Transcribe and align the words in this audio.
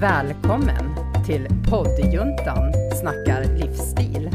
Välkommen 0.00 0.94
till 1.26 1.48
poddjuntan 1.70 2.72
snackar 3.00 3.44
livsstil. 3.44 4.30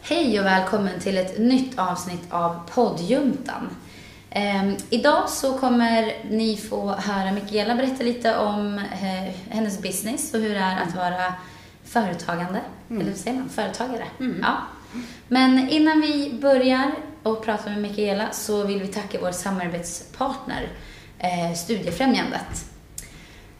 Hej 0.00 0.40
och 0.40 0.46
välkommen 0.46 1.00
till 1.00 1.18
ett 1.18 1.38
nytt 1.38 1.78
avsnitt 1.78 2.22
av 2.30 2.60
poddjuntan. 2.74 3.68
Ehm, 4.30 4.76
idag 4.90 5.28
så 5.28 5.58
kommer 5.58 6.12
ni 6.30 6.56
få 6.56 6.92
höra 6.92 7.32
Mikaela 7.32 7.74
berätta 7.74 8.04
lite 8.04 8.36
om 8.36 8.78
eh, 8.78 9.34
hennes 9.48 9.82
business 9.82 10.34
och 10.34 10.40
hur 10.40 10.54
det 10.54 10.60
är 10.60 10.82
att 10.82 10.94
vara 10.94 11.34
företagande, 11.84 12.60
eller 12.90 13.04
vad 13.04 13.16
säger 13.16 13.38
man, 13.38 13.48
företagare. 13.48 14.04
Ja. 14.42 14.56
Men 15.28 15.68
innan 15.68 16.00
vi 16.00 16.38
börjar 16.42 16.90
och 17.22 17.44
pratar 17.44 17.70
med 17.70 17.82
Mikaela 17.82 18.32
så 18.32 18.64
vill 18.64 18.80
vi 18.80 18.86
tacka 18.86 19.18
vår 19.20 19.32
samarbetspartner 19.32 20.68
eh, 21.18 21.54
Studiefrämjandet. 21.56 22.64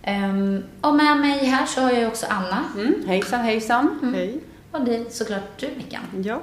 Ehm, 0.02 0.64
och 0.80 0.94
med 0.94 1.16
mig 1.16 1.44
här 1.44 1.66
så 1.66 1.80
har 1.80 1.92
jag 1.92 2.08
också 2.08 2.26
Anna 2.28 2.64
Mm, 2.74 2.94
hejsan 3.06 3.40
hejsan. 3.40 4.12
Hej. 4.14 4.40
och 4.70 4.80
det 4.84 4.96
är 4.96 5.04
såklart 5.10 5.58
du 5.60 5.68
Mickan. 5.76 6.02
Ja. 6.24 6.40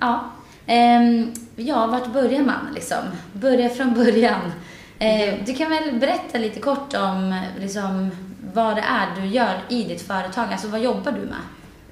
Ja. 0.00 0.24
Ehm, 0.66 1.32
ja, 1.56 1.86
vart 1.86 2.12
börjar 2.12 2.42
man 2.42 2.68
liksom? 2.74 3.04
Börja 3.32 3.68
från 3.68 3.94
början. 3.94 4.52
Eh, 4.98 5.34
du 5.46 5.54
kan 5.54 5.70
väl 5.70 5.98
berätta 6.00 6.38
lite 6.38 6.60
kort 6.60 6.94
om 6.94 7.40
liksom, 7.60 8.10
vad 8.54 8.76
det 8.76 8.82
är 8.82 9.20
du 9.20 9.26
gör 9.26 9.60
i 9.68 9.84
ditt 9.84 10.02
företag. 10.02 10.46
Alltså 10.52 10.68
vad 10.68 10.80
jobbar 10.80 11.12
du 11.12 11.20
med? 11.20 11.40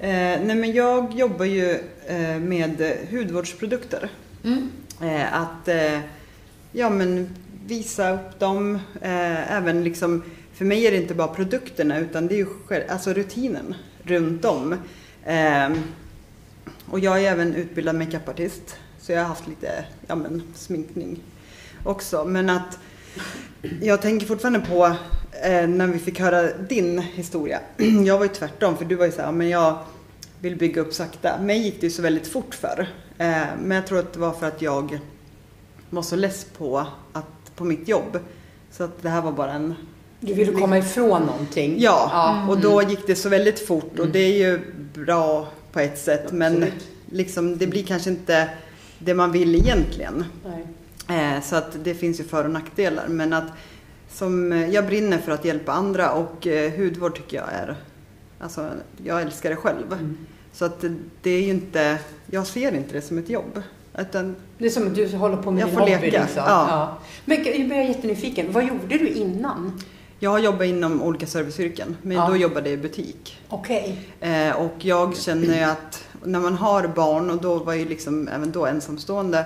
Eh, 0.01 0.41
nej 0.41 0.55
men 0.55 0.73
jag 0.73 1.13
jobbar 1.13 1.45
ju 1.45 1.71
eh, 2.07 2.39
med 2.39 2.97
hudvårdsprodukter. 3.11 4.09
Mm. 4.43 4.71
Eh, 5.01 5.33
att 5.33 5.67
eh, 5.67 5.99
ja, 6.71 6.89
men 6.89 7.35
visa 7.65 8.13
upp 8.13 8.39
dem. 8.39 8.75
Eh, 9.01 9.51
även 9.51 9.83
liksom, 9.83 10.23
för 10.53 10.65
mig 10.65 10.87
är 10.87 10.91
det 10.91 10.97
inte 10.97 11.13
bara 11.13 11.27
produkterna 11.27 11.99
utan 11.99 12.27
det 12.27 12.33
är 12.33 12.37
ju 12.37 12.47
alltså 12.89 13.13
rutinen 13.13 13.75
runt 14.03 14.45
om. 14.45 14.73
Eh, 15.25 15.69
och 16.85 16.99
jag 16.99 17.23
är 17.23 17.31
även 17.31 17.55
utbildad 17.55 17.95
makeupartist. 17.95 18.77
Så 18.99 19.11
jag 19.11 19.19
har 19.19 19.27
haft 19.27 19.47
lite 19.47 19.85
ja, 20.07 20.15
men, 20.15 20.43
sminkning 20.55 21.19
också. 21.83 22.25
Men 22.25 22.49
att 22.49 22.79
jag 23.81 24.01
tänker 24.01 24.27
fortfarande 24.27 24.59
på 24.59 24.95
eh, 25.43 25.67
när 25.67 25.87
vi 25.87 25.99
fick 25.99 26.19
höra 26.19 26.53
din 26.69 26.99
historia. 26.99 27.59
Jag 28.05 28.17
var 28.17 28.25
ju 28.25 28.31
tvärtom 28.33 28.77
för 28.77 28.85
du 28.85 28.95
var 28.95 29.05
ju 29.05 29.11
så 29.11 29.17
här, 29.17 29.25
"Ja, 29.27 29.31
men 29.31 29.49
jag 29.49 29.77
vill 30.39 30.55
bygga 30.55 30.81
upp 30.81 30.93
sakta. 30.93 31.41
Mig 31.41 31.57
gick 31.59 31.81
det 31.81 31.87
ju 31.87 31.91
så 31.91 32.01
väldigt 32.01 32.27
fort 32.27 32.55
för. 32.55 32.87
Eh, 33.17 33.41
men 33.61 33.71
jag 33.71 33.87
tror 33.87 33.99
att 33.99 34.13
det 34.13 34.19
var 34.19 34.31
för 34.31 34.47
att 34.47 34.61
jag 34.61 34.99
var 35.89 36.01
så 36.01 36.15
less 36.15 36.45
på, 36.57 36.85
att, 37.13 37.55
på 37.55 37.63
mitt 37.63 37.87
jobb. 37.87 38.19
Så 38.71 38.83
att 38.83 39.01
det 39.01 39.09
här 39.09 39.21
var 39.21 39.31
bara 39.31 39.51
en 39.53 39.75
Du 40.19 40.33
vill 40.33 40.53
komma 40.55 40.77
ifrån 40.77 41.21
någonting. 41.21 41.75
Ja, 41.79 42.31
och 42.47 42.53
Mm. 42.57 42.61
då 42.71 42.81
gick 42.81 43.07
det 43.07 43.15
så 43.15 43.29
väldigt 43.29 43.67
fort 43.67 43.99
och 43.99 44.07
det 44.07 44.19
är 44.19 44.37
ju 44.37 44.59
bra 44.93 45.47
på 45.71 45.79
ett 45.79 45.99
sätt 45.99 46.31
men 46.31 46.53
Absolut. 46.53 46.87
liksom, 47.11 47.57
det 47.57 47.67
blir 47.67 47.83
kanske 47.83 48.09
inte 48.09 48.49
det 48.99 49.13
man 49.13 49.31
vill 49.31 49.55
egentligen. 49.55 50.25
Nej. 50.45 50.67
Eh, 51.35 51.41
så 51.43 51.55
att 51.55 51.83
det 51.83 51.93
finns 51.93 52.19
ju 52.19 52.23
för 52.23 52.43
och 52.43 52.51
nackdelar 52.51 53.07
men 53.07 53.33
att 53.33 53.47
som, 54.11 54.51
eh, 54.51 54.69
jag 54.69 54.85
brinner 54.85 55.17
för 55.17 55.31
att 55.31 55.45
hjälpa 55.45 55.71
andra 55.71 56.11
och 56.11 56.47
eh, 56.47 56.71
hudvård 56.77 57.15
tycker 57.15 57.37
jag 57.37 57.47
är, 57.53 57.75
alltså 58.39 58.69
jag 59.03 59.21
älskar 59.21 59.49
det 59.49 59.55
själv. 59.55 59.93
Mm. 59.93 60.17
Så 60.53 60.65
att 60.65 60.81
det, 60.81 60.95
det 61.21 61.29
är 61.31 61.41
ju 61.41 61.49
inte, 61.49 61.97
jag 62.31 62.47
ser 62.47 62.75
inte 62.75 62.93
det 62.93 63.01
som 63.01 63.17
ett 63.17 63.29
jobb. 63.29 63.61
Utan, 63.97 64.35
Det 64.57 64.65
är 64.65 64.69
som 64.69 64.87
att 64.87 64.95
du 64.95 65.07
håller 65.17 65.37
på 65.37 65.51
med 65.51 65.61
Jag 65.61 65.67
din 65.69 65.75
får 65.75 65.81
hobby. 65.81 65.91
leka, 65.91 66.21
Liksom. 66.21 66.43
ja. 66.45 66.97
Men 67.25 67.37
jag 67.43 67.53
blir 67.67 67.81
jättenyfiken. 67.81 68.51
Vad 68.51 68.63
gjorde 68.63 68.97
du 68.97 69.07
innan? 69.07 69.81
jag 70.21 70.29
har 70.31 70.39
jobbat 70.39 70.65
inom 70.67 71.01
olika 71.03 71.25
serviceyrken 71.27 71.97
men 72.01 72.17
Ja. 72.17 72.27
då 72.29 72.35
jobbade 72.37 72.69
jag 72.69 72.79
i 72.79 72.81
butik. 72.81 73.39
Okej. 73.49 73.99
Eh, 74.19 74.51
och 74.55 74.73
jag 74.79 75.17
känner 75.17 75.55
ju 75.57 75.63
att 75.63 76.03
när 76.23 76.39
man 76.39 76.53
har 76.53 76.87
barn 76.87 77.29
och 77.29 77.41
då 77.41 77.55
var 77.57 77.73
jag 77.73 77.79
ju 77.83 77.89
liksom 77.89 78.27
även 78.27 78.51
då 78.51 78.65
ensamstående 78.65 79.45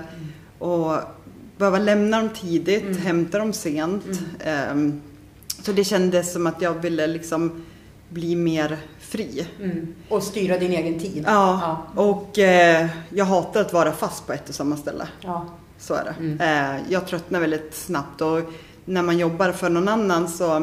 och 0.59 0.95
behöva 1.63 1.79
lämna 1.79 2.17
dem 2.19 2.29
tidigt, 2.29 2.83
Mm. 2.83 2.97
hämta 2.97 3.37
dem 3.39 3.53
sent. 3.53 4.03
Ehm, 4.39 5.01
så 5.63 5.71
det 5.71 5.83
kändes 5.83 6.33
som 6.33 6.47
att 6.47 6.61
jag 6.61 6.73
ville 6.73 7.07
liksom 7.07 7.63
bli 8.09 8.35
mer 8.35 8.77
fri. 8.99 9.47
Mm. 9.61 9.87
Och 10.09 10.23
styra 10.23 10.57
din 10.57 10.71
egen 10.71 10.99
tid. 10.99 11.23
Ja, 11.27 11.77
och 11.95 12.39
eh, 12.39 12.87
jag 13.09 13.25
hatar 13.25 13.61
att 13.61 13.73
vara 13.73 13.91
fast 13.91 14.27
på 14.27 14.33
ett 14.33 14.49
och 14.49 14.55
samma 14.55 14.77
ställe. 14.77 15.07
Ja. 15.21 15.45
Så 15.79 15.93
är 15.93 16.03
det. 16.03 16.15
Mm. 16.19 16.39
Eh, 16.75 16.81
jag 16.89 17.07
tröttnar 17.07 17.39
väldigt 17.39 17.75
snabbt 17.75 18.21
och 18.21 18.39
när 18.85 19.01
man 19.01 19.17
jobbar 19.17 19.51
för 19.51 19.69
någon 19.69 19.87
annan 19.87 20.27
så 20.29 20.55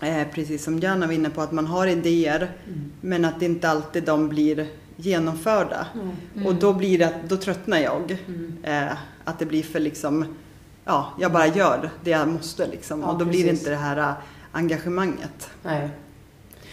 eh, 0.00 0.26
precis 0.34 0.64
som 0.64 0.78
Jana 0.80 1.06
var 1.06 1.12
inne 1.14 1.30
på 1.30 1.42
att 1.42 1.52
man 1.52 1.66
har 1.66 1.86
idéer 1.86 2.50
Mm. 2.66 2.90
men 3.00 3.24
att 3.24 3.42
inte 3.42 3.68
alltid 3.68 4.02
de 4.04 4.28
blir 4.28 4.66
genomförda. 5.02 5.86
Mm. 5.94 6.46
Och 6.46 6.54
då 6.54 6.72
blir 6.72 6.98
det 6.98 7.12
då 7.28 7.36
tröttnar 7.36 7.78
jag. 7.78 8.18
Mm. 8.26 8.56
Eh, 8.62 8.92
att 9.24 9.38
det 9.38 9.46
blir 9.46 9.62
för 9.62 9.80
liksom, 9.80 10.36
ja, 10.84 11.12
jag 11.20 11.32
bara 11.32 11.46
gör 11.46 11.90
det 12.04 12.10
jag 12.10 12.28
måste 12.28 12.66
liksom. 12.66 13.00
Ja, 13.00 13.06
och 13.06 13.18
då 13.18 13.24
blir 13.24 13.42
det 13.44 13.48
precis. 13.48 13.60
inte 13.60 13.70
det 13.70 13.76
här 13.76 13.96
eh, 13.96 14.12
engagemanget. 14.52 15.50
Nej. 15.62 15.88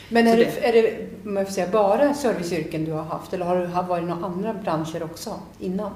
Men 0.10 0.28
är 0.28 0.38
det, 0.38 0.68
är 0.68 0.74
det 0.74 1.08
om 1.26 1.38
jag 1.38 1.48
får 1.48 1.54
säga, 1.54 1.68
bara 1.72 2.14
serviceyrken 2.14 2.86
du 2.86 2.92
har 2.92 3.04
haft? 3.04 3.34
Eller 3.34 3.46
har 3.46 3.56
du 3.60 3.66
varit 3.66 4.04
några 4.04 4.26
andra 4.26 4.54
branscher 4.54 5.04
också 5.04 5.40
innan? 5.60 5.92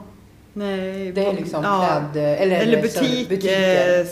Nej, 0.54 1.12
Det 1.12 1.26
är 1.26 1.34
liksom 1.34 1.64
ja. 1.64 2.02
kläd... 2.12 2.26
Eller, 2.42 2.60
Eller 2.60 2.82
butik, 2.82 3.30
butiker. 3.30 4.00
eh, 4.00 4.06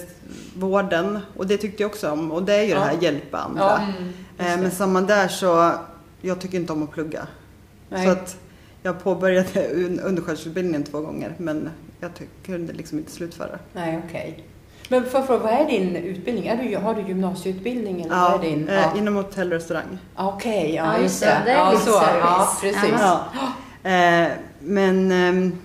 vården. 0.56 1.20
Och 1.38 1.48
det 1.48 1.58
tyckte 1.58 1.84
jag 1.84 1.92
också 1.92 2.12
om. 2.12 2.32
Och 2.32 2.44
det 2.44 2.54
är 2.56 2.64
ju 2.64 2.70
Ja. 2.70 2.76
det 2.80 2.86
här 2.86 2.98
hjälpa 3.02 3.38
andra. 3.38 3.62
Ja. 3.64 3.80
Mm. 3.80 4.54
Eh, 4.54 4.62
men 4.62 4.72
samma 4.72 5.02
där 5.02 5.28
så, 5.28 5.72
jag 6.22 6.40
tycker 6.42 6.58
inte 6.58 6.74
om 6.74 6.84
att 6.84 6.92
plugga. 6.92 7.28
Nej. 7.92 8.06
Så 8.06 8.12
att 8.12 8.38
jag 8.84 9.04
påbörjade 9.04 9.48
un- 9.74 10.02
undersköterskeutbildningen 10.04 10.84
två 10.84 11.00
gånger 11.02 11.34
men 11.38 11.70
jag 12.00 12.12
kunde 12.46 12.74
liksom 12.74 12.98
inte 12.98 13.12
slutföra. 13.12 13.60
Nej, 13.74 14.02
okej. 14.08 14.44
Men 14.90 15.06
för, 15.06 15.22
för, 15.22 15.38
vad 15.40 15.52
är 15.54 15.66
din 15.66 15.96
utbildning? 15.96 16.48
Är 16.48 16.64
du, 16.64 16.78
har 16.78 16.96
du 16.96 17.02
gymnasieutbildning 17.02 18.02
eller 18.02 18.16
Ja, 18.16 18.36
är 18.36 18.50
din? 18.50 18.70
eh, 18.70 18.76
Ja. 18.76 18.98
inom 18.98 19.16
hotell 19.16 19.48
och 19.48 19.54
restaurang. 19.54 19.98
Ah, 20.16 20.28
Okej, 20.34 20.74
ja, 20.76 20.94
Ja, 20.96 21.02
just 21.04 21.20
det. 21.22 21.38
det. 21.46 21.52
Är 21.52 21.56
ja, 21.58 21.72
så. 21.72 21.92
service. 21.92 22.22
Ja, 22.22 22.58
precis. 22.62 23.00
Ja. 23.00 23.26
Eh, 23.92 24.28
men 24.60 25.12
ehm, 25.12 25.58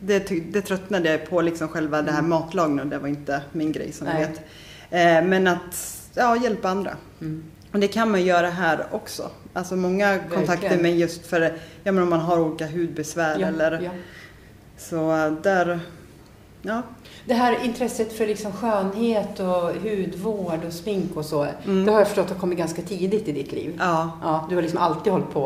det, 0.00 0.18
det 0.52 0.60
tröttnade 0.60 1.10
jag 1.10 1.30
på, 1.30 1.40
liksom 1.40 1.68
själva 1.68 2.02
det 2.02 2.10
här 2.12 2.18
Mm. 2.18 2.30
matlagningen 2.30 2.84
och 2.84 2.90
det 2.90 2.98
var 2.98 3.08
inte 3.08 3.40
min 3.52 3.72
grej 3.72 3.92
som 3.92 4.06
ni 4.06 4.12
Nej. 4.12 4.26
vet. 4.26 4.38
Eh, 4.90 5.28
men 5.28 5.46
att 5.46 5.96
ja, 6.14 6.36
hjälpa 6.36 6.68
andra. 6.68 6.90
Mm. 7.20 7.44
Och 7.72 7.78
det 7.80 7.88
kan 7.88 8.10
man 8.10 8.22
göra 8.24 8.50
här 8.50 8.86
också. 8.90 9.30
Alltså 9.58 9.76
många 9.76 10.18
kontakter 10.18 10.46
Verkligen. 10.46 10.82
mig 10.82 11.00
just 11.00 11.26
för 11.26 11.40
ja, 11.84 11.92
men 11.92 12.02
om 12.02 12.10
man 12.10 12.20
har 12.20 12.40
olika 12.40 12.66
hudbesvär 12.66 13.38
Ja, 13.38 13.46
eller 13.46 13.80
ja. 13.80 13.90
så 14.78 15.12
eh, 15.26 15.32
där, 15.42 15.80
ja. 16.62 16.82
Det 17.26 17.34
här 17.34 17.64
intresset 17.64 18.12
för 18.12 18.26
liksom 18.26 18.52
skönhet 18.52 19.40
och 19.40 19.72
hudvård 19.82 20.64
och 20.66 20.72
smink 20.72 21.16
och 21.16 21.24
så. 21.24 21.46
Mm. 21.64 21.84
Det 21.84 21.92
har 21.92 21.98
jag 21.98 22.08
förstått 22.08 22.30
har 22.30 22.36
kommit 22.36 22.58
ganska 22.58 22.82
tidigt 22.82 23.28
i 23.28 23.32
ditt 23.32 23.52
liv. 23.52 23.74
Ja, 23.78 24.10
Ja, 24.22 24.46
du 24.48 24.54
har 24.54 24.62
liksom 24.62 24.78
alltid 24.80 25.12
hållit 25.12 25.30
på. 25.30 25.40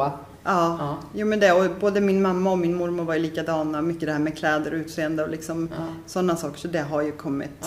ja. 0.44 0.76
Ja. 0.78 0.96
Jo 1.14 1.26
men 1.26 1.40
det, 1.40 1.52
och 1.52 1.70
både 1.80 2.00
min 2.00 2.22
mamma 2.22 2.50
och 2.50 2.58
min 2.58 2.74
mormor 2.74 3.04
var 3.04 3.14
ju 3.14 3.20
likadana. 3.20 3.82
Mycket 3.82 4.06
det 4.06 4.12
här 4.12 4.18
med 4.20 4.38
kläder 4.38 4.72
och 4.74 4.78
utseende 4.78 5.22
och 5.24 5.30
liksom 5.30 5.68
Ja. 5.78 5.84
sådana 6.06 6.36
saker. 6.36 6.58
Så 6.58 6.68
det 6.68 6.80
har 6.82 7.02
ju 7.02 7.12
kommit. 7.12 7.66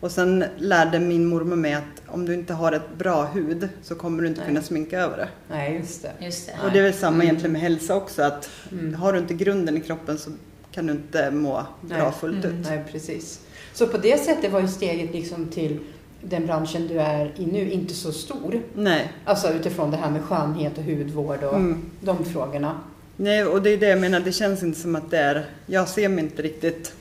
Och 0.00 0.10
sen 0.10 0.44
lärde 0.58 1.00
min 1.00 1.26
mormor 1.26 1.56
mig 1.56 1.74
att 1.74 2.02
om 2.06 2.26
du 2.26 2.34
inte 2.34 2.52
har 2.54 2.72
ett 2.72 2.94
bra 2.98 3.24
hud 3.24 3.68
så 3.82 3.94
kommer 3.94 4.22
du 4.22 4.28
inte 4.28 4.40
Nej. 4.40 4.48
kunna 4.48 4.62
sminka 4.62 4.98
över 5.00 5.16
det. 5.16 5.28
Nej, 5.50 5.76
just 5.76 6.02
det. 6.02 6.24
Just 6.24 6.46
det. 6.46 6.66
Och 6.66 6.72
det 6.72 6.78
är 6.78 6.82
väl 6.82 6.94
samma 6.94 7.14
Mm. 7.14 7.26
egentligen 7.26 7.52
med 7.52 7.60
hälsa 7.62 7.96
också. 7.96 8.22
Att 8.22 8.50
Mm. 8.72 8.94
har 8.94 9.12
du 9.12 9.18
inte 9.18 9.34
grunden 9.34 9.76
i 9.76 9.80
kroppen 9.80 10.18
så 10.18 10.30
kan 10.72 10.86
du 10.86 10.92
inte 10.92 11.30
må 11.30 11.52
bra 11.80 11.98
Nej. 11.98 12.12
fullt 12.20 12.44
ut. 12.44 12.54
Nej, 12.68 12.84
precis. 12.92 13.40
Så 13.74 13.86
på 13.86 13.98
det 13.98 14.18
sättet 14.24 14.52
var 14.52 14.60
ju 14.60 14.68
steget 14.68 15.12
liksom 15.12 15.46
till 15.46 15.78
den 16.22 16.46
branschen 16.46 16.86
du 16.88 17.00
är 17.00 17.32
i 17.36 17.46
nu 17.46 17.70
inte 17.70 17.94
så 17.94 18.12
stor. 18.12 18.62
Nej. 18.74 19.12
Alltså 19.24 19.52
utifrån 19.52 19.90
det 19.90 19.96
här 19.96 20.10
med 20.10 20.22
skönhet 20.24 20.78
och 20.78 20.84
hudvård 20.84 21.42
och 21.44 21.54
Mm. 21.54 21.82
de 22.00 22.24
frågorna. 22.24 22.80
Nej, 23.16 23.44
och 23.44 23.62
det 23.62 23.70
är 23.70 23.76
det 23.76 23.88
jag 23.88 24.00
menar. 24.00 24.20
Det 24.20 24.32
känns 24.32 24.62
inte 24.62 24.80
som 24.80 24.96
att 24.96 25.10
det 25.10 25.18
är... 25.18 25.44
Jag 25.66 25.88
ser 25.88 26.08
mig 26.08 26.24
inte 26.24 26.42
riktigt 26.42 26.92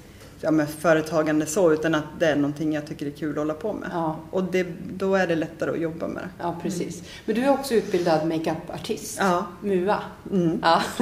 ja, 0.42 0.52
med 0.52 0.70
företagande 0.70 1.46
så, 1.46 1.72
utan 1.74 1.96
att 1.96 2.04
det 2.20 2.26
är 2.28 2.36
någonting 2.36 2.74
jag 2.74 2.88
tycker 2.88 3.06
är 3.06 3.12
kul 3.12 3.32
att 3.32 3.38
hålla 3.38 3.54
på 3.54 3.74
med. 3.74 3.90
Ja, 3.94 4.16
Och 4.32 4.44
det, 4.44 4.68
då 4.94 5.16
är 5.16 5.28
det 5.28 5.36
lättare 5.36 5.72
att 5.72 5.80
jobba 5.80 6.08
med 6.08 6.24
det. 6.24 6.30
ja 6.40 6.56
precis. 6.62 7.04
Men 7.26 7.36
du 7.36 7.44
är 7.44 7.50
också 7.50 7.74
utbildad 7.74 8.28
makeupartist. 8.28 9.18
Ja. 9.20 9.46
MUA. 9.62 10.00
Mm. 10.32 10.60
Ja, 10.62 10.82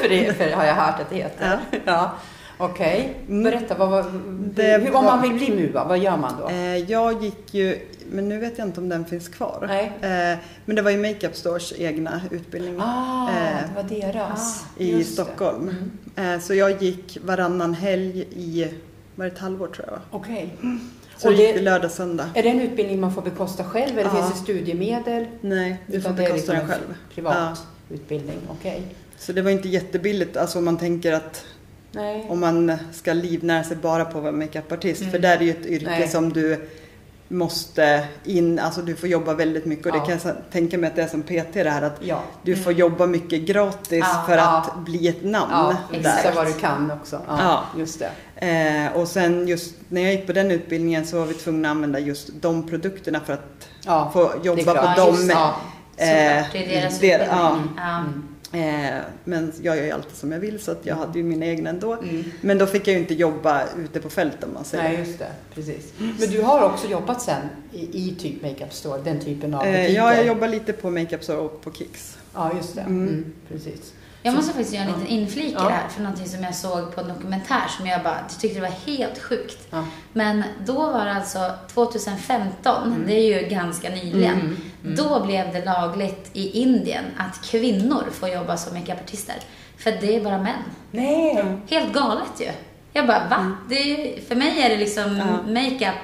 för 0.00 0.08
det 0.08 0.36
för 0.36 0.50
har 0.50 0.64
jag 0.64 0.74
hört 0.74 1.00
att 1.00 1.10
det 1.10 1.16
heter. 1.16 1.60
Ja. 1.84 2.10
Okej, 2.60 3.14
Mm. 3.28 3.42
berätta. 3.42 3.74
Vad, 3.74 3.90
vad, 3.90 4.04
hur, 4.56 4.90
var- 4.90 4.98
om 4.98 5.04
man 5.04 5.22
vill 5.22 5.32
bli 5.32 5.50
MUA, 5.50 5.84
vad 5.84 5.98
gör 5.98 6.16
man 6.16 6.32
då? 6.40 6.48
Eh, 6.48 6.76
jag 6.76 7.22
gick 7.24 7.54
ju, 7.54 7.78
men 8.12 8.28
nu 8.28 8.38
vet 8.38 8.58
jag 8.58 8.66
inte 8.68 8.80
om 8.80 8.88
den 8.88 9.04
finns 9.04 9.28
kvar. 9.28 9.64
Nej. 9.68 9.84
Eh, 10.32 10.38
men 10.64 10.76
det 10.76 10.82
var 10.82 10.90
ju 10.90 10.96
Makeup 10.98 11.36
Stores 11.36 11.72
egna 11.78 12.20
utbildning 12.30 12.76
Ah, 12.80 13.28
eh, 13.30 13.34
det 13.68 13.82
var 13.82 13.88
deras. 14.00 14.64
i 14.76 14.92
det. 14.92 15.04
Stockholm. 15.04 15.74
Mm. 16.16 16.40
Så 16.40 16.54
jag 16.54 16.82
gick 16.82 17.18
varannan 17.24 17.74
helg 17.74 18.20
i, 18.32 18.66
var 19.14 19.26
ett 19.26 19.38
halvår 19.38 19.66
tror 19.68 19.88
jag? 19.90 19.98
Okej. 20.10 20.56
Så 21.16 21.28
Och 21.28 21.34
det 21.36 21.42
gick 21.52 21.62
lördag, 21.62 21.90
söndag. 21.90 22.30
Är 22.34 22.42
det 22.42 22.48
en 22.48 22.60
utbildning 22.60 23.00
man 23.00 23.14
får 23.14 23.22
bekosta 23.22 23.64
själv 23.64 23.98
eller 23.98 24.10
Ja. 24.10 24.16
finns 24.16 24.32
det 24.32 24.38
studiemedel? 24.38 25.26
Nej, 25.40 25.82
du 25.86 26.00
får 26.00 26.10
bekosta 26.10 26.34
liksom 26.36 26.54
den 26.54 26.62
en 26.64 26.68
själv. 26.68 26.94
Privat 27.14 27.66
utbildning, 27.90 28.36
okej. 28.50 28.82
Så 29.18 29.32
det 29.32 29.42
var 29.42 29.50
inte 29.50 29.68
jättebilligt, 29.68 30.36
alltså 30.36 30.58
om 30.58 30.64
man 30.64 30.76
tänker 30.78 31.12
att 31.12 31.44
Nej. 31.92 32.26
om 32.28 32.40
man 32.40 32.72
ska 32.92 33.12
livnära 33.12 33.64
sig 33.64 33.76
bara 33.76 34.04
på 34.04 34.18
att 34.18 34.22
vara 34.24 34.32
makeupartist. 34.32 35.00
Mm. 35.00 35.12
För 35.12 35.18
där 35.18 35.36
är 35.36 35.40
ju 35.42 35.50
ett 35.50 35.66
yrke 35.66 35.90
Nej. 35.90 36.08
som 36.08 36.32
du 36.32 36.68
måste 37.28 38.04
in, 38.24 38.58
alltså 38.58 38.82
du 38.82 38.96
får 38.96 39.08
jobba 39.08 39.34
väldigt 39.34 39.64
mycket 39.66 39.86
och 39.86 39.96
Ja. 39.96 40.00
det 40.00 40.06
kan 40.06 40.18
jag 40.24 40.36
tänka 40.52 40.78
mig 40.78 40.88
att 40.90 40.96
det 40.96 41.02
är 41.02 41.06
som 41.08 41.22
PT 41.22 41.52
det 41.52 41.70
här 41.70 41.82
att 41.82 41.96
Ja. 42.00 42.22
du 42.42 42.56
får 42.56 42.72
jobba 42.72 43.06
mycket 43.06 43.40
gratis 43.40 43.98
Ja, 44.12 44.22
för 44.26 44.36
ja. 44.36 44.56
att 44.58 44.78
bli 44.84 45.08
ett 45.08 45.24
namn 45.24 45.50
Ja, 45.52 45.76
visa 45.92 46.32
vad 46.34 46.46
du 46.46 46.52
kan 46.52 46.90
också. 46.90 47.20
Ja, 47.28 47.38
Ja. 47.74 47.78
just 47.80 47.98
det. 47.98 48.10
Eh, 48.46 48.96
och 49.00 49.08
sen 49.08 49.48
just 49.48 49.74
när 49.88 50.00
jag 50.02 50.12
gick 50.12 50.26
på 50.26 50.32
den 50.32 50.50
utbildningen 50.50 51.06
så 51.06 51.18
var 51.18 51.26
vi 51.26 51.34
tvungna 51.34 51.68
att 51.68 51.74
använda 51.76 51.98
just 51.98 52.30
de 52.40 52.68
produkterna 52.68 53.20
för 53.20 53.32
att 53.32 53.68
Ja, 53.86 54.10
få 54.12 54.32
jobba 54.42 54.94
på 54.94 55.00
dem. 55.00 55.16
just. 55.16 55.30
Eh, 55.30 55.36
det 56.52 56.64
är 56.64 56.80
deras 56.80 56.98
det- 56.98 57.14
utbildning. 57.14 57.68
Mm. 58.52 58.94
Eh, 58.94 59.00
men 59.24 59.52
jag 59.62 59.76
gör 59.76 59.84
ju 59.84 59.90
alltid 59.90 60.16
som 60.16 60.32
jag 60.32 60.38
vill 60.40 60.60
så 60.60 60.70
att 60.72 60.86
jag 60.86 60.96
hade 60.96 61.18
ju 61.18 61.24
mina 61.24 61.46
egna 61.46 61.70
ändå. 61.70 61.92
Mm. 61.92 62.24
Men 62.40 62.58
då 62.58 62.66
fick 62.66 62.88
jag 62.88 62.94
ju 62.94 62.98
inte 63.00 63.14
jobba 63.14 63.62
ute 63.78 64.00
på 64.00 64.10
fält 64.10 64.44
om 64.44 64.54
man 64.54 64.64
säger. 64.64 64.84
Nej, 64.84 64.98
just 64.98 65.18
det. 65.18 65.28
Precis. 65.54 65.92
Men 65.98 66.30
du 66.30 66.42
har 66.42 66.62
också 66.62 66.88
jobbat 66.88 67.22
sen 67.22 67.42
i, 67.72 67.80
i 68.08 68.14
typ 68.18 68.42
Makeup 68.42 68.72
Store, 68.72 69.00
den 69.04 69.20
typen 69.20 69.54
av 69.54 69.64
Eh, 69.66 69.72
butiker? 69.72 69.94
ja, 69.96 70.14
jag 70.14 70.26
jobbar 70.26 70.48
lite 70.48 70.72
på 70.72 70.90
Makeup 70.90 71.24
Store 71.24 71.38
och 71.38 71.60
på 71.62 71.72
Kicks. 71.72 72.18
Ja, 72.34 72.50
just 72.56 72.74
det. 72.74 72.80
Mm. 72.80 73.08
Mm. 73.08 73.32
Precis. 73.48 73.92
Jag 74.22 74.34
måste 74.34 74.52
faktiskt 74.54 74.74
göra 74.74 74.84
en 74.84 74.92
liten 74.92 75.06
inflik 75.06 75.44
i 75.50 75.52
Ja. 75.58 75.62
det 75.64 75.70
här 75.70 75.88
för 75.88 76.02
någonting 76.02 76.28
som 76.28 76.42
jag 76.44 76.54
såg 76.54 76.94
på 76.94 77.00
en 77.00 77.08
dokumentär 77.08 77.68
som 77.76 77.86
jag 77.86 78.02
bara 78.02 78.18
tyckte 78.40 78.60
det 78.60 78.66
var 78.68 78.94
helt 78.94 79.18
sjukt. 79.18 79.58
Ja. 79.70 79.84
Men 80.12 80.42
då 80.66 80.72
var 80.74 81.04
det 81.04 81.12
alltså 81.12 81.50
2015, 81.74 83.04
det 83.06 83.12
är 83.14 83.42
ju 83.42 83.48
ganska 83.48 83.90
nyligen. 83.90 84.56
Mm, 84.84 84.94
mm. 84.94 84.96
Då 84.96 85.20
blev 85.26 85.52
det 85.52 85.64
lagligt 85.64 86.30
i 86.32 86.60
Indien 86.62 87.04
att 87.18 87.42
kvinnor 87.46 88.04
får 88.12 88.28
jobba 88.28 88.56
som 88.56 88.78
makeupartister. 88.78 89.34
För 89.78 89.92
det 90.00 90.16
är 90.16 90.20
bara 90.24 90.38
män. 90.38 90.62
Nej! 90.90 91.44
Helt 91.70 91.92
galet 91.92 92.40
ju. 92.40 92.48
Jag 92.92 93.06
bara, 93.06 93.22
va? 93.30 93.52
Det 93.68 93.74
är, 93.74 94.20
för 94.28 94.34
mig 94.34 94.62
är 94.62 94.68
det 94.68 94.76
liksom 94.76 95.16
Ja. 95.18 95.52
makeup 95.52 95.94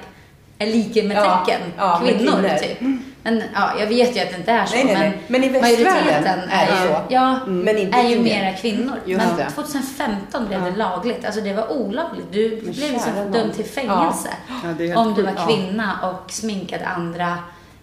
är 0.59 0.67
lika 0.67 1.03
med 1.03 1.17
Ja, 1.17 1.45
tecken. 1.45 1.61
ja, 1.77 2.01
kvinnor, 2.05 2.31
kvinnor. 2.31 2.57
typ. 2.57 2.77
Men 3.23 3.43
ja, 3.53 3.71
jag 3.79 3.87
vet 3.87 4.15
ju 4.17 4.19
att 4.21 4.29
det 4.29 4.35
inte 4.37 4.51
är 4.51 4.65
så. 4.65 4.75
Nej, 4.75 4.85
nej, 4.85 4.93
men 4.95 5.01
nej. 5.11 5.19
Men 5.27 5.43
i 5.43 5.61
majoriteten 5.61 6.39
är 6.49 6.65
det 6.65 6.81
ju- 6.83 6.87
så. 6.87 7.01
Ja, 7.09 7.39
Men 7.47 7.77
inte 7.77 7.97
är 7.97 8.09
ju 8.09 8.19
mera 8.19 8.53
kvinnor. 8.53 8.95
Just 9.05 9.25
men 9.25 9.37
det. 9.37 9.49
2015 9.55 10.47
blev 10.47 10.63
det 10.63 10.71
lagligt. 10.75 11.25
Alltså 11.25 11.41
det 11.41 11.53
var 11.53 11.71
olagligt. 11.71 12.25
Du 12.31 12.61
blev 12.61 12.73
kära 12.73 12.91
liksom 12.91 13.31
dömd 13.31 13.53
till 13.53 13.65
fängelse. 13.65 14.29
Det 14.77 14.91
är 14.91 14.97
om 14.97 15.13
du 15.13 15.21
var 15.23 15.47
kvinna 15.47 15.99
och 16.03 16.31
sminkade 16.31 16.85
andra 16.85 17.37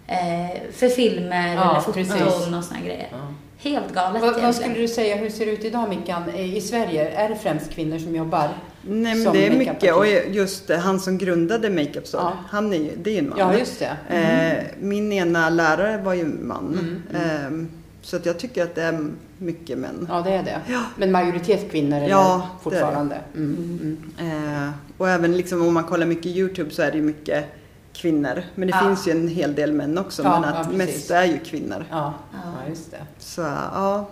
eh, 0.07 0.71
för 0.71 0.87
filmer 0.89 1.55
Ja, 1.55 1.69
eller 1.71 1.79
foton 1.79 1.93
precis. 1.93 2.21
och 2.21 2.63
såna 2.63 2.79
grejer. 2.85 3.07
Ja. 3.11 3.17
Helt 3.57 3.93
galet 3.93 4.21
Vad, 4.21 4.41
vad 4.41 4.55
skulle 4.55 4.73
du 4.75 4.87
säga, 4.87 5.15
hur 5.15 5.29
ser 5.29 5.45
det 5.45 5.51
ut 5.51 5.63
idag 5.65 5.89
Mickan? 5.89 6.29
I 6.35 6.61
Sverige, 6.61 7.09
är 7.09 7.29
det 7.29 7.35
främst 7.35 7.71
kvinnor 7.71 7.99
som 7.99 8.15
jobbar? 8.15 8.49
Nej 8.81 9.15
men 9.15 9.33
det 9.33 9.47
är 9.47 9.57
mycket 9.57 9.95
och 9.95 10.07
just 10.07 10.69
eh, 10.69 10.77
han 10.79 10.99
som 10.99 11.17
grundade 11.17 11.69
Makeup 11.69 12.07
Store, 12.07 12.23
Ja. 12.23 12.33
han 12.49 12.73
är 12.73 12.77
ju, 12.77 12.91
det 12.97 13.09
är 13.09 13.13
ju 13.13 13.19
en 13.19 13.29
man. 13.29 13.39
Ja, 13.39 13.57
just 13.57 13.79
det. 13.79 14.15
Eh, 14.15 14.63
min 14.79 15.11
ena 15.11 15.49
lärare 15.49 15.97
var 15.97 16.13
ju 16.13 16.21
en 16.21 16.47
man. 16.47 17.01
Mm, 17.13 17.61
Eh, 17.61 17.67
så 18.01 18.15
att 18.15 18.25
jag 18.25 18.39
tycker 18.39 18.63
att 18.63 18.75
det 18.75 18.81
är 18.83 19.09
mycket 19.37 19.77
män. 19.77 20.07
Ja, 20.11 20.21
det 20.21 20.31
är 20.31 20.43
det. 20.43 20.61
Ja. 20.69 20.81
Men 20.97 21.11
majoritet 21.11 21.71
kvinnor 21.71 21.97
eller 21.97 22.09
Ja, 22.09 22.19
det 22.27 22.33
är 22.33 22.39
det. 22.39 22.79
fortfarande? 22.79 23.17
Mm. 23.35 23.99
Mm. 24.19 24.63
Eh, 24.63 24.69
och 24.97 25.09
även 25.09 25.37
liksom 25.37 25.67
om 25.67 25.73
man 25.73 25.83
kollar 25.83 26.05
mycket 26.05 26.25
YouTube 26.25 26.69
så 26.71 26.81
är 26.81 26.91
det 26.91 26.97
ju 26.97 27.03
mycket 27.03 27.45
kvinnor. 27.95 28.43
Men 28.55 28.67
det 28.67 28.77
Ja. 28.81 28.87
finns 28.87 29.07
ju 29.07 29.11
en 29.11 29.27
hel 29.27 29.55
del 29.55 29.73
män 29.73 29.97
också. 29.97 30.23
Ja, 30.23 30.39
men 30.39 30.49
ja, 30.53 30.55
att 30.59 30.71
precis. 30.71 30.95
mest 30.95 31.11
är 31.11 31.23
ju 31.25 31.39
kvinnor. 31.39 31.85
Ja. 31.91 32.13
Ja. 32.33 32.37
ja, 32.63 32.69
just 32.69 32.91
det. 32.91 32.97
Så 33.19 33.41
ja. 33.41 34.05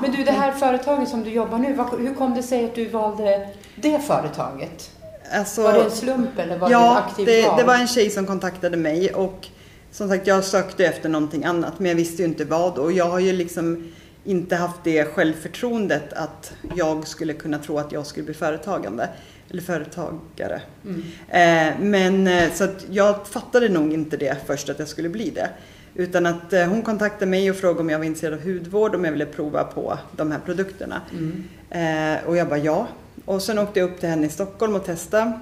Men 0.00 0.12
du, 0.12 0.24
det 0.24 0.30
här 0.30 0.52
företaget 0.52 1.08
som 1.08 1.22
du 1.22 1.30
jobbar 1.30 1.58
nu, 1.58 1.76
hur 1.98 2.14
kom 2.14 2.34
det 2.34 2.42
sig 2.42 2.64
att 2.64 2.74
du 2.74 2.88
valde 2.88 3.48
det 3.76 3.98
företaget? 3.98 4.90
Alltså, 5.32 5.62
Var 5.62 5.72
det 5.72 5.82
en 5.84 5.90
slump 5.90 6.38
eller 6.38 6.58
var 6.58 6.68
det 6.68 6.72
ja, 6.72 6.98
ett 6.98 7.04
aktivt 7.04 7.26
det, 7.26 7.46
val? 7.46 7.56
det 7.58 7.64
var 7.64 7.74
en 7.74 7.86
tjej 7.88 8.10
som 8.10 8.26
kontaktade 8.26 8.76
mig 8.76 9.14
och 9.14 9.48
som 9.92 10.08
sagt 10.08 10.26
jag 10.26 10.44
sökte 10.44 10.86
efter 10.86 11.08
någonting 11.08 11.44
annat 11.44 11.78
men 11.78 11.88
jag 11.88 11.96
visste 11.96 12.22
ju 12.22 12.28
inte 12.28 12.44
vad 12.44 12.78
och 12.78 12.92
jag 12.92 13.04
har 13.04 13.18
ju 13.18 13.32
liksom 13.32 13.92
inte 14.24 14.56
haft 14.56 14.76
det 14.84 15.04
självförtroendet 15.04 16.12
att 16.12 16.52
jag 16.76 17.06
skulle 17.06 17.32
kunna 17.32 17.58
tro 17.58 17.78
att 17.78 17.92
jag 17.92 18.06
skulle 18.06 18.24
bli 18.24 18.34
företagande 18.34 19.08
eller 19.50 19.62
företagare. 19.62 20.62
Mm. 20.84 21.02
Eh, 21.28 21.74
men 21.80 22.26
eh, 22.26 22.52
så 22.52 22.64
att 22.64 22.84
jag 22.90 23.26
fattade 23.26 23.68
nog 23.68 23.92
inte 23.92 24.16
det 24.16 24.36
först 24.46 24.68
att 24.68 24.78
jag 24.78 24.88
skulle 24.88 25.08
bli 25.08 25.30
det. 25.30 25.50
Utan 25.94 26.26
att 26.26 26.52
eh, 26.52 26.66
hon 26.66 26.82
kontaktade 26.82 27.26
mig 27.30 27.50
och 27.50 27.56
frågade 27.56 27.80
om 27.80 27.90
jag 27.90 27.98
var 27.98 28.04
intresserad 28.06 28.34
av 28.34 28.44
hudvård, 28.44 28.94
om 28.94 29.04
jag 29.04 29.12
ville 29.12 29.26
prova 29.26 29.64
på 29.64 29.98
de 30.16 30.30
här 30.32 30.38
produkterna. 30.38 31.00
Mm. 31.12 31.44
Eh, 31.70 32.28
och 32.28 32.36
jag 32.36 32.48
bara 32.48 32.58
ja. 32.58 32.86
Och 33.24 33.42
sen 33.42 33.58
åkte 33.58 33.80
jag 33.80 33.90
upp 33.90 34.00
till 34.00 34.08
henne 34.08 34.26
i 34.26 34.30
Stockholm 34.30 34.74
och 34.76 34.84
testade. 34.84 35.32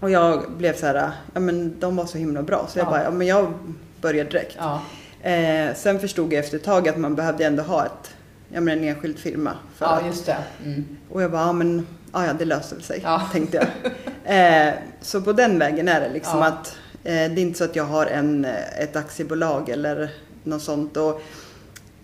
Och 0.00 0.10
jag 0.10 0.52
blev 0.52 0.76
så 0.76 0.86
här, 0.86 1.10
ja 1.34 1.40
men 1.40 1.80
de 1.80 1.96
var 1.96 2.06
så 2.06 2.18
himla 2.18 2.42
bra. 2.42 2.66
Så 2.68 2.78
jag 2.78 2.86
Ja. 2.86 2.90
bara, 2.90 3.02
ja 3.04 3.10
men 3.10 3.26
jag 3.26 3.52
började 4.00 4.30
direkt. 4.30 4.56
Ja. 4.58 4.82
Eh, 5.30 5.74
sen 5.74 6.00
förstod 6.00 6.32
jag 6.32 6.44
efter 6.44 6.56
ett 6.56 6.64
tag 6.64 6.88
att 6.88 6.96
man 6.98 7.14
behövde 7.14 7.44
ändå 7.44 7.62
ha 7.62 7.86
ett, 7.86 8.14
ja 8.48 8.60
men 8.60 8.78
en 8.78 8.84
enskild 8.84 9.18
firma. 9.18 9.52
För 9.76 9.84
ja, 9.86 10.00
just 10.06 10.26
det. 10.26 10.36
Mm. 10.64 10.84
och 11.10 11.22
jag 11.22 11.30
bara, 11.30 11.42
ja 11.42 11.52
men 11.52 11.86
ja, 12.12 12.26
ja 12.26 12.32
det 12.32 12.44
löser 12.44 12.80
sig, 12.80 13.00
Ja. 13.02 13.22
tänkte 13.32 13.56
jag. 13.56 13.66
Eh, 14.68 14.74
så 15.00 15.20
på 15.22 15.32
den 15.32 15.58
vägen 15.58 15.88
är 15.88 16.00
det 16.00 16.08
liksom 16.12 16.38
Ja. 16.38 16.44
att 16.46 16.76
eh, 17.04 17.12
det 17.14 17.20
är 17.20 17.38
inte 17.38 17.58
så 17.58 17.64
att 17.64 17.76
jag 17.76 17.84
har 17.84 18.06
en, 18.06 18.44
eh, 18.44 18.78
ett 18.80 18.96
aktiebolag 18.96 19.68
eller 19.68 20.10
något 20.44 20.62
sånt. 20.62 20.96
Och 20.96 21.22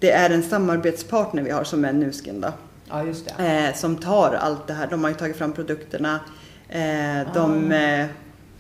det 0.01 0.11
är 0.11 0.31
en 0.31 0.43
samarbetspartner 0.43 1.43
vi 1.43 1.51
har 1.51 1.65
som 1.65 1.85
är 1.85 1.93
Nuskin 1.93 2.41
då. 2.41 2.53
Ja, 2.89 3.05
just 3.05 3.33
det. 3.37 3.45
Eh, 3.69 3.75
som 3.75 3.97
tar 3.97 4.35
allt 4.41 4.67
det 4.67 4.73
här. 4.73 4.87
De 4.87 5.03
har 5.05 5.11
ju 5.11 5.17
tagit 5.17 5.37
fram 5.37 5.53
produkterna. 5.53 6.21
Eh, 6.69 7.33
de, 7.35 7.71
Ah. 7.73 7.75
eh, 7.75 8.07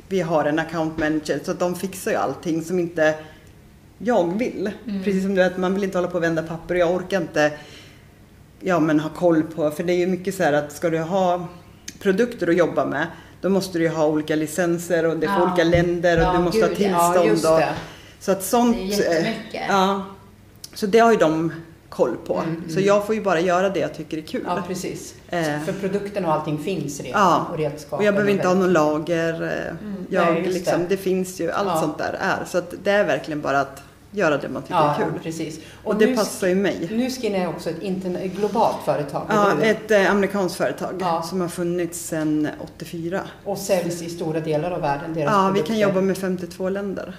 vi 0.08 0.20
har 0.20 0.44
en 0.44 0.58
account 0.58 0.98
manager 0.98 1.40
så 1.44 1.52
de 1.52 1.74
fixar 1.74 2.10
ju 2.10 2.16
allting 2.16 2.64
som 2.64 2.78
inte 2.78 3.14
jag 3.98 4.38
vill. 4.38 4.70
Mm. 4.86 5.02
Precis 5.04 5.22
som 5.22 5.34
du 5.34 5.42
vet, 5.42 5.56
man 5.56 5.74
vill 5.74 5.84
inte 5.84 5.98
hålla 5.98 6.08
på 6.08 6.16
och 6.16 6.22
vända 6.22 6.42
papper 6.42 6.74
och 6.74 6.80
jag 6.80 6.90
orkar 6.94 7.20
inte 7.20 7.52
ja, 8.60 8.81
men 8.81 9.00
ha 9.00 9.10
koll 9.10 9.43
på. 9.43 9.70
För 9.70 9.82
det 9.84 9.93
är 9.93 9.96
ju 9.96 10.06
mycket 10.06 10.34
så 10.34 10.43
här 10.43 10.52
att 10.52 10.72
ska 10.72 10.90
du 10.90 10.99
ha 10.99 11.49
produkter 12.00 12.49
att 12.49 12.56
jobba 12.56 12.84
med 12.84 13.06
då 13.40 13.49
måste 13.49 13.78
du 13.78 13.85
ju 13.85 13.90
ha 13.90 14.06
olika 14.06 14.35
licenser 14.37 15.06
och 15.06 15.16
det 15.16 15.26
är 15.26 15.30
Ja. 15.30 15.42
olika 15.42 15.64
länder 15.64 16.16
och 16.16 16.23
Ja, 16.25 16.32
du 16.32 16.38
måste 16.38 16.61
ha 16.61 16.68
gud, 16.68 16.76
tillstånd. 16.76 17.16
Ja, 17.42 17.52
och, 17.52 17.61
så 18.21 18.32
att 18.32 18.42
sånt. 18.44 18.76
Det 18.97 19.26
eh. 19.56 19.66
Ja. 19.68 20.04
Så 20.75 20.87
det 20.87 20.99
har 20.99 21.11
ju 21.12 21.16
de 21.18 21.52
koll 21.88 22.16
på. 22.26 22.35
Mm, 22.38 22.62
Så 22.68 22.73
mm. 22.73 22.85
jag 22.85 23.06
får 23.06 23.14
ju 23.14 23.23
bara 23.23 23.40
göra 23.40 23.68
det 23.68 23.80
jag 23.80 23.94
tycker 23.94 24.18
är 24.18 24.23
kul. 24.23 24.42
Ja, 24.47 24.62
precis. 24.68 25.14
Eh. 25.28 25.61
För 25.64 25.73
produkten 25.73 26.25
och 26.25 26.32
allting 26.32 26.59
finns 26.59 27.00
redan. 27.00 27.21
Ja. 27.23 27.47
Och 27.52 27.59
redskapen. 27.59 27.99
Och 27.99 28.04
jag 28.04 28.14
behöver 28.14 28.32
inte 28.32 28.49
ha 28.49 28.54
någon 28.54 28.73
lager. 28.73 29.42
eh, 29.42 29.75
Jag, 30.11 30.32
Nej, 30.35 30.42
liksom, 30.47 30.80
det. 30.80 30.87
det. 30.88 30.97
finns 30.97 31.40
ju, 31.40 31.50
allt 31.50 31.68
Ja. 31.68 31.80
sånt 31.80 31.99
där 31.99 32.16
är. 32.21 32.44
Så 32.44 32.59
att 32.59 32.75
det 32.85 32.90
är 32.90 33.04
verkligen 33.04 33.40
bara 33.40 33.61
att 33.61 33.82
göra 34.10 34.36
det 34.36 34.48
man 34.48 34.62
tycker 34.62 34.74
Ja, 34.74 34.94
är 34.94 34.98
kul. 34.98 35.20
precis. 35.22 35.60
Och, 35.84 35.96
det 35.96 36.06
Nus- 36.06 36.16
passar 36.16 36.46
ju 36.48 36.54
mig. 36.54 36.88
Nuskin 36.90 37.34
är 37.34 37.48
också 37.48 37.70
ett, 37.70 37.82
interna- 37.82 38.18
ett 38.18 38.32
globalt 38.36 38.76
företag, 38.84 39.22
Ja, 39.28 39.52
ett 39.62 39.90
eh, 39.90 40.10
amerikanskt 40.10 40.56
företag 40.56 40.94
Ja. 41.00 41.22
som 41.22 41.40
har 41.40 41.48
funnits 41.48 41.98
sedan 42.06 42.48
84. 42.60 43.20
Och 43.44 43.58
säljs 43.58 44.02
i 44.02 44.10
stora 44.10 44.40
delar 44.40 44.70
av 44.70 44.80
världen, 44.80 45.14
deras 45.14 45.32
Ja, 45.32 45.42
vi 45.42 45.46
produkter. 45.52 45.72
kan 45.72 45.78
jobba 45.80 46.00
med 46.00 46.18
52 46.18 46.68
länder. 46.68 47.16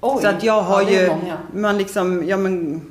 Oj, 0.00 0.22
Så 0.22 0.28
att 0.28 0.42
jag 0.44 0.62
har 0.62 0.82
ja, 0.82 0.88
det 0.88 0.94
ju, 0.94 1.60
man 1.60 1.78
liksom, 1.78 2.28
ja 2.28 2.36
men 2.36 2.82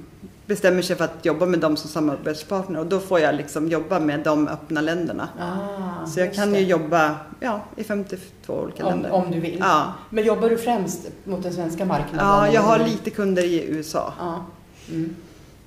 bestämmer 0.46 0.82
sig 0.82 0.96
för 0.96 1.06
att 1.06 1.25
jobba 1.25 1.46
med 1.46 1.60
dem 1.60 1.78
som 1.78 1.90
samarbetspartner 1.90 2.80
och 2.80 2.86
då 2.86 3.00
får 3.00 3.20
jag 3.20 3.36
liksom 3.36 3.68
jobba 3.68 4.00
med 4.00 4.20
de 4.20 4.48
öppna 4.48 4.82
länderna. 4.82 5.30
Ah, 5.40 6.06
Så 6.06 6.20
jag 6.20 6.34
kan 6.34 6.52
det. 6.52 6.60
ju 6.60 6.66
jobba 6.66 7.16
ja, 7.40 7.62
i 7.75 7.84
52 7.84 8.54
olika 8.54 8.86
om, 8.86 8.92
länder. 8.94 9.12
om 9.12 9.32
du 9.32 9.40
vill. 9.40 9.58
Ja. 9.60 9.94
Men 10.10 10.24
jobbar 10.25 10.50
du 10.50 10.58
främst 10.58 11.00
mot 11.24 11.44
den 11.44 11.54
svenska 11.54 11.86
marknaden? 11.86 12.28
ja, 12.28 12.52
jag 12.54 12.62
har 12.62 12.75
eller? 12.75 12.88
lite 12.88 13.10
kunder 13.10 13.44
i 13.44 13.66
USA. 13.70 14.14
Ja. 14.20 14.46
Mm. 14.90 15.16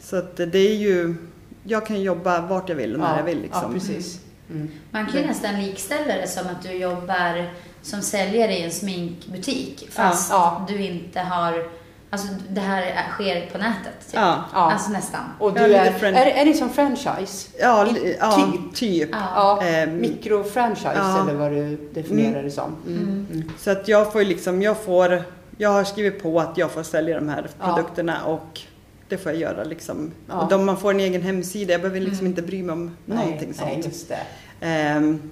Så 0.02 0.16
att 0.16 0.36
det 0.36 0.58
är 0.58 0.74
ju, 0.76 1.14
jag 1.62 1.86
kan 1.86 2.02
jobba 2.02 2.40
vart 2.40 2.68
jag 2.68 2.76
vill 2.76 2.92
och 2.94 3.00
när 3.00 3.10
ja. 3.10 3.16
jag 3.16 3.24
vill 3.24 3.40
liksom. 3.42 3.62
Ja, 3.62 3.72
precis. 3.72 4.20
Mm. 4.50 4.70
Man 4.90 5.06
kan 5.06 5.20
ju 5.20 5.26
nästan 5.26 5.60
likställa 5.62 6.14
det 6.14 6.28
som 6.28 6.46
att 6.46 6.62
du 6.62 6.72
jobbar 6.72 7.50
som 7.82 8.02
säljare 8.02 8.52
i 8.58 8.62
en 8.62 8.70
sminkbutik 8.72 9.88
fast 9.90 10.30
Ja. 10.30 10.66
du 10.68 10.82
inte 10.82 11.20
har 11.20 11.64
Alltså 12.10 12.28
det 12.50 12.60
här 12.60 12.82
är- 12.82 13.10
sker 13.12 13.50
på 13.52 13.58
nätet. 13.58 14.00
Typ. 14.06 14.14
Ja. 14.14 14.44
Ja. 14.52 14.72
Alltså 14.72 14.90
nästan. 14.90 15.20
Och 15.38 15.54
du 15.54 15.60
är, 15.60 16.04
är, 16.04 16.14
är 16.26 16.44
ni 16.44 16.54
som 16.54 16.70
franchise? 16.70 17.48
Ja, 17.60 17.86
I- 17.88 17.92
li- 17.92 18.16
ja 18.20 18.32
typ. 18.32 18.74
typ. 18.74 19.08
Ja. 19.12 19.62
Ehm, 19.62 20.00
mikrofranchise 20.00 20.92
ja. 20.94 21.22
eller 21.22 21.34
vad 21.34 21.50
du 21.52 21.90
definierar 21.94 22.30
Mm. 22.32 22.44
det 22.44 22.50
som. 22.50 22.76
Mm. 22.86 23.26
Mm. 23.32 23.52
Så 23.58 23.70
att 23.70 23.88
jag 23.88 24.12
får 24.12 24.24
liksom, 24.24 24.62
jag 24.62 24.76
får, 24.82 25.22
jag 25.58 25.70
har 25.70 25.84
skrivit 25.84 26.22
på 26.22 26.40
att 26.40 26.58
jag 26.58 26.70
får 26.70 26.82
sälja 26.82 27.14
de 27.20 27.28
här 27.28 27.48
Ja. 27.60 27.66
produkterna 27.74 28.24
och 28.24 28.60
det 29.08 29.16
får 29.18 29.32
jag 29.32 29.40
göra 29.40 29.64
liksom. 29.64 30.10
Ja. 30.28 30.34
Och 30.40 30.48
de, 30.48 30.64
man 30.66 30.76
får 30.76 30.90
en 30.90 31.00
egen 31.00 31.22
hemsida, 31.22 31.72
jag 31.72 31.80
behöver 31.80 32.00
liksom 32.00 32.18
Mm. 32.26 32.30
inte 32.30 32.42
bry 32.42 32.62
mig 32.62 32.72
om 32.72 32.96
någonting 33.04 33.36
nej, 33.38 33.54
Nej, 33.64 33.72
sånt. 33.74 33.84
just 33.86 34.08
det. 34.08 34.18
Ehm, 34.60 35.30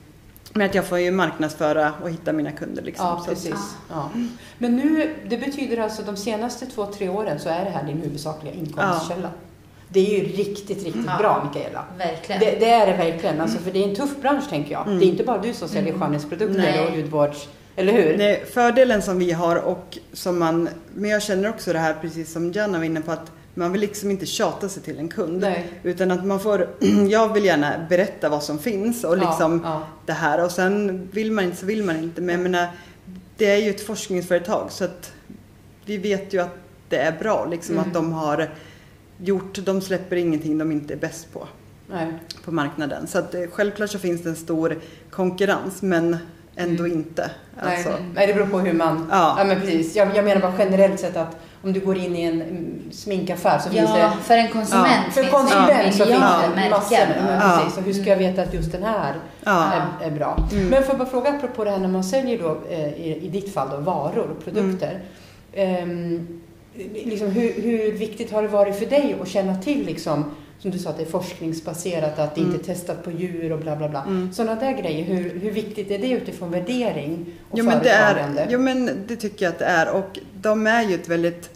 men 0.56 0.66
att 0.66 0.74
jag 0.74 0.84
får 0.84 0.98
ju 0.98 1.10
marknadsföra 1.10 1.92
och 2.02 2.10
hitta 2.10 2.32
mina 2.32 2.52
kunder 2.52 2.82
liksom. 2.82 3.06
Ja, 3.06 3.24
precis. 3.28 3.76
Ja. 3.90 4.10
Men 4.58 4.76
nu, 4.76 5.14
det 5.28 5.38
betyder 5.38 5.78
alltså 5.78 6.02
de 6.02 6.16
senaste 6.16 6.66
två, 6.66 6.86
tre 6.86 7.08
åren 7.08 7.38
så 7.38 7.48
är 7.48 7.64
det 7.64 7.70
här 7.70 7.84
din 7.86 7.96
huvudsakliga 8.02 8.54
inkomstkälla. 8.54 9.30
Det 9.88 10.00
är 10.00 10.18
ju 10.20 10.24
riktigt, 10.36 10.84
riktigt 10.84 11.06
Ja. 11.06 11.16
bra 11.18 11.48
Mikaela. 11.54 11.84
Verkligen. 11.98 12.40
Det, 12.40 12.56
det 12.60 12.70
är 12.70 12.86
det 12.86 12.96
verkligen, 12.96 13.40
alltså, 13.40 13.58
för 13.58 13.70
det 13.70 13.84
är 13.84 13.88
en 13.88 13.94
tuff 13.94 14.16
bransch 14.22 14.48
tänker 14.50 14.72
jag. 14.72 14.86
Mm. 14.86 14.98
Det 14.98 15.04
är 15.04 15.08
inte 15.08 15.24
bara 15.24 15.38
du 15.38 15.52
som 15.52 15.68
säljer 15.68 15.88
Mm. 15.94 16.00
skönhetsprodukter 16.00 16.58
Nej. 16.58 16.86
och 16.86 16.90
hudvårds... 16.92 17.48
Eller 17.76 17.92
hur? 17.92 18.18
Nej, 18.18 18.44
fördelen 18.54 19.02
som 19.02 19.18
vi 19.18 19.32
har 19.32 19.56
och 19.56 19.98
som 20.12 20.38
man, 20.38 20.68
men 20.94 21.10
jag 21.10 21.22
känner 21.22 21.48
också 21.48 21.72
det 21.72 21.78
här 21.78 21.94
precis 22.00 22.32
som 22.32 22.52
Janna 22.52 22.78
var 22.78 22.84
inne 22.84 23.00
på 23.00 23.12
att 23.12 23.32
man 23.58 23.72
vill 23.72 23.80
liksom 23.80 24.10
inte 24.10 24.26
tjata 24.26 24.68
sig 24.68 24.82
till 24.82 24.98
en 24.98 25.08
kund. 25.08 25.40
Nej. 25.40 25.68
Utan 25.82 26.10
att 26.10 26.24
man 26.26 26.40
får, 26.40 26.68
jag 27.08 27.34
vill 27.34 27.44
gärna 27.44 27.86
berätta 27.88 28.28
vad 28.28 28.42
som 28.42 28.58
finns 28.58 29.04
och 29.04 29.18
liksom 29.18 29.60
ja, 29.64 29.82
det 30.06 30.12
här 30.12 30.44
och 30.44 30.50
sen 30.50 31.08
vill 31.12 31.32
man 31.32 31.44
inte 31.44 31.56
så 31.56 31.66
vill 31.66 31.84
man 31.84 31.96
inte. 31.96 32.20
Men 32.20 32.34
jag 32.34 32.42
menar, 32.42 32.66
det 33.36 33.46
är 33.50 33.56
ju 33.56 33.70
ett 33.70 33.86
forskningsföretag 33.86 34.72
så 34.72 34.84
att 34.84 35.12
vi 35.84 35.96
vet 35.98 36.32
ju 36.34 36.40
att 36.42 36.56
det 36.88 36.96
är 36.98 37.12
bra 37.18 37.46
liksom 37.50 37.74
Mm. 37.74 37.88
att 37.88 37.94
de 37.94 38.12
har 38.12 38.48
gjort, 39.18 39.58
de 39.64 39.80
släpper 39.80 40.16
ingenting 40.16 40.58
de 40.58 40.72
inte 40.72 40.94
är 40.94 40.98
bäst 40.98 41.32
på 41.32 41.48
ja. 41.90 41.94
Nej. 41.94 42.12
på 42.44 42.52
marknaden. 42.52 43.06
Så 43.06 43.18
att 43.18 43.34
eh, 43.34 43.40
självklart 43.52 43.90
så 43.90 43.98
finns 43.98 44.22
det 44.22 44.28
en 44.28 44.36
stor 44.36 44.78
konkurrens 45.10 45.82
men 45.82 46.16
ändå 46.56 46.84
Mm. 46.84 46.96
inte. 46.98 47.30
Nej. 47.64 47.76
Alltså, 47.76 47.94
Nej, 48.14 48.26
det 48.26 48.34
beror 48.34 48.46
på 48.46 48.58
hur 48.60 48.72
man... 48.72 49.08
Ja. 49.10 49.34
Ja, 49.38 49.44
men 49.44 49.60
precis. 49.60 49.96
Jag, 49.96 50.16
jag 50.16 50.24
menar 50.24 50.40
bara 50.40 50.54
generellt 50.58 51.00
sett 51.00 51.16
att 51.16 51.36
om 51.66 51.72
du 51.72 51.80
går 51.80 51.98
in 51.98 52.16
i 52.16 52.22
en 52.22 52.42
mm, 52.42 52.92
sminkaffär 52.92 53.58
så 53.58 53.70
finns 53.70 53.92
det... 53.92 53.98
Ja, 53.98 54.12
för 54.22 54.34
en 54.36 54.48
konsument 54.48 54.88
Ja. 55.06 55.12
För 55.12 55.20
finns 55.20 55.34
konsument 55.34 55.68
det 55.84 55.92
så 55.92 56.04
finns 56.04 56.08
det 56.08 56.70
massor. 56.70 56.98
Ja. 57.40 57.60
precis. 57.60 57.78
Och 57.78 57.84
hur 57.84 57.92
ska 57.92 58.10
jag 58.10 58.16
veta 58.16 58.42
att 58.42 58.54
just 58.54 58.72
den 58.72 58.82
här 58.82 59.14
ja. 59.44 59.72
är, 59.72 60.06
är 60.06 60.10
bra? 60.10 60.48
Mm. 60.52 60.68
Men 60.68 60.82
får 60.82 60.90
jag 60.90 60.98
bara 60.98 61.08
fråga 61.08 61.30
apropå 61.30 61.64
det 61.64 61.70
här 61.70 61.78
när 61.78 61.88
man 61.88 62.04
säljer 62.04 62.38
då, 62.38 62.58
eh, 62.70 62.88
i, 62.88 63.18
i 63.22 63.28
ditt 63.28 63.54
fall 63.54 63.68
då, 63.70 63.76
varor 63.76 64.36
och 64.36 64.44
produkter. 64.44 65.00
Ehm, 65.52 66.40
liksom, 66.94 67.28
hur, 67.30 67.62
hur 67.62 67.92
viktigt 67.92 68.32
har 68.32 68.42
det 68.42 68.48
varit 68.48 68.78
för 68.78 68.86
dig 68.86 69.16
att 69.22 69.28
känna 69.28 69.62
till 69.62 69.86
liksom, 69.86 70.24
som 70.58 70.70
du 70.70 70.78
sa 70.78 70.90
att 70.90 70.96
det 70.96 71.02
är 71.02 71.10
forskningsbaserat, 71.10 72.18
att 72.18 72.34
det 72.34 72.40
inte 72.40 72.56
är 72.56 72.74
testat 72.74 73.04
på 73.04 73.10
djur 73.10 73.52
och 73.52 73.58
bla 73.58 73.76
bla 73.76 73.88
bla. 73.88 74.02
Mm. 74.02 74.32
Sådana 74.32 74.60
där 74.60 74.72
grejer, 74.72 75.04
hur, 75.04 75.40
hur 75.40 75.50
viktigt 75.50 75.90
är 75.90 75.98
det 75.98 76.10
utifrån 76.10 76.50
värdering 76.50 77.26
och 77.50 77.58
Jo 77.58 77.64
men, 77.64 77.82
det 77.82 77.90
är, 77.90 78.46
jo 78.50 78.58
men 78.58 78.90
det 79.06 79.16
tycker 79.16 79.44
jag 79.44 79.52
att 79.52 79.58
det 79.58 79.64
är 79.64 79.90
och 79.90 80.18
de 80.40 80.66
är 80.66 80.82
ju 80.82 80.94
ett 80.94 81.08
väldigt, 81.08 81.50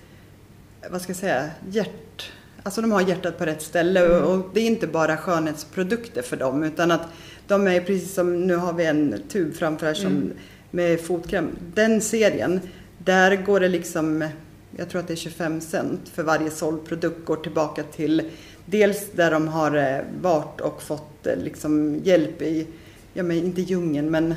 vad 0.91 1.03
ska 1.03 1.11
jag 1.11 1.17
säga, 1.17 1.51
hjärt... 1.71 2.31
Alltså 2.63 2.81
de 2.81 2.93
har 2.93 3.01
hjärtat 3.01 3.39
på 3.39 3.47
rätt 3.47 3.63
ställe 3.63 4.07
Mm. 4.07 4.25
och, 4.25 4.51
det 4.55 4.61
är 4.61 4.67
inte 4.67 4.87
bara 4.87 5.17
skönhetsprodukter 5.17 6.23
för 6.23 6.37
dem 6.37 6.63
utan 6.63 6.91
att 6.91 7.09
de 7.47 7.67
är 7.67 7.81
precis 7.81 8.15
som, 8.15 8.47
nu 8.47 8.57
har 8.57 8.73
vi 8.73 8.85
en 8.87 9.23
tub 9.29 9.55
framför 9.55 9.87
här 9.87 9.95
som 9.95 10.07
Mm. 10.13 10.33
med 10.71 11.01
fotkräm. 11.01 11.49
Den 11.75 12.01
serien, 12.01 12.61
där 12.99 13.37
går 13.37 13.61
det 13.61 13.69
liksom, 13.69 14.29
jag 14.77 14.89
tror 14.89 15.01
att 15.01 15.07
det 15.09 15.15
är 15.15 15.17
25 15.17 15.61
cent 15.61 16.09
för 16.09 16.23
varje 16.23 16.51
såld 16.51 16.85
produkt 16.85 17.25
går 17.25 17.37
tillbaka 17.37 17.83
till 17.83 18.31
dels 18.67 19.07
där 19.13 19.31
de 19.31 19.49
har 19.49 19.77
eh, 19.77 19.99
varit 20.23 20.61
och 20.61 20.83
fått 20.83 21.27
eh, 21.27 21.37
liksom 21.37 22.01
hjälp 22.05 22.43
i, 22.43 22.67
ja 23.15 23.23
men 23.23 23.37
inte 23.37 23.61
djungeln 23.61 24.11
men 24.11 24.35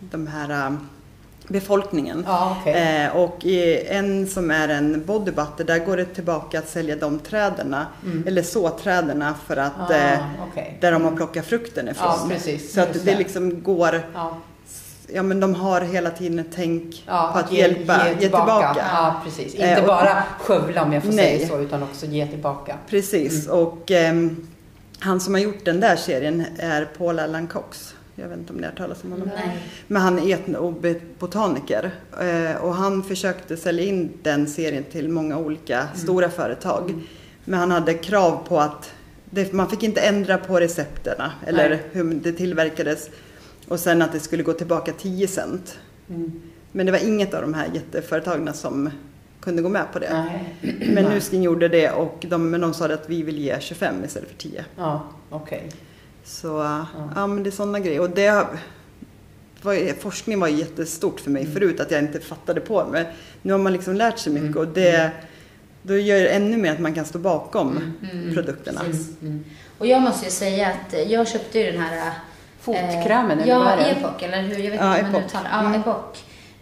de 0.00 0.26
här 0.26 0.50
eh, 0.66 0.72
befolkningen. 1.50 2.24
Ja, 2.26 2.56
okej. 2.60 3.04
Eh, 3.04 3.16
och 3.16 3.44
en 3.96 4.26
som 4.26 4.50
är 4.50 4.68
en 4.68 5.04
body 5.06 5.30
butter, 5.30 5.64
där 5.64 5.78
går 5.78 5.96
det 5.96 6.04
tillbaka 6.04 6.58
att 6.58 6.68
sälja 6.68 6.96
de 6.96 7.18
träderna, 7.18 7.86
Mm. 8.04 8.24
eller 8.26 8.42
såträderna 8.42 9.34
för 9.46 9.56
att 9.56 9.90
Ah, 9.90 9.94
eh, 9.94 10.18
där 10.80 10.92
de 10.92 11.04
har 11.04 11.12
plockat 11.16 11.46
frukten 11.46 11.88
ifrån. 11.88 12.08
Ja, 12.22 12.26
precis. 12.28 12.72
Så 12.72 12.80
att 12.80 13.04
det 13.04 13.18
liksom 13.18 13.62
går, 13.62 14.02
Ja. 15.12 15.22
men 15.22 15.40
de 15.40 15.54
har 15.54 15.80
hela 15.80 16.10
tiden 16.10 16.38
ett 16.38 16.46
tänk 16.54 17.04
Ja, 17.06 17.30
på 17.32 17.38
att 17.38 17.52
hjälpa, 17.52 18.08
ge 18.08 18.14
tillbaka. 18.16 18.76
Ja, 18.92 19.20
precis. 19.24 19.54
Inte 19.54 19.66
Eh, 19.66 19.80
och- 19.80 19.86
bara 19.86 20.22
skövla 20.40 20.82
om 20.82 20.92
jag 20.92 21.02
får 21.02 21.12
Nej. 21.12 21.36
säga 21.38 21.48
så, 21.48 21.58
utan 21.60 21.82
också 21.82 22.06
ge 22.06 22.26
tillbaka. 22.26 22.76
Precis, 22.90 23.46
Mm. 23.46 23.58
och 23.58 23.90
ehm, 23.90 24.46
han 24.98 25.20
som 25.20 25.34
har 25.34 25.40
gjort 25.40 25.64
den 25.64 25.80
där 25.80 25.96
serien 25.96 26.44
är 26.58 26.84
Paul 26.98 27.18
Allen 27.18 27.46
Cox. 27.46 27.94
Jag 28.20 28.28
vet 28.28 28.38
inte 28.38 28.52
om 28.52 28.56
ni 28.56 28.62
har 28.62 28.70
hört 28.70 28.78
talas 28.78 29.04
om 29.04 29.12
honom. 29.12 29.30
Nej. 29.34 29.58
Men 29.86 30.02
han 30.02 30.18
är 30.18 30.34
etnobotaniker 30.34 31.90
eh, 32.20 32.56
och 32.62 32.74
han 32.74 33.02
försökte 33.02 33.56
sälja 33.56 33.84
in 33.84 34.10
den 34.22 34.46
serien 34.46 34.84
till 34.84 35.08
många 35.08 35.38
olika 35.38 35.88
stora 35.94 36.30
företag. 36.30 36.90
Mm. 36.90 37.02
Men 37.44 37.60
han 37.60 37.70
hade 37.70 37.94
krav 37.94 38.46
på 38.48 38.60
att 38.60 38.92
det, 39.30 39.52
man 39.52 39.70
fick 39.70 39.82
inte 39.82 40.00
ändra 40.00 40.38
på 40.38 40.60
recepterna 40.60 41.32
eller 41.46 41.68
Nej. 41.68 41.82
hur 41.92 42.14
det 42.14 42.32
tillverkades. 42.32 43.10
Och 43.68 43.80
sen 43.80 44.02
att 44.02 44.12
det 44.12 44.20
skulle 44.20 44.42
gå 44.42 44.52
tillbaka 44.52 44.92
10 44.92 45.28
cent. 45.28 45.78
Mm. 46.08 46.42
Men 46.72 46.86
det 46.86 46.92
var 46.92 46.98
inget 46.98 47.34
av 47.34 47.42
de 47.42 47.54
här 47.54 47.66
jätteföretagen 47.74 48.54
som 48.54 48.90
kunde 49.40 49.62
gå 49.62 49.68
med 49.68 49.92
på 49.92 49.98
det. 49.98 50.12
Nej. 50.12 50.56
Men. 50.94 51.04
Nuskin 51.04 51.42
gjorde 51.42 51.68
det 51.68 51.90
och 51.90 52.26
de, 52.28 52.50
men 52.50 52.60
de 52.60 52.74
sa 52.74 52.84
att 52.84 53.08
vi 53.10 53.22
vill 53.22 53.38
ge 53.38 53.60
25 53.60 54.04
istället 54.04 54.28
för 54.28 54.36
10. 54.36 54.64
Ja, 54.76 55.08
okej. 55.30 55.70
Så 56.30 56.46
ja, 57.14 57.26
men 57.26 57.42
det 57.42 57.48
är 57.48 57.52
sådana 57.52 57.78
grejer. 57.80 58.00
Och 58.00 58.10
det 58.10 58.46
var, 59.62 60.00
forskning 60.00 60.40
var 60.40 60.48
jättestort 60.48 61.20
för 61.20 61.30
mig 61.30 61.42
Mm. 61.42 61.54
förut 61.54 61.80
att 61.80 61.90
jag 61.90 62.00
inte 62.00 62.20
fattade 62.20 62.60
på 62.60 62.82
det. 62.82 62.88
Men 62.90 63.06
nu 63.42 63.52
har 63.52 63.58
man 63.58 63.72
liksom 63.72 63.94
lärt 63.94 64.18
sig 64.18 64.32
mycket 64.32 64.56
Mm. 64.56 64.68
och 64.68 64.74
det 64.74 65.10
då 65.82 65.96
gör 65.96 66.20
det 66.20 66.28
ännu 66.28 66.56
mer 66.56 66.72
att 66.72 66.78
man 66.80 66.94
kan 66.94 67.04
stå 67.04 67.18
bakom 67.18 67.94
Mm. 68.12 68.34
produkterna. 68.34 68.80
Mm. 69.22 69.44
Och 69.78 69.86
jag 69.86 70.02
måste 70.02 70.24
ju 70.24 70.30
säga 70.30 70.68
att 70.68 71.10
jag 71.10 71.28
köpte 71.28 71.58
ju 71.58 71.72
den 71.72 71.80
här... 71.80 72.12
Fotkrämen, 72.60 73.38
eh, 73.38 73.44
eller 73.44 73.54
vad 73.58 73.66
Ja, 73.66 73.70
är 73.70 73.76
det? 73.76 73.84
Epoch, 73.90 74.22
eller 74.22 74.42
hur? 74.42 74.58
Jag 74.58 74.70
vet 74.70 74.80
Ja, 74.80 74.92
inte 74.98 75.06
hur 75.06 75.12
man 75.12 75.22
uttalar 75.24 75.50
Ja, 75.52 75.60
Mm. 75.60 75.80
Epoch. 75.80 76.16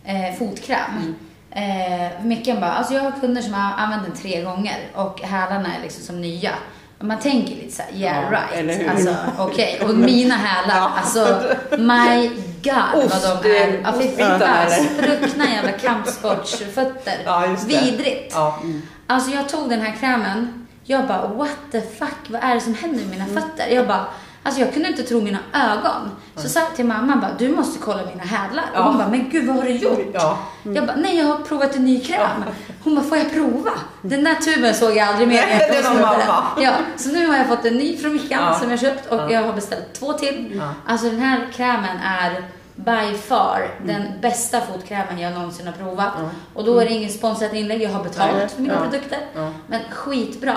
Eh, 0.05 0.35
fotkräm. 0.39 1.15
Eh, 1.51 2.25
Mickan 2.25 2.61
bara, 2.61 2.73
alltså 2.73 2.95
jag 2.95 3.03
har 3.03 3.21
kunder 3.21 3.43
som 3.43 3.55
har 3.55 3.73
använt 3.85 4.05
den 4.07 4.17
tre 4.17 4.43
gånger 4.43 4.77
och 4.95 5.21
hälarna 5.21 5.77
är 5.77 5.83
liksom 5.83 6.05
som 6.05 6.21
nya. 6.21 6.51
Man 7.01 7.19
tänker 7.19 7.55
lite 7.55 7.77
såhär, 7.77 7.93
yeah 7.95 8.25
Ja, 8.33 8.39
right. 8.57 8.89
Alltså 8.91 9.15
okej. 9.39 9.81
Och 9.83 9.95
mina 9.95 10.35
hälar, 10.35 10.91
alltså 10.97 11.43
my 11.79 12.29
god 12.63 13.05
Ost, 13.05 13.25
vad 13.25 13.43
de 13.43 13.51
är. 13.51 13.81
Ja, 13.85 13.93
fy 14.01 14.09
fan. 14.17 14.71
Spruckna 14.71 15.45
jävla 15.51 15.73
kampsportsfötter. 15.73 17.15
Ja. 17.25 17.57
Vidrigt. 17.67 18.33
Ja. 18.35 18.59
Mm. 18.63 18.83
Alltså 19.07 19.31
jag 19.31 19.49
tog 19.49 19.71
den 19.71 19.81
här 19.81 19.97
krämen, 20.01 20.67
jag 20.85 21.07
bara 21.07 21.27
what 21.29 21.57
the 21.73 21.81
fuck, 21.81 22.19
vad 22.29 22.43
är 22.45 22.55
det 22.55 22.61
som 22.61 22.75
händer 22.75 22.99
med 22.99 23.09
mina 23.09 23.25
Mm. 23.25 23.43
fötter? 23.43 23.67
Jag 23.75 23.87
bara, 23.87 24.07
alltså 24.49 24.61
jag 24.61 24.73
kunde 24.75 24.89
inte 24.89 25.03
tro 25.03 25.21
mina 25.21 25.39
ögon. 25.53 26.11
Så 26.37 26.49
sa 26.49 26.61
jag 26.61 26.77
till 26.77 26.85
mamma 26.87 27.17
bara, 27.17 27.31
du 27.39 27.49
måste 27.49 27.79
kolla 27.79 27.99
mina 28.15 28.25
hälar. 28.25 28.65
Ja. 28.75 28.79
Och 28.81 28.85
hon 28.85 28.99
bara, 28.99 29.09
men 29.09 29.31
gud 29.31 29.47
vad 29.47 29.57
har 29.57 29.63
du 29.63 29.71
gjort? 29.71 30.11
Ja. 30.15 30.39
Jag 30.63 30.87
bara, 30.87 30.97
nej 30.97 31.19
jag 31.19 31.27
har 31.27 31.37
provat 31.37 31.77
en 31.77 31.85
ny 31.85 32.01
kräm. 32.01 32.45
Hon 32.85 32.95
bara, 32.95 33.05
får 33.05 33.19
jag 33.19 33.33
prova? 33.33 33.71
Den 34.03 34.25
där 34.25 34.35
tuben 34.35 34.75
såg 34.75 34.97
jag 34.97 35.09
aldrig 35.09 35.29
mer. 35.29 35.47
Nej, 35.47 35.69
det 35.83 35.89
någon 35.89 36.01
mamma. 36.01 36.45
Ja, 36.59 36.73
så 36.97 37.09
nu 37.09 37.27
har 37.27 37.37
jag 37.37 37.47
fått 37.47 37.65
en 37.65 37.75
ny 37.75 37.97
från 37.97 38.13
Mickan 38.13 38.43
Ja. 38.43 38.55
som 38.55 38.71
jag 38.71 38.81
köpt 38.81 39.07
och 39.13 39.19
Ja. 39.19 39.31
jag 39.31 39.43
har 39.43 39.53
beställt 39.53 39.93
två 39.95 40.13
till. 40.13 40.53
Ja. 40.57 40.75
Alltså 40.87 41.11
den 41.11 41.21
här 41.21 41.49
krämen 41.55 41.97
är 42.05 42.45
by 42.85 43.15
far 43.19 43.71
den 43.87 44.03
bästa 44.21 44.61
fotkrämen 44.61 45.19
jag 45.19 45.33
någonsin 45.35 45.67
har 45.67 45.73
provat. 45.75 46.13
Ja. 46.19 46.29
Och 46.55 46.65
då 46.65 46.79
är 46.79 46.85
det 46.85 46.93
ingen 46.93 47.11
sponsrat 47.11 47.53
inlägg, 47.55 47.83
jag 47.83 47.91
har 47.91 48.05
betalt 48.05 48.51
för 48.53 48.63
mina 48.63 48.75
Ja. 48.75 48.81
produkter. 48.81 49.19
Men 49.67 49.81
skitbra. 49.91 50.57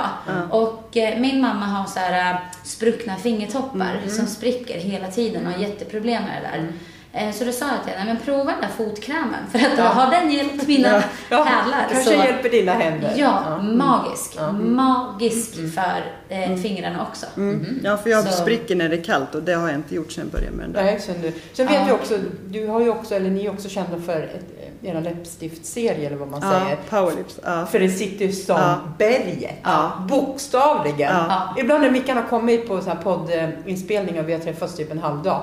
Och 0.49 0.97
eh, 0.97 1.19
min 1.19 1.41
mamma 1.41 1.65
har 1.65 1.85
så 1.87 1.99
här 1.99 2.31
eh, 2.33 2.37
spruckna 2.63 3.15
fingertoppar 3.15 3.91
Mm. 3.97 4.09
som 4.09 4.27
spricker 4.27 4.77
hela 4.79 5.07
tiden 5.07 5.45
och 5.47 5.53
har 5.53 5.59
jätteproblem 5.59 6.23
med 6.23 6.41
det 6.43 6.47
där. 6.47 6.67
Eh, 7.13 7.31
så 7.31 7.43
då 7.43 7.51
sa 7.51 7.65
jag 7.67 7.83
till 7.83 7.93
henne, 7.93 8.13
men 8.13 8.23
prova 8.23 8.51
den 8.51 8.61
där 8.61 8.85
fotkrämen 8.85 9.39
för 9.51 9.59
att 9.59 9.77
Ja. 9.77 9.83
har 9.83 10.11
den 10.11 10.31
hjälpt 10.31 10.67
mina 10.67 11.03
Ja, 11.29 11.43
hälar 11.43 11.87
Kanske 11.91 12.11
så... 12.11 12.17
hjälper 12.23 12.49
dina 12.49 12.71
händer. 12.73 13.13
Ja, 13.17 13.43
Mm. 13.59 13.77
magisk. 13.77 14.33
Ja. 14.37 14.51
Magisk 14.51 15.53
för 15.55 16.03
eh, 16.29 16.55
fingrarna 16.55 17.07
också. 17.09 17.25
Mm. 17.37 17.79
Ja, 17.83 17.97
för 17.97 18.09
jag 18.09 18.23
Så- 18.27 18.31
spricker 18.41 18.75
när 18.75 18.89
det 18.89 18.95
är 18.95 19.03
kallt 19.03 19.35
och 19.35 19.43
det 19.43 19.53
har 19.53 19.67
jag 19.67 19.75
inte 19.77 19.95
gjort 19.95 20.11
sedan 20.11 20.23
jag 20.23 20.31
började 20.31 20.55
med 20.57 20.65
den 20.65 20.73
där. 20.73 20.83
Nej, 20.83 20.99
sen 20.99 21.15
du. 21.21 21.33
Sen 21.53 21.67
vet 21.67 21.75
Ja. 21.75 21.87
jag 21.87 21.95
också, 21.95 22.17
du 22.47 22.67
har 22.67 22.81
ju 22.81 22.89
också, 22.89 23.15
eller 23.15 23.29
ni 23.29 23.45
är 23.45 23.49
också 23.51 23.69
kända 23.69 23.99
för 24.05 24.21
ett, 24.23 24.45
era 24.83 24.99
läppstiftserie 24.99 26.07
eller 26.07 26.17
vad 26.17 26.27
man 26.27 26.41
Ja, 26.43 26.51
säger. 26.59 26.77
powerlips. 26.89 27.39
Ja. 27.43 27.65
För 27.65 27.79
det 27.79 27.89
sitter 27.89 28.25
ju 28.25 28.31
som 28.31 28.55
Ja. 28.55 28.75
berget. 28.97 29.55
Ja. 29.63 29.91
Bokstavligen. 30.09 31.15
Ja. 31.29 31.55
Ibland 31.57 31.81
när 31.83 31.91
Mickan 31.91 32.17
har 32.17 32.23
kommit 32.23 32.67
på 32.67 32.81
så 32.81 32.89
här 32.89 32.97
poddinspelningar 33.03 34.23
och 34.23 34.29
vi 34.29 34.33
har 34.33 34.39
träffats 34.39 34.75
typ 34.75 34.91
en 34.91 34.99
halv 34.99 35.23
dag. 35.23 35.41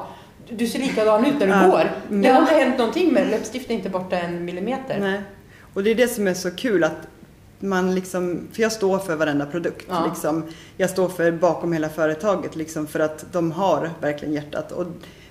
Du 0.50 0.66
ser 0.66 0.78
likadan 0.78 1.24
ut 1.26 1.34
när 1.38 1.46
du 1.46 1.52
Ja. 1.52 1.66
går. 1.68 1.90
Det 2.22 2.28
har 2.28 2.40
inte 2.40 2.54
hänt 2.54 2.78
någonting 2.78 3.12
med 3.12 3.30
läppstift 3.30 3.70
är 3.70 3.74
inte 3.74 3.88
borta 3.88 4.18
en 4.18 4.44
millimeter. 4.44 4.98
Nej. 5.00 5.20
Och 5.74 5.82
det 5.84 5.90
är 5.90 5.94
det 5.94 6.08
som 6.08 6.26
är 6.28 6.34
så 6.34 6.50
kul 6.50 6.84
att 6.84 6.96
man 7.60 7.94
liksom, 7.94 8.48
för 8.52 8.62
jag 8.62 8.72
står 8.72 8.98
för 8.98 9.16
varenda 9.16 9.46
produkt. 9.46 9.86
Ja. 9.88 10.06
Liksom. 10.08 10.44
Jag 10.76 10.90
står 10.90 11.08
för 11.08 11.32
bakom 11.32 11.72
hela 11.72 11.88
företaget 11.88 12.56
liksom, 12.56 12.86
för 12.86 13.00
att 13.00 13.24
de 13.32 13.52
har 13.52 13.90
verkligen 14.00 14.34
hjärtat. 14.34 14.72
Och 14.72 14.86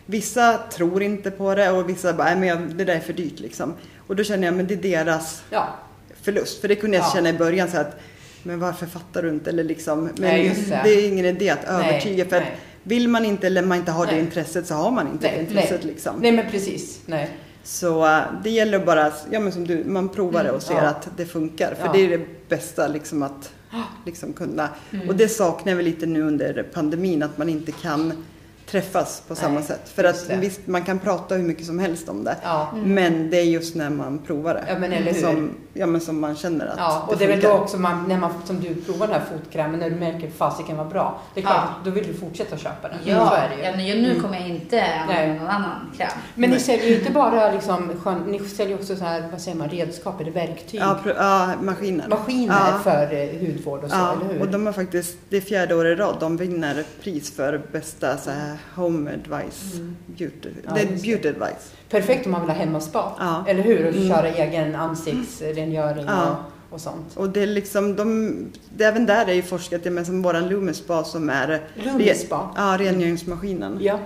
vissa 0.05 0.57
tror 0.57 1.03
inte 1.03 1.31
på 1.31 1.55
det 1.55 1.71
och 1.71 1.89
vissa 1.89 2.13
bara, 2.13 2.35
nej 2.35 2.55
men 2.55 2.77
det 2.77 2.83
där 2.83 2.95
är 2.95 2.99
för 2.99 3.13
dyrt 3.13 3.39
liksom. 3.39 3.73
Och 4.07 4.15
då 4.15 4.23
känner 4.23 4.47
jag, 4.47 4.53
men 4.53 4.67
det 4.67 4.73
är 4.73 4.77
deras 5.05 5.43
Ja, 5.49 5.67
förlust. 6.21 6.61
För 6.61 6.67
det 6.67 6.75
kunde 6.75 6.97
jag 6.97 7.05
Ja. 7.05 7.11
känna 7.13 7.29
i 7.29 7.33
början 7.33 7.67
så 7.71 7.77
att, 7.77 7.99
men 8.43 8.59
varför 8.59 8.85
fattar 8.85 9.23
du 9.23 9.29
inte? 9.29 9.49
Eller 9.49 9.63
liksom, 9.63 10.03
men 10.03 10.13
Nej, 10.17 10.55
det. 10.69 10.81
det 10.83 10.89
är 10.89 11.07
ingen 11.07 11.25
idé 11.25 11.49
att 11.49 11.59
Nej, 11.67 11.89
övertyga. 11.89 12.25
För 12.25 12.35
att 12.37 12.43
nej. 12.43 12.57
Vill 12.87 13.07
man 13.07 13.25
inte 13.25 13.47
eller 13.47 13.61
man 13.61 13.77
inte 13.77 13.91
har 13.91 14.05
det 14.05 14.11
Nej. 14.11 14.21
intresset 14.21 14.67
så 14.67 14.73
har 14.73 14.91
man 14.91 15.07
inte 15.07 15.27
det 15.27 15.31
nej, 15.31 15.39
intresset 15.41 15.83
nej. 15.83 15.93
liksom. 15.93 16.15
Nej, 16.19 16.31
men 16.31 16.51
precis. 16.51 16.99
Nej. 17.05 17.29
Så 17.63 18.05
äh, 18.05 18.19
det 18.43 18.49
gäller 18.49 18.79
bara, 18.79 19.11
ja 19.31 19.39
men 19.39 19.51
som 19.51 19.67
du, 19.67 19.83
man 19.85 20.09
provar 20.09 20.43
det 20.43 20.51
och 20.51 20.61
ser 20.61 20.71
Mm, 20.73 20.83
ja. 20.83 20.89
att 20.89 21.07
det 21.17 21.25
funkar. 21.25 21.73
För 21.79 21.85
Ja. 21.85 21.91
det 21.93 21.99
är 22.05 22.17
det 22.17 22.25
bästa 22.49 22.87
liksom 22.87 23.23
att 23.23 23.51
liksom 24.05 24.33
kunna. 24.33 24.69
Och 25.07 25.15
det 25.15 25.27
saknar 25.29 25.75
vi 25.75 25.83
lite 25.83 26.05
nu 26.05 26.21
under 26.21 26.63
pandemin, 26.73 27.23
att 27.23 27.37
man 27.37 27.49
inte 27.49 27.71
kan 27.71 28.13
träffas 28.65 29.23
på 29.27 29.35
samma 29.35 29.55
Nej, 29.59 29.63
sätt. 29.63 29.89
För 29.95 30.03
att 30.03 30.27
det. 30.27 30.35
visst, 30.37 30.67
man 30.67 30.83
kan 30.83 30.99
prata 30.99 31.35
hur 31.35 31.43
mycket 31.43 31.65
som 31.65 31.79
helst 31.79 32.09
om 32.09 32.23
det. 32.23 32.35
Ja. 32.43 32.71
Men 32.85 33.29
det 33.29 33.37
är 33.37 33.43
just 33.43 33.75
när 33.75 33.89
man 33.89 34.19
provar 34.19 34.53
det. 34.53 34.63
Ja, 34.67 34.79
men 34.79 34.91
eller 34.91 35.13
hur? 35.13 35.21
Som, 35.21 35.51
ja, 35.79 35.85
men 35.85 36.01
som 36.01 36.19
man 36.19 36.35
känner 36.35 36.65
att 36.67 36.73
Ja, 36.77 37.05
och 37.07 37.17
det 37.17 37.23
är 37.23 37.27
väl 37.27 37.39
då 37.41 37.49
också 37.51 37.77
man, 37.77 38.05
när 38.07 38.17
man, 38.17 38.31
som 38.45 38.59
du 38.59 38.75
provar 38.75 39.07
den 39.07 39.15
här 39.21 39.25
fotkrämen, 39.37 39.79
när 39.79 39.89
du 39.89 39.95
märker 39.95 40.27
att 40.27 40.33
fasiken 40.33 40.77
var 40.77 40.85
bra. 40.85 41.19
Det 41.33 41.39
är 41.39 41.41
klart, 41.41 41.55
Ja. 41.57 41.73
då 41.85 41.89
vill 41.91 42.07
du 42.07 42.13
fortsätta 42.13 42.57
köpa 42.57 42.87
den. 42.89 42.97
Så 43.03 43.09
Ja, 43.09 43.35
är 43.37 43.49
det 43.49 43.55
ju. 43.55 43.61
ja 43.89 43.95
nu, 43.95 44.01
nu 44.13 44.19
kommer 44.21 44.39
jag 44.39 44.49
inte 44.49 44.83
använda 44.83 45.13
Nej. 45.27 45.39
någon 45.39 45.47
annan 45.47 45.91
kräm. 45.97 46.07
Men 46.35 46.49
ni 46.49 46.59
säljer 46.59 46.87
ju 46.87 46.99
inte 46.99 47.11
bara 47.11 47.51
liksom, 47.51 47.91
skön, 48.03 48.23
ni 48.27 48.39
säljer 48.39 48.75
också 48.75 48.95
så 48.95 49.03
här, 49.03 49.23
vad 49.31 49.41
säger 49.41 49.57
man, 49.57 49.69
redskap 49.69 50.21
eller 50.21 50.31
verktyg? 50.31 50.79
Ja, 50.81 50.97
ja, 51.17 51.49
maskiner. 51.61 52.07
Maskiner 52.07 52.55
Ja. 52.71 52.79
för 52.83 53.13
eh, 53.13 53.39
hudvård 53.47 53.83
och 53.83 53.89
så, 53.89 53.95
Ja, 53.95 54.13
eller 54.21 54.33
hur? 54.33 54.41
och 54.41 54.47
de 54.47 54.65
har 54.65 54.73
faktiskt, 54.73 55.17
det 55.29 55.37
är 55.37 55.41
fjärde 55.41 55.75
året 55.75 55.99
i 55.99 56.01
rad, 56.01 56.15
de 56.19 56.37
vinner 56.37 56.83
pris 57.03 57.35
för 57.35 57.61
bästa 57.71 58.17
så 58.17 58.29
här, 58.29 58.57
home 58.75 59.11
advice. 59.13 59.73
Beauty, 60.05 60.49
Ja, 60.65 60.71
det 60.75 60.81
är 60.81 60.85
beauty 60.87 61.27
advice. 61.29 61.71
Perfekt 61.89 62.25
om 62.25 62.31
man 62.31 62.41
vill 62.41 62.49
ha 62.49 62.57
hemmaspa, 62.57 63.11
Ja. 63.19 63.43
eller 63.47 63.63
hur? 63.63 63.87
Och 63.87 63.93
Mm. 63.95 64.07
köra 64.09 64.27
egen 64.27 64.75
ansiktsrengöring 65.75 66.05
Ja. 66.07 66.45
och, 66.69 66.73
och 66.73 66.81
sånt. 66.81 67.17
Och 67.17 67.29
det 67.29 67.41
är 67.41 67.47
liksom, 67.47 67.95
de, 67.95 68.35
det, 68.77 68.83
även 68.83 69.05
där 69.05 69.27
är 69.29 69.33
ju 69.33 69.41
forskat, 69.41 69.85
men 69.85 70.05
som 70.05 70.21
våran 70.21 70.49
Lumispa 70.49 71.03
som 71.03 71.29
är 71.29 71.61
Lumispa? 71.75 72.49
ja, 72.55 72.75
rengöringsmaskinen. 72.79 73.77
Ja. 73.81 73.99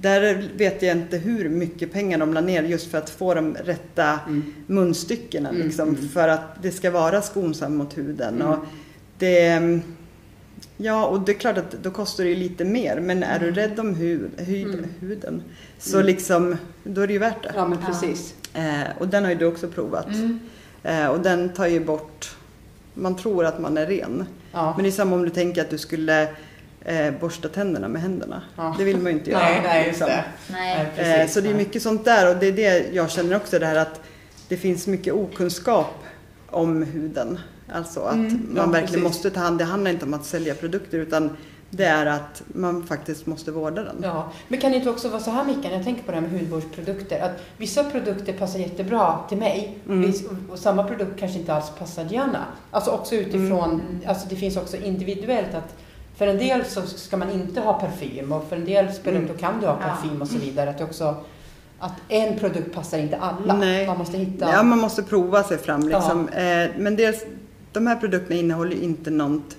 Där 0.00 0.48
vet 0.56 0.82
jag 0.82 0.96
inte 0.96 1.16
hur 1.16 1.48
mycket 1.48 1.92
pengar 1.92 2.18
de 2.18 2.34
la 2.34 2.40
ner 2.40 2.62
just 2.62 2.90
för 2.90 2.98
att 2.98 3.10
få 3.10 3.34
de 3.34 3.54
rätta 3.54 4.20
Mm. 4.26 4.54
munstyckena. 4.66 5.48
Mm, 5.48 5.62
Liksom, 5.62 5.88
mm. 5.88 6.08
För 6.08 6.28
att 6.28 6.62
det 6.62 6.70
ska 6.70 6.90
vara 6.90 7.22
skonsamt 7.22 7.76
mot 7.76 7.98
huden. 7.98 8.34
Mm. 8.34 8.46
Och 8.48 8.58
det, 9.18 9.80
ja, 10.76 11.06
och 11.06 11.20
det 11.20 11.32
är 11.32 11.38
klart 11.38 11.58
att 11.58 11.76
då 11.82 11.90
kostar 11.90 12.24
det 12.24 12.30
ju 12.30 12.36
lite 12.36 12.64
mer. 12.64 13.00
Men 13.00 13.22
är 13.22 13.38
du 13.38 13.50
rädd 13.50 13.80
om 13.80 13.94
hud, 13.94 14.30
hud, 14.36 14.66
Mm. 14.74 14.84
huden 15.00 15.42
så 15.78 15.96
Mm. 15.96 16.06
liksom, 16.06 16.56
då 16.84 17.00
är 17.00 17.06
det 17.06 17.12
ju 17.12 17.18
värt 17.18 17.42
det. 17.42 17.52
ja, 17.54 17.68
men 17.68 17.78
precis. 17.86 18.34
Eh, 18.54 18.80
och 18.98 19.08
den 19.08 19.24
har 19.24 19.30
ju 19.30 19.36
du 19.36 19.46
också 19.46 19.68
provat. 19.68 20.06
Eh, 20.86 21.06
och 21.06 21.20
den 21.20 21.48
tar 21.48 21.66
ju 21.66 21.80
bort, 21.84 22.36
man 22.94 23.16
tror 23.16 23.44
att 23.44 23.60
man 23.60 23.78
är 23.78 23.86
ren. 23.86 24.26
Ja. 24.52 24.72
Men 24.76 24.82
det 24.82 24.88
är 24.88 24.92
samma 24.92 25.16
om 25.16 25.22
du 25.22 25.30
tänker 25.30 25.60
att 25.60 25.70
du 25.70 25.78
skulle 25.78 26.28
eh, 26.84 27.10
borsta 27.20 27.48
tänderna 27.48 27.88
med 27.88 28.02
händerna. 28.02 28.42
Ja. 28.56 28.74
Det 28.78 28.84
vill 28.84 28.96
man 28.98 29.12
ju 29.12 29.18
inte 29.18 29.30
göra. 29.36 29.42
nej, 29.42 29.60
nej, 29.64 29.86
liksom. 29.86 30.06
det. 30.06 30.24
Nej. 30.52 30.76
Nej, 30.76 30.86
Eh, 31.08 31.16
precis. 31.18 31.34
så 31.34 31.40
det 31.40 31.48
är 31.50 31.54
mycket 31.54 31.82
sånt 31.82 32.04
där 32.04 32.30
och 32.30 32.36
det 32.36 32.46
är 32.46 32.52
det 32.52 32.94
jag 32.94 33.10
känner 33.10 33.36
också 33.36 33.58
det 33.58 33.66
här 33.66 33.76
att 33.76 34.00
det 34.48 34.56
finns 34.56 34.86
mycket 34.86 35.14
okunskap 35.14 35.94
om 36.50 36.82
huden. 36.82 37.38
Alltså 37.72 38.00
att 38.00 38.14
Mm, 38.14 38.46
man 38.48 38.56
ja, 38.56 38.62
verkligen 38.66 38.86
precis. 38.86 39.02
måste 39.02 39.30
ta 39.30 39.40
hand 39.40 39.58
Det 39.58 39.64
handlar 39.64 39.90
inte 39.90 40.04
om 40.04 40.14
att 40.14 40.24
sälja 40.24 40.54
produkter 40.54 40.98
utan 40.98 41.36
det 41.70 41.84
är 41.84 42.06
att 42.06 42.42
man 42.46 42.86
faktiskt 42.86 43.26
måste 43.26 43.50
vårda 43.52 43.82
den. 43.84 43.96
Ja, 44.02 44.32
men 44.48 44.60
kan 44.60 44.70
det 44.70 44.76
inte 44.76 44.90
också 44.90 45.08
vara 45.08 45.20
så 45.22 45.30
här 45.30 45.44
Mikael, 45.44 45.74
jag 45.74 45.84
tänker 45.84 46.02
på 46.02 46.10
det 46.12 46.20
här 46.20 46.28
med 46.28 46.40
hudvårdsprodukter, 46.40 47.20
att 47.20 47.42
vissa 47.56 47.84
produkter 47.84 48.32
passar 48.32 48.58
jättebra 48.58 49.18
till 49.28 49.38
mig 49.38 49.78
Mm. 49.88 50.12
och, 50.52 50.58
samma 50.58 50.84
produkt 50.84 51.18
kanske 51.20 51.38
inte 51.38 51.54
alls 51.54 51.70
passar 51.78 52.04
Diana. 52.04 52.44
Alltså 52.70 52.90
också 52.90 53.14
utifrån, 53.14 53.82
alltså 54.06 54.28
det 54.28 54.36
finns 54.36 54.56
också 54.56 54.76
individuellt 54.76 55.54
att 55.54 55.74
för 56.16 56.26
en 56.26 56.38
del 56.38 56.64
så 56.64 56.82
ska 56.82 57.16
man 57.16 57.30
inte 57.30 57.60
ha 57.60 57.72
parfym 57.80 58.32
och 58.32 58.48
för 58.48 58.56
en 58.56 58.64
del 58.64 58.86
produkter 58.86 59.10
Mm. 59.24 59.36
kan 59.36 59.60
du 59.60 59.66
ha 59.66 59.78
Ja. 59.80 59.88
parfym 59.88 60.22
och 60.22 60.28
så 60.28 60.38
vidare. 60.38 60.70
Att 60.70 60.80
också 60.80 61.14
att 61.78 61.92
en 62.08 62.38
produkt 62.38 62.74
passar 62.74 62.98
inte 62.98 63.16
alla. 63.16 63.54
Nej. 63.54 63.86
Man 63.86 63.98
måste 63.98 64.18
hitta... 64.18 64.52
Ja, 64.52 64.62
man 64.62 64.78
måste 64.78 65.02
prova 65.02 65.42
sig 65.42 65.58
fram 65.58 65.88
liksom. 65.88 66.28
Eh, 66.28 66.68
men 66.78 66.96
dels, 66.96 67.24
de 67.72 67.86
här 67.86 67.96
produkterna 67.96 68.36
innehåller 68.40 68.76
ju 68.76 68.82
inte 68.82 69.10
något 69.10 69.56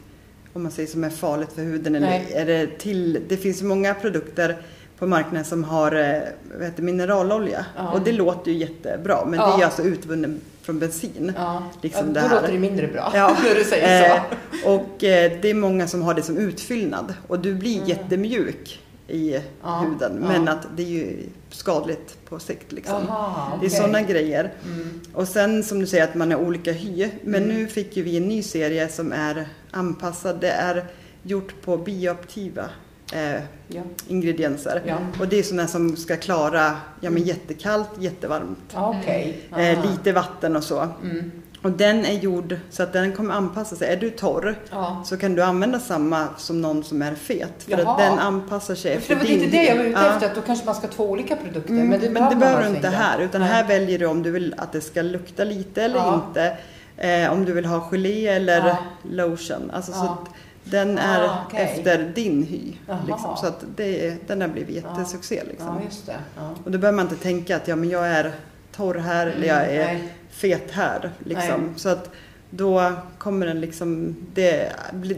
om 0.57 0.63
man 0.63 0.71
säger 0.71 0.89
som 0.89 1.03
är 1.03 1.09
farligt 1.09 1.49
för 1.55 1.61
huden. 1.61 1.95
Eller 1.95 2.07
Nej. 2.07 2.31
är 2.35 2.45
det, 2.45 2.67
till, 2.79 3.19
det 3.29 3.37
finns 3.37 3.61
ju 3.61 3.65
många 3.65 3.93
produkter 3.93 4.57
på 4.99 5.07
marknaden 5.07 5.45
som 5.45 5.63
har 5.63 5.91
eh, 5.95 6.19
vad 6.53 6.63
heter, 6.63 6.75
det, 6.75 6.81
mineralolja. 6.81 7.65
Ja. 7.77 7.91
Och 7.91 8.01
det 8.01 8.11
låter 8.11 8.51
ju 8.51 8.57
jättebra 8.57 9.17
men 9.25 9.31
det 9.31 9.37
Ja. 9.45 9.53
är 9.53 9.57
ju 9.57 9.63
alltså 9.63 9.83
utvunnen 9.83 10.41
från 10.61 10.79
bensin. 10.79 11.33
ja, 11.37 11.63
liksom 11.81 12.07
ja, 12.07 12.21
det 12.21 12.27
då 12.29 12.35
låter 12.35 12.51
det 12.51 12.59
mindre 12.59 12.87
bra 12.87 13.11
Ja. 13.15 13.35
när 13.47 13.55
du 13.55 13.63
säger 13.63 14.09
så. 14.09 14.15
Eh, 14.15 14.73
och 14.75 15.03
eh, 15.03 15.31
det 15.41 15.49
är 15.49 15.53
många 15.53 15.87
som 15.87 16.01
har 16.01 16.13
det 16.13 16.21
som 16.21 16.37
utfyllnad 16.37 17.13
och 17.27 17.39
du 17.39 17.53
blir 17.55 17.75
Mm. 17.75 17.87
jättemjuk 17.89 18.79
i 19.07 19.39
Ja, 19.63 19.79
huden 19.79 20.19
ja. 20.21 20.27
men 20.27 20.47
att 20.47 20.67
det 20.75 20.83
är 20.83 20.87
ju 20.87 21.23
skadligt 21.49 22.17
på 22.29 22.39
sikt 22.39 22.71
liksom. 22.71 23.03
Jaha, 23.07 23.57
Det 23.59 23.65
är 23.65 23.69
sådana 23.69 24.01
grejer. 24.01 24.53
Mm. 24.65 24.99
Och 25.13 25.27
sen 25.27 25.63
som 25.63 25.79
du 25.79 25.87
säger 25.87 26.03
att 26.03 26.15
man 26.15 26.31
har 26.31 26.39
olika 26.39 26.71
hy. 26.71 27.09
Men 27.23 27.43
Mm. 27.43 27.55
nu 27.55 27.67
fick 27.67 27.97
ju 27.97 28.03
vi 28.03 28.17
en 28.17 28.27
ny 28.27 28.43
serie 28.43 28.89
som 28.89 29.11
är 29.11 29.47
anpassad. 29.71 30.37
Det 30.41 30.49
är 30.51 30.85
gjort 31.23 31.61
på 31.61 31.77
bioaktiva 31.77 32.65
eh, 33.13 33.41
Ja. 33.67 33.81
ingredienser. 34.07 34.81
Ja. 34.85 34.97
Och 35.19 35.27
det 35.27 35.39
är 35.39 35.43
sådana 35.43 35.67
som 35.67 35.95
ska 35.97 36.17
klara 36.17 36.75
ja, 37.01 37.09
men 37.09 37.23
jättekallt, 37.23 37.89
jättevarmt. 37.99 38.59
Ja, 38.73 38.95
Okej. 39.01 39.39
Eh, 39.57 39.79
Aha. 39.79 39.89
lite 39.91 40.11
vatten 40.11 40.55
och 40.55 40.63
så. 40.63 40.87
Mm. 41.03 41.31
Och 41.61 41.71
den 41.71 42.05
är 42.05 42.13
gjord 42.13 42.57
så 42.69 42.83
att 42.83 42.93
den 42.93 43.11
kommer 43.13 43.33
anpassa 43.33 43.75
sig. 43.75 43.87
Är 43.93 43.97
du 43.97 44.09
torr 44.09 44.55
Ja. 44.71 45.03
så 45.05 45.17
kan 45.17 45.35
du 45.35 45.43
använda 45.43 45.79
samma 45.79 46.27
som 46.37 46.61
någon 46.61 46.83
som 46.83 47.01
är 47.01 47.15
fet. 47.15 47.63
För 47.63 47.71
Jaha. 47.71 47.91
att 47.91 47.97
den 47.97 48.19
anpassar 48.19 48.75
sig 48.75 48.93
efter 48.93 49.15
det 49.15 49.21
var 49.21 49.27
din 49.27 49.39
lite 49.39 49.51
det 49.57 49.63
jag 49.63 49.75
var 49.77 49.83
ute 49.83 49.99
Ja. 50.01 50.13
efter, 50.13 50.27
att 50.29 50.35
då 50.35 50.41
kanske 50.41 50.65
man 50.65 50.75
ska 50.75 50.87
ha 50.87 50.93
två 50.93 51.09
olika 51.09 51.35
produkter. 51.35 51.69
Mm, 51.73 51.87
men 51.87 51.99
det, 51.99 52.09
men 52.09 52.29
det 52.29 52.35
behöver 52.35 52.63
du 52.69 52.75
inte 52.75 52.87
här, 52.89 53.19
utan 53.19 53.41
Nej. 53.41 53.49
här 53.49 53.67
väljer 53.67 53.99
du 53.99 54.05
om 54.05 54.23
du 54.23 54.31
vill 54.31 54.55
att 54.57 54.71
det 54.71 54.81
ska 54.81 55.01
lukta 55.01 55.43
lite 55.43 55.83
eller 55.83 55.95
Ja. 55.95 56.23
inte. 56.27 56.57
Eh, 56.97 57.31
om 57.33 57.45
du 57.45 57.53
vill 57.53 57.65
ha 57.65 57.79
gelé 57.91 58.27
eller 58.27 58.75
lotion. 59.11 59.71
Alltså, 59.73 59.91
så 59.91 60.03
att 60.03 60.29
den 60.63 60.97
är 60.97 61.23
Ah, 61.23 61.37
okej. 61.47 61.61
efter 61.63 62.11
din 62.15 62.43
hy. 62.43 62.73
Liksom, 63.07 63.37
så 63.37 63.47
att 63.47 63.63
det, 63.75 64.15
den 64.27 64.41
har 64.41 64.47
blivit 64.47 64.75
jättesuccé. 64.75 65.43
Liksom. 65.49 65.67
Ja, 65.67 65.81
just 65.85 66.05
det. 66.05 66.17
Och 66.65 66.71
då 66.71 66.77
behöver 66.77 66.95
man 66.95 67.05
inte 67.05 67.23
tänka 67.23 67.55
att 67.55 67.67
ja, 67.67 67.75
men 67.75 67.89
jag 67.89 68.07
är 68.07 68.31
torr 68.75 68.95
här 68.95 69.27
eller 69.27 69.47
jag 69.47 69.65
är 69.65 69.85
Nej. 69.85 70.13
Fet 70.37 70.71
här. 70.71 71.11
Liksom. 71.23 71.73
Så 71.75 71.89
att 71.89 72.09
då 72.49 72.91
kommer 73.17 73.45
den 73.45 73.61
liksom, 73.61 74.15
det, 74.33 74.71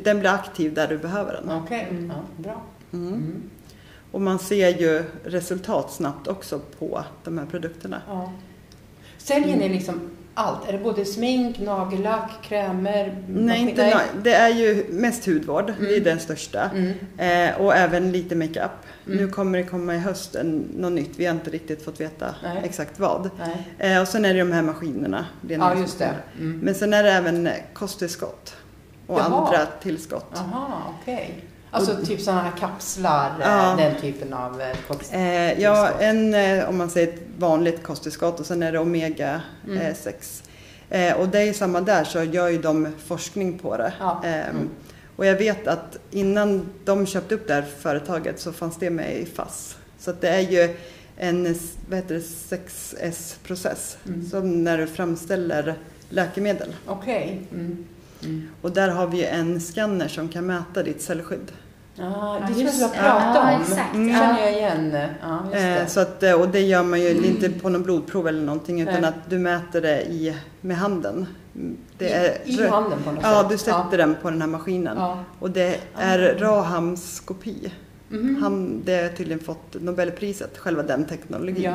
den 0.03 0.19
blir 0.19 0.29
aktiv 0.29 0.73
där 0.73 0.87
du 0.87 0.97
behöver 0.97 1.33
den. 1.33 1.51
Okej, 1.51 1.87
Mm. 1.91 2.07
ja, 2.15 2.43
bra. 2.43 2.61
Mm. 2.93 3.07
Mm. 3.13 3.41
Och 4.11 4.21
man 4.21 4.39
ser 4.39 4.69
ju 4.81 5.03
resultat 5.23 5.91
snabbt 5.91 6.27
också 6.27 6.59
på 6.79 7.03
de 7.23 7.37
här 7.37 7.45
produkterna. 7.45 8.01
Ja. 8.07 8.31
Säljer 9.17 9.57
ni 9.57 9.69
liksom 9.69 9.99
allt? 10.39 10.67
Är 10.69 10.71
det 10.71 10.77
både 10.77 11.05
smink, 11.05 11.59
nagellack, 11.59 12.31
krämer? 12.43 13.23
Nej, 13.29 13.59
inte, 13.61 13.83
na- 13.93 14.21
det 14.23 14.33
är 14.33 14.49
ju 14.49 14.85
mest 14.89 15.25
hudvård, 15.25 15.73
det 15.79 15.85
är 15.85 15.91
Mm. 15.91 16.03
den 16.03 16.19
största. 16.19 16.69
Mm. 16.75 17.49
Eh, 17.49 17.61
och 17.61 17.75
även 17.75 18.11
lite 18.11 18.35
makeup. 18.35 18.71
Mm. 19.05 19.17
Nu 19.17 19.27
kommer 19.27 19.57
det 19.57 19.63
komma 19.63 19.95
i 19.95 19.97
höst 19.97 20.35
en, 20.35 20.57
något 20.75 20.91
nytt, 20.91 21.11
vi 21.15 21.25
har 21.25 21.33
inte 21.33 21.49
riktigt 21.49 21.85
fått 21.85 21.99
veta 22.01 22.35
Nej. 22.43 22.61
exakt 22.63 22.99
vad. 22.99 23.29
Nej. 23.39 23.91
Eh, 23.93 24.01
och 24.01 24.07
sen 24.07 24.25
är 24.25 24.33
det 24.33 24.39
de 24.39 24.51
här 24.51 24.61
maskinerna. 24.61 25.25
Ja, 25.49 25.75
just 25.75 25.99
det. 25.99 26.11
Mm. 26.39 26.59
Men 26.59 26.75
sen 26.75 26.93
är 26.93 27.03
det 27.03 27.11
även 27.11 27.49
kosttillskott 27.73 28.55
och 29.07 29.19
Jaha. 29.19 29.25
andra 29.47 29.65
tillskott. 29.81 30.25
Jaha, 30.33 30.67
okej. 31.01 31.43
Alltså 31.71 32.05
typ 32.05 32.21
sådana 32.21 32.41
här 32.41 32.51
kapslar, 32.57 33.29
eh, 33.41 33.47
Ja. 33.47 33.75
den 33.77 34.01
typen 34.01 34.33
av 34.33 34.61
eh. 34.61 34.67
Eh, 35.11 35.61
ja, 35.61 35.85
Tillskott. 35.87 36.01
en 36.01 36.67
om 36.67 36.77
man 36.77 36.89
säger 36.89 37.07
ett 37.13 37.19
vanligt 37.37 37.83
kosttillskott 37.83 38.39
och 38.39 38.45
sen 38.45 38.63
är 38.63 38.71
det 38.71 38.79
omega 38.79 39.41
Mm. 39.67 39.77
eh, 39.81 39.93
6. 39.95 40.43
Eh, 40.89 41.13
och 41.17 41.27
det 41.27 41.39
är 41.41 41.53
samma 41.53 41.81
där 41.81 42.03
så 42.03 42.23
gör 42.23 42.47
ju 42.49 42.57
de 42.61 42.87
forskning 43.05 43.59
på 43.59 43.77
det. 43.77 43.93
Ja. 43.99 44.21
Ehm, 44.25 44.49
Mm. 44.55 44.69
Och 45.15 45.25
jag 45.25 45.35
vet 45.35 45.67
att 45.67 45.97
innan 46.11 46.69
de 46.85 47.05
köpte 47.05 47.35
upp 47.35 47.47
det 47.47 47.53
här 47.53 47.65
företaget 47.79 48.39
så 48.39 48.53
fanns 48.53 48.77
det 48.77 48.89
med 48.89 49.17
i 49.17 49.25
FASS. 49.25 49.77
Så 49.99 50.11
att 50.11 50.21
det 50.21 50.29
är 50.29 50.39
ju 50.39 50.75
en 51.17 51.55
vad 51.89 51.99
heter 51.99 52.15
det, 52.15 52.21
6S-process 52.21 53.97
Mm. 54.07 54.29
som 54.29 54.63
när 54.63 54.77
du 54.77 54.87
framställer 54.87 55.75
läkemedel. 56.09 56.75
Okej. 56.87 57.41
Mm. 57.53 57.85
Mm. 58.23 58.47
Och 58.61 58.71
där 58.71 58.89
har 58.89 59.07
vi 59.07 59.25
en 59.25 59.61
skanner 59.61 60.07
som 60.07 60.29
kan 60.29 60.45
mäta 60.45 60.83
ditt 60.83 61.01
cellskydd. 61.01 61.51
Ah, 62.01 62.37
Ja, 62.39 62.45
det 62.47 62.53
jag 62.53 62.61
just 62.61 62.79
vi 62.79 62.83
har 62.83 62.89
det. 62.89 62.97
pratat 62.97 63.35
Ja, 63.35 63.55
om. 63.55 63.61
exakt. 63.61 63.95
Mm. 63.95 64.09
Ja. 64.09 64.19
känner 64.19 64.39
jag 64.39 64.53
igen. 64.53 64.91
Ja, 65.21 65.39
just 65.43 65.53
det. 65.53 65.79
Eh, 65.81 65.87
så 65.87 65.99
att, 65.99 66.23
eh, 66.23 66.33
och 66.41 66.47
det 66.49 66.59
gör 66.61 66.83
man 66.83 67.01
ju 67.01 67.09
inte 67.25 67.49
på 67.49 67.69
någon 67.69 67.83
blodprov 67.83 68.27
eller 68.27 68.41
någonting 68.41 68.81
utan 68.81 69.01
Nej. 69.01 69.05
att 69.09 69.29
du 69.29 69.39
mäter 69.39 69.81
det 69.81 70.01
i, 70.01 70.35
med 70.61 70.77
handen. 70.77 71.27
Mm, 71.55 71.77
Det 71.97 72.13
är, 72.13 72.37
I, 72.45 72.53
I 72.59 72.67
handen 72.67 72.99
på 73.05 73.11
något 73.11 73.23
Ja, 73.23 73.41
sätt. 73.41 73.49
du 73.49 73.57
sätter 73.57 73.97
den 73.97 74.15
på 74.21 74.29
den 74.29 74.41
här 74.41 74.47
maskinen. 74.49 74.97
Ja. 74.97 75.19
Och 75.39 75.51
det 75.51 75.79
är 75.97 76.35
rahamskopi. 76.39 77.71
Mhm. 78.09 78.37
Han, 78.41 78.81
det 78.85 79.01
har 79.01 79.09
tydligen 79.09 79.39
fått 79.39 79.75
Nobelpriset, 79.81 80.57
själva 80.57 80.83
den 80.83 81.05
teknologin. 81.05 81.63
Ja. 81.63 81.73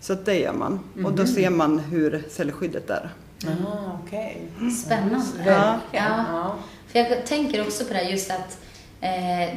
Så 0.00 0.12
att 0.12 0.24
det 0.24 0.38
gör 0.38 0.52
man. 0.52 0.80
Och 1.04 1.12
då 1.12 1.22
Mhm. 1.22 1.26
ser 1.26 1.50
man 1.50 1.78
hur 1.78 2.24
cellskyddet 2.30 2.90
är. 2.90 3.10
Ah, 3.46 3.98
okej. 4.04 4.48
Spännande. 4.84 5.22
Ja. 5.46 5.74
Ja. 5.92 6.54
För 6.88 6.98
jag 6.98 7.26
tänker 7.26 7.60
också 7.62 7.84
på 7.84 7.92
det 7.92 7.98
här 7.98 8.10
just 8.10 8.30
att 8.30 8.36
eh, 8.38 8.46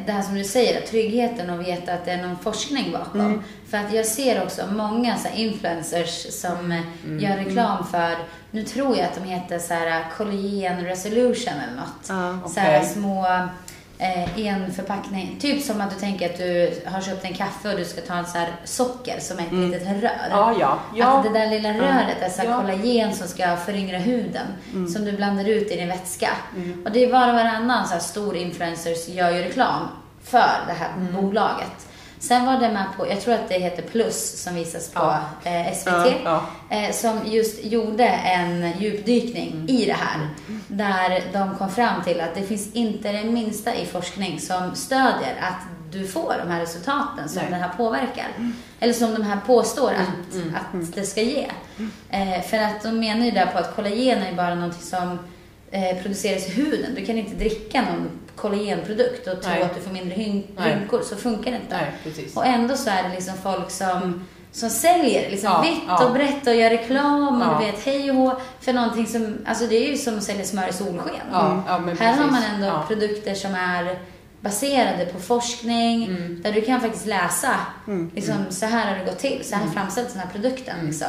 det 0.05 0.11
här 0.11 0.21
som 0.21 0.35
du 0.35 0.43
säger, 0.43 0.81
tryggheten 0.81 1.49
och 1.49 1.67
veta 1.67 1.93
att 1.93 2.05
det 2.05 2.11
är 2.11 2.27
någon 2.27 2.37
forskning 2.39 2.91
bakom. 2.91 3.21
Mm. 3.21 3.43
För 3.69 3.77
att 3.77 3.93
jag 3.93 4.05
ser 4.05 4.43
också 4.43 4.61
många 4.71 5.17
så 5.17 5.27
influencers 5.35 6.33
som 6.41 6.71
eh, 6.71 6.79
Mm. 7.05 7.19
gör 7.19 7.37
reklam 7.37 7.87
för, 7.87 8.15
nu 8.51 8.63
tror 8.63 8.97
jag 8.97 9.05
att 9.05 9.15
de 9.15 9.23
heter 9.29 9.59
så 9.59 9.73
här 9.73 10.05
collagen 10.17 10.85
resolution 10.85 11.53
eller 11.53 11.75
något. 11.75 12.09
Ja. 12.43 12.49
Så 12.49 12.59
här 12.59 12.83
små 12.83 13.25
eh, 13.99 14.47
en 14.47 14.73
förpackning. 14.73 15.37
Typ 15.41 15.63
som 15.63 15.81
att 15.81 15.89
du 15.93 15.99
tänker 15.99 16.29
att 16.29 16.37
du 16.37 16.81
har 16.85 17.01
köpt 17.01 17.25
en 17.25 17.33
kaffe 17.33 17.71
och 17.71 17.77
du 17.79 17.85
ska 17.85 18.01
ta 18.01 18.13
en 18.13 18.25
så 18.27 18.37
socker 18.63 19.19
som 19.19 19.39
är 19.39 19.43
ett 19.43 19.51
Mm. 19.51 19.71
litet 19.71 19.87
rör. 20.03 20.27
Ja, 20.29 20.53
ja. 20.59 20.79
ja. 20.95 21.17
Att 21.17 21.23
det 21.23 21.39
där 21.39 21.47
lilla 21.49 21.69
röret 21.69 22.21
är 22.21 22.29
så 22.29 22.41
Ja. 22.45 22.57
kollagen 22.61 23.13
som 23.15 23.27
ska 23.27 23.55
föryngra 23.57 23.97
huden. 23.97 24.47
Mm. 24.73 24.87
Som 24.87 25.05
du 25.05 25.11
blandar 25.11 25.45
ut 25.49 25.71
i 25.71 25.75
din 25.75 25.87
vätska. 25.87 26.29
Mm. 26.55 26.81
Och 26.85 26.91
det 26.91 27.03
är 27.05 27.11
var 27.11 27.27
och 27.27 27.33
varannan 27.35 27.87
så 27.87 27.99
stor 27.99 28.35
influencers 28.35 29.07
gör 29.07 29.31
ju 29.31 29.41
reklam 29.41 29.87
för 30.23 30.51
det 30.67 30.73
här 30.73 30.89
Mm. 30.97 31.15
bolaget. 31.21 31.87
Sen 32.19 32.45
var 32.45 32.57
det 32.59 32.69
med 32.71 32.85
på, 32.97 33.07
jag 33.09 33.21
tror 33.21 33.33
att 33.33 33.49
det 33.49 33.59
heter 33.59 33.83
Plus 33.83 34.43
som 34.43 34.55
visas 34.55 34.89
på 34.91 34.99
Ja. 34.99 35.19
eh, 35.51 35.73
SVT. 35.73 35.89
Ja, 36.23 36.43
ja. 36.69 36.77
Eh, 36.77 36.91
som 36.91 37.19
just 37.25 37.65
gjorde 37.65 38.05
en 38.07 38.71
djupdykning 38.79 39.51
Mm. 39.51 39.69
i 39.69 39.85
det 39.85 39.93
här. 39.99 40.29
Där 40.67 41.23
de 41.33 41.55
kom 41.57 41.69
fram 41.71 42.03
till 42.03 42.21
att 42.21 42.35
det 42.35 42.41
finns 42.41 42.73
inte 42.73 43.11
det 43.11 43.23
minsta 43.23 43.75
i 43.75 43.85
forskning 43.85 44.39
som 44.39 44.75
stödjer 44.75 45.35
att 45.41 45.91
du 45.91 46.07
får 46.07 46.35
de 46.45 46.51
här 46.51 46.59
resultaten 46.61 47.29
som 47.29 47.41
Nej. 47.41 47.51
den 47.51 47.59
här 47.61 47.69
påverkar. 47.77 48.27
Eller 48.79 48.93
som 48.93 49.13
de 49.13 49.23
här 49.23 49.37
påstår 49.47 49.91
att, 49.91 50.33
mm, 50.35 50.55
att 50.55 50.95
det 50.95 51.03
ska 51.03 51.21
ge. 51.21 51.47
Eh, 52.09 52.41
för 52.41 52.57
att 52.57 52.83
de 52.83 52.99
menar 52.99 53.25
ju 53.25 53.31
där 53.31 53.45
på 53.45 53.57
att 53.57 53.75
kollagen 53.75 54.23
är 54.23 54.33
bara 54.33 54.55
någonting 54.55 54.81
som 54.81 55.19
eh, 55.75 56.01
produceras 56.03 56.47
i 56.47 56.51
huden. 56.51 56.91
Du 56.95 57.05
kan 57.05 57.17
inte 57.17 57.35
dricka 57.35 57.81
någon 57.81 58.09
kollagenprodukt 58.35 59.27
och 59.27 59.41
tro 59.41 59.51
Nej. 59.51 59.61
att 59.63 59.75
du 59.75 59.81
får 59.81 59.91
mindre 59.91 60.15
rynkor. 60.15 61.01
Så 61.03 61.15
funkar 61.15 61.51
det 61.51 61.57
inte. 61.57 61.77
Nej. 62.05 62.27
Och 62.35 62.45
ändå 62.45 62.75
så 62.77 62.89
är 62.89 63.03
det 63.03 63.09
liksom 63.15 63.33
folk 63.43 63.71
som, 63.71 64.25
som 64.51 64.69
säljer 64.69 65.29
liksom 65.31 65.49
Ja, 65.51 65.61
vitt 65.61 65.81
ja. 65.87 66.05
och 66.05 66.13
brett 66.13 66.47
och 66.47 66.55
gör 66.55 66.69
reklam 66.69 67.27
och 67.41 67.45
Ja. 67.47 67.59
du 67.59 67.65
vet 67.65 67.85
hej 67.85 68.09
och 68.11 68.15
hå 68.17 68.33
för 68.61 68.73
någonting 68.73 69.07
som, 69.07 69.37
alltså 69.45 69.67
det 69.67 69.75
är 69.75 69.91
ju 69.91 69.97
som 69.97 70.17
att 70.17 70.23
sälja 70.23 70.45
smör 70.45 70.67
i 70.69 70.73
solsken. 70.73 71.25
Ja, 71.31 71.79
men 71.85 71.97
Här 71.97 72.13
har 72.13 72.31
man 72.31 72.43
ändå 72.43 72.83
produkter 72.87 73.33
som 73.33 73.55
är 73.55 73.99
baserade 74.41 75.05
på 75.05 75.19
forskning, 75.19 76.03
Mm. 76.05 76.41
där 76.41 76.51
du 76.51 76.61
kan 76.61 76.81
faktiskt 76.81 77.05
läsa 77.05 77.55
Mm. 77.87 78.11
liksom, 78.15 78.35
så 78.49 78.65
här 78.65 78.91
har 78.91 78.99
det 78.99 79.05
gått 79.05 79.19
till, 79.19 79.41
så 79.43 79.55
här 79.55 79.61
Mm. 79.63 79.73
framställs 79.73 80.13
den 80.13 80.21
här 80.21 80.29
produkten. 80.31 80.75
Mm. 80.75 80.87
Liksom. 80.87 81.07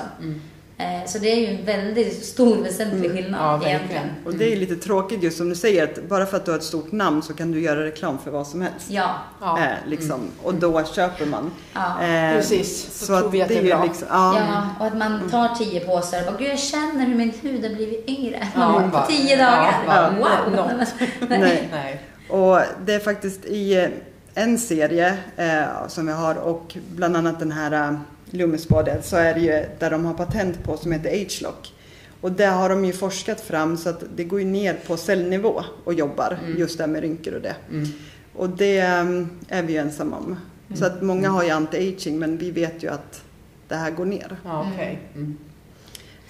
Mm. 0.79 1.01
Eh, 1.01 1.07
så 1.07 1.19
det 1.19 1.29
är 1.33 1.37
ju 1.37 1.47
en 1.59 1.65
väldigt 1.65 2.25
stor 2.25 2.62
väsentlig 2.62 3.05
Mm. 3.11 3.17
skillnad 3.17 3.41
Ja, 3.41 3.53
verkligen. 3.53 3.77
egentligen. 3.77 4.07
Och 4.25 4.35
det 4.35 4.53
är 4.53 4.57
lite 4.57 4.77
tråkigt 4.77 5.23
just 5.23 5.37
som 5.39 5.49
du 5.49 5.55
säger 5.55 5.85
att 5.85 6.09
bara 6.09 6.27
för 6.27 6.37
att 6.37 6.45
du 6.45 6.51
har 6.51 6.59
ett 6.59 6.65
stort 6.65 6.93
namn 6.93 7.23
så 7.23 7.35
kan 7.35 7.53
du 7.53 7.61
göra 7.61 7.85
reklam 7.85 8.19
för 8.19 8.31
vad 8.31 8.47
som 8.47 8.61
helst. 8.62 8.87
Ja, 8.91 9.15
Ja. 9.41 9.59
Eh, 9.59 9.73
liksom. 9.87 10.21
Och 10.43 10.55
då 10.55 10.85
köper 10.85 11.27
man. 11.27 11.51
ja. 11.75 12.03
Eh, 12.03 12.33
Precis, 12.37 13.01
då 13.01 13.07
så 13.07 13.21
tror 13.21 13.31
vi 13.31 13.43
att 13.43 13.49
det 13.49 13.55
det 13.55 13.71
är 13.71 13.77
bra. 13.77 13.85
liksom, 13.85 14.09
ja. 14.11 14.39
Ja, 14.39 14.69
och 14.81 14.87
att 14.87 14.97
man 14.97 15.31
tar 15.31 15.49
tio 15.55 15.81
påsar 15.81 16.19
och 16.19 16.27
bara, 16.33 16.37
gud 16.39 16.49
jag 16.51 16.59
känner 16.59 17.07
hur 17.07 17.15
min 17.15 17.33
hud 17.43 17.62
har 17.62 17.75
blivit 17.75 18.09
yngre. 18.09 18.49
Ja, 18.55 18.73
på 18.85 18.89
bara- 18.89 19.07
tio 19.07 19.37
dagar. 19.37 19.75
ja, 19.87 20.11
wow! 20.19 20.53
no. 20.57 20.85
Nej. 21.29 21.69
Nej. 21.73 22.01
Och 22.29 22.59
det 22.87 22.95
är 22.95 23.01
faktiskt 23.01 23.45
i 23.45 23.75
eh, 23.77 23.89
en 24.35 24.59
serie 24.59 25.17
eh, 25.37 25.89
som 25.89 26.07
vi 26.07 26.12
har 26.12 26.35
och 26.35 26.77
bland 26.95 27.17
annat 27.17 27.39
den 27.39 27.53
här 27.53 27.99
Lummisbadet 28.31 29.05
så 29.07 29.17
är 29.17 29.35
det 29.35 29.41
ju 29.41 29.65
där 29.79 29.91
de 29.91 30.05
har 30.05 30.15
patent 30.15 30.65
på 30.65 30.77
som 30.77 30.93
heter 30.93 31.11
Agelock. 31.11 31.73
Och 32.21 32.33
det 32.33 32.47
har 32.47 32.69
de 32.69 32.85
ju 32.85 32.93
forskat 32.93 33.41
fram 33.41 33.77
så 33.77 33.89
att 33.89 34.03
det 34.17 34.25
går 34.25 34.41
ju 34.41 34.47
ner 34.47 34.75
på 34.87 34.97
cellnivå 34.97 35.62
och 35.85 35.95
jobbar 35.95 36.39
Mm. 36.45 36.59
just 36.59 36.79
där 36.79 36.87
med 36.87 37.01
rynkor 37.03 37.35
och 37.35 37.41
det. 37.43 37.57
Mm. 37.71 37.87
Och 38.35 38.49
det 38.51 38.79
eh, 38.79 39.05
är 39.49 39.62
vi 39.62 39.73
ju 39.73 39.79
ensamma 39.79 40.17
om. 40.17 40.37
Så 40.75 40.87
att 40.87 41.03
många 41.03 41.29
har 41.29 41.43
ju 41.45 41.51
anti-aging 41.51 42.19
men 42.19 42.39
vi 42.39 42.51
vet 42.51 42.83
ju 42.83 42.89
att 42.91 43.23
det 43.69 43.75
här 43.75 43.91
går 43.91 44.05
ner. 44.05 44.37
Ja, 44.45 44.67
okej. 44.75 44.99
Mm. 45.15 45.37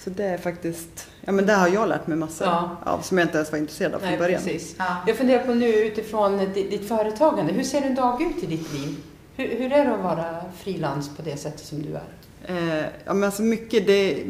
Så 0.04 0.10
det 0.10 0.24
är 0.24 0.38
faktiskt, 0.38 1.06
ja 1.24 1.32
men 1.32 1.46
det 1.46 1.52
har 1.52 1.68
jag 1.68 1.88
lärt 1.88 2.06
mig 2.06 2.16
massor 2.18 2.46
Ja. 2.46 2.76
av 2.84 3.00
som 3.00 3.18
jag 3.18 3.24
inte 3.24 3.36
ens 3.38 3.52
var 3.52 3.58
intresserad 3.58 3.94
av 3.94 3.98
från 3.98 4.08
Nej, 4.08 4.18
början. 4.18 4.42
precis. 4.42 4.74
Ja. 4.78 4.96
Jag 5.06 5.16
funderar 5.16 5.44
på 5.46 5.54
nu 5.54 5.66
utifrån 5.74 6.38
ditt, 6.38 6.70
ditt 6.70 6.88
företagande. 6.88 7.52
Hur 7.52 7.62
ser 7.62 7.82
en 7.82 7.94
dag 7.94 8.22
ut 8.22 8.42
i 8.42 8.46
ditt 8.46 8.72
liv? 8.72 8.96
Hur, 9.36 9.48
hur 9.58 9.72
är 9.72 9.84
det 9.84 9.94
att 9.94 10.00
vara 10.02 10.44
frilans 10.58 11.16
på 11.16 11.22
det 11.22 11.36
sättet 11.36 11.60
som 11.66 11.82
du 11.82 11.88
är? 11.94 12.02
Eh, 12.48 12.84
ja 13.04 13.14
men 13.14 13.24
alltså 13.24 13.42
mycket 13.42 13.86
det, 13.86 14.24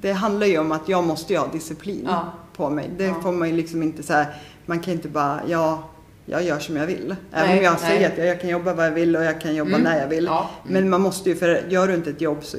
det 0.00 0.12
handlar 0.12 0.46
ju 0.46 0.58
om 0.58 0.72
att 0.72 0.88
jag 0.88 1.04
måste 1.04 1.32
ju 1.32 1.38
ha 1.38 1.46
disciplin 1.46 2.04
Ja. 2.06 2.32
på 2.56 2.70
mig. 2.70 2.90
Det 2.98 3.04
Ja. 3.04 3.20
får 3.22 3.32
man 3.32 3.48
ju 3.48 3.56
liksom 3.56 3.82
inte 3.82 4.02
så 4.02 4.12
här, 4.12 4.26
man 4.66 4.80
kan 4.80 4.92
inte 4.94 5.08
bara, 5.08 5.40
ja, 5.46 5.82
jag 6.26 6.42
gör 6.42 6.58
som 6.58 6.76
jag 6.76 6.86
vill. 6.86 7.16
Även 7.32 7.48
Nej, 7.48 7.58
om 7.58 7.64
jag 7.64 7.72
nej. 7.80 7.90
säger 7.90 8.10
att 8.12 8.18
jag, 8.18 8.26
jag 8.26 8.40
kan 8.40 8.50
jobba 8.50 8.74
vad 8.74 8.86
jag 8.86 8.90
vill 8.92 9.16
och 9.16 9.24
jag 9.24 9.40
kan 9.40 9.54
jobba 9.54 9.70
Mm. 9.70 9.82
när 9.82 10.00
jag 10.00 10.08
vill. 10.08 10.24
Ja. 10.24 10.50
Men 10.66 10.90
man 10.90 11.00
måste 11.00 11.30
ju, 11.30 11.36
för 11.36 11.64
gör 11.68 11.88
du 11.88 11.94
inte 11.94 12.10
ett 12.10 12.20
jobb 12.20 12.44
så 12.44 12.56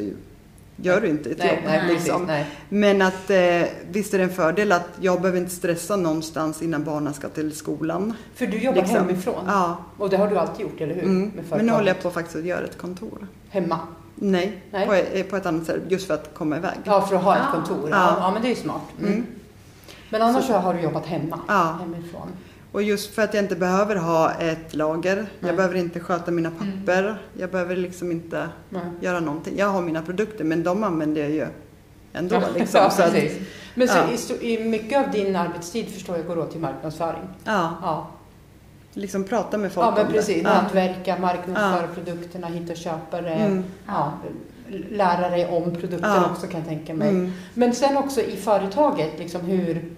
gör 0.82 1.02
du 1.02 1.08
inte 1.08 1.30
ett 1.30 1.38
nej, 1.38 1.48
jobb. 1.56 1.60
nej, 1.66 1.80
precis. 1.82 2.04
liksom. 2.06 2.26
Nej. 2.26 2.46
Men 2.70 3.02
att 3.02 3.30
eh, 3.30 3.38
visst 3.92 4.14
är 4.14 4.18
det 4.18 4.24
en 4.24 4.30
fördel 4.30 4.72
att 4.72 4.88
jag 5.02 5.22
behöver 5.22 5.40
inte 5.40 5.56
stressa 5.56 5.96
någonstans 5.96 6.62
innan 6.62 6.84
barnen 6.84 7.14
ska 7.14 7.30
till 7.30 7.56
skolan. 7.56 8.14
För 8.36 8.46
du 8.48 8.58
jobbar 8.58 8.82
Liksom. 8.82 8.98
hemifrån. 8.98 9.44
Ja. 9.48 9.78
Och 9.98 10.10
det 10.10 10.18
har 10.18 10.28
du 10.28 10.38
alltid 10.38 10.66
gjort, 10.66 10.82
eller 10.82 10.96
hur? 10.96 11.04
Mm. 11.04 11.32
Med 11.36 11.44
Men 11.50 11.66
nu 11.66 11.72
håller 11.72 11.88
jag 11.88 12.02
på 12.04 12.12
faktiskt 12.12 12.36
att 12.36 12.46
göra 12.46 12.64
ett 12.66 12.78
kontor. 12.78 13.28
Hemma? 13.50 13.80
Nej, 14.16 14.64
Nej. 14.72 14.88
På, 14.88 14.94
eh, 14.94 15.24
på 15.26 15.36
ett 15.36 15.46
annat 15.46 15.66
sätt. 15.66 15.82
Just 15.88 16.08
för 16.08 16.14
att 16.14 16.34
komma 16.34 16.58
iväg. 16.58 16.78
Ja, 16.84 17.02
för 17.02 17.16
att 17.16 17.24
ha 17.24 17.36
ett 17.36 17.42
Ja. 17.46 17.60
kontor. 17.60 17.90
Ja. 17.90 18.16
Ja. 18.20 18.32
men 18.32 18.42
det 18.42 18.48
är 18.48 18.56
ju 18.56 18.56
smart. 18.56 18.82
Mm. 19.00 19.14
Mm. 19.14 19.26
Men 20.10 20.22
annars 20.22 20.46
så 20.46 20.54
har 20.54 20.74
du 20.74 20.80
jobbat 20.82 21.06
hemma? 21.06 21.40
Ja. 21.48 21.80
Hemifrån? 21.82 22.28
Och 22.72 22.84
just 22.84 23.14
för 23.16 23.22
att 23.22 23.34
jag 23.34 23.44
inte 23.44 23.56
behöver 23.56 23.96
ha 23.96 24.32
ett 24.34 24.76
lager. 24.76 25.16
Nej. 25.16 25.28
Jag 25.40 25.56
behöver 25.56 25.76
inte 25.76 26.00
sköta 26.00 26.32
mina 26.32 26.52
papper. 26.52 27.22
Jag 27.38 27.50
behöver 27.52 27.76
liksom 27.76 28.12
inte 28.12 28.50
Nej. 28.70 28.82
göra 29.02 29.20
någonting. 29.20 29.54
Jag 29.58 29.68
har 29.68 29.82
mina 29.82 30.02
produkter 30.02 30.44
men 30.44 30.64
de 30.64 30.84
använder 30.84 31.22
jag 31.22 31.32
ju 31.32 31.46
ändå. 32.14 32.36
Ja, 32.36 32.42
Liksom. 32.56 32.82
ja, 32.82 32.90
så 32.90 33.04
att. 33.04 33.14
Men 33.76 33.88
så 33.88 33.98
Ja. 34.30 34.36
i, 34.48 34.64
mycket 34.64 35.06
av 35.06 35.12
din 35.12 35.36
arbetstid 35.36 35.88
förstår 35.90 36.18
jag 36.18 36.26
går 36.28 36.38
åt 36.40 36.52
till 36.52 36.60
marknadsföring? 36.62 37.22
ja, 37.44 37.74
Ja, 37.82 38.08
liksom 38.94 39.24
prata 39.24 39.58
med 39.58 39.72
folk 39.72 39.88
ja 39.88 39.94
men 40.04 40.12
precis. 40.12 40.44
Nätverka, 40.44 41.18
marknadsföra 41.20 41.88
produkterna, 41.88 42.48
hitta 42.48 42.76
köpare. 42.76 43.34
Mm. 43.34 43.64
Ja, 43.88 44.14
lära 44.90 45.30
dig 45.30 45.48
om 45.48 45.64
produkten 45.72 46.00
Ja. 46.12 46.30
också 46.32 46.48
kan 46.48 46.60
jag 46.60 46.70
tänka 46.70 46.94
mig. 46.94 47.10
Mm. 47.10 47.32
Men 47.54 47.76
sen 47.76 47.98
också 47.98 48.22
i 48.22 48.36
företaget, 48.36 49.20
liksom 49.20 49.42
hur... 49.42 49.92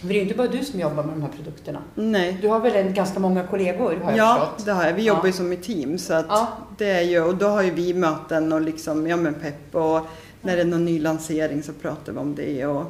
För 0.00 0.08
det 0.08 0.14
är 0.14 0.16
ju 0.16 0.22
inte 0.22 0.34
bara 0.34 0.48
du 0.48 0.64
som 0.64 0.80
jobbar 0.80 1.02
med 1.02 1.14
de 1.14 1.22
här 1.22 1.28
produkterna. 1.36 1.82
Nej. 1.94 2.38
Du 2.42 2.48
har 2.48 2.60
väl 2.60 2.76
en, 2.86 2.94
ganska 2.94 3.20
många 3.20 3.46
kollegor 3.46 3.96
har 3.96 4.10
jag 4.10 4.18
Ja, 4.18 4.34
förstått? 4.50 4.66
det 4.66 4.72
har 4.72 4.84
jag. 4.84 4.94
Vi 4.94 5.02
jobbar 5.02 5.20
Ja. 5.22 5.26
ju 5.26 5.32
som 5.32 5.52
ett 5.52 5.62
team. 5.62 5.98
Så 5.98 6.14
att 6.14 6.26
Ja. 6.28 6.48
det 6.78 6.90
är 6.90 7.00
ju, 7.02 7.20
och 7.22 7.34
då 7.36 7.46
har 7.46 7.62
ju 7.62 7.70
vi 7.70 7.94
möten 7.94 8.52
och 8.52 8.60
liksom, 8.60 9.06
ja 9.06 9.16
men 9.16 9.34
pepp 9.34 9.74
och 9.74 10.00
när 10.42 10.56
det 10.56 10.62
är 10.62 10.66
någon 10.66 10.84
ny 10.84 10.98
lansering 11.00 11.62
så 11.62 11.72
pratar 11.72 12.12
vi 12.12 12.18
om 12.18 12.34
det 12.34 12.66
och 12.66 12.84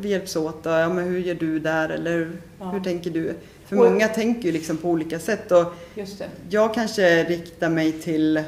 vi 0.00 0.08
hjälps 0.08 0.36
åt. 0.36 0.66
Och, 0.66 0.72
ja, 0.72 0.88
men 0.88 1.04
hur 1.04 1.18
gör 1.18 1.34
du 1.34 1.58
där 1.58 1.88
eller 1.88 2.30
Ja. 2.58 2.64
hur 2.70 2.80
tänker 2.80 3.10
du? 3.10 3.32
För 3.66 3.78
Och- 3.80 3.90
många 3.90 4.08
tänker 4.08 4.42
ju 4.42 4.52
liksom 4.52 4.76
på 4.76 4.88
olika 4.88 5.18
sätt 5.18 5.52
och 5.52 5.64
jag 6.50 6.74
kanske 6.74 7.24
riktar 7.24 7.68
mig 7.68 7.92
till, 7.92 8.42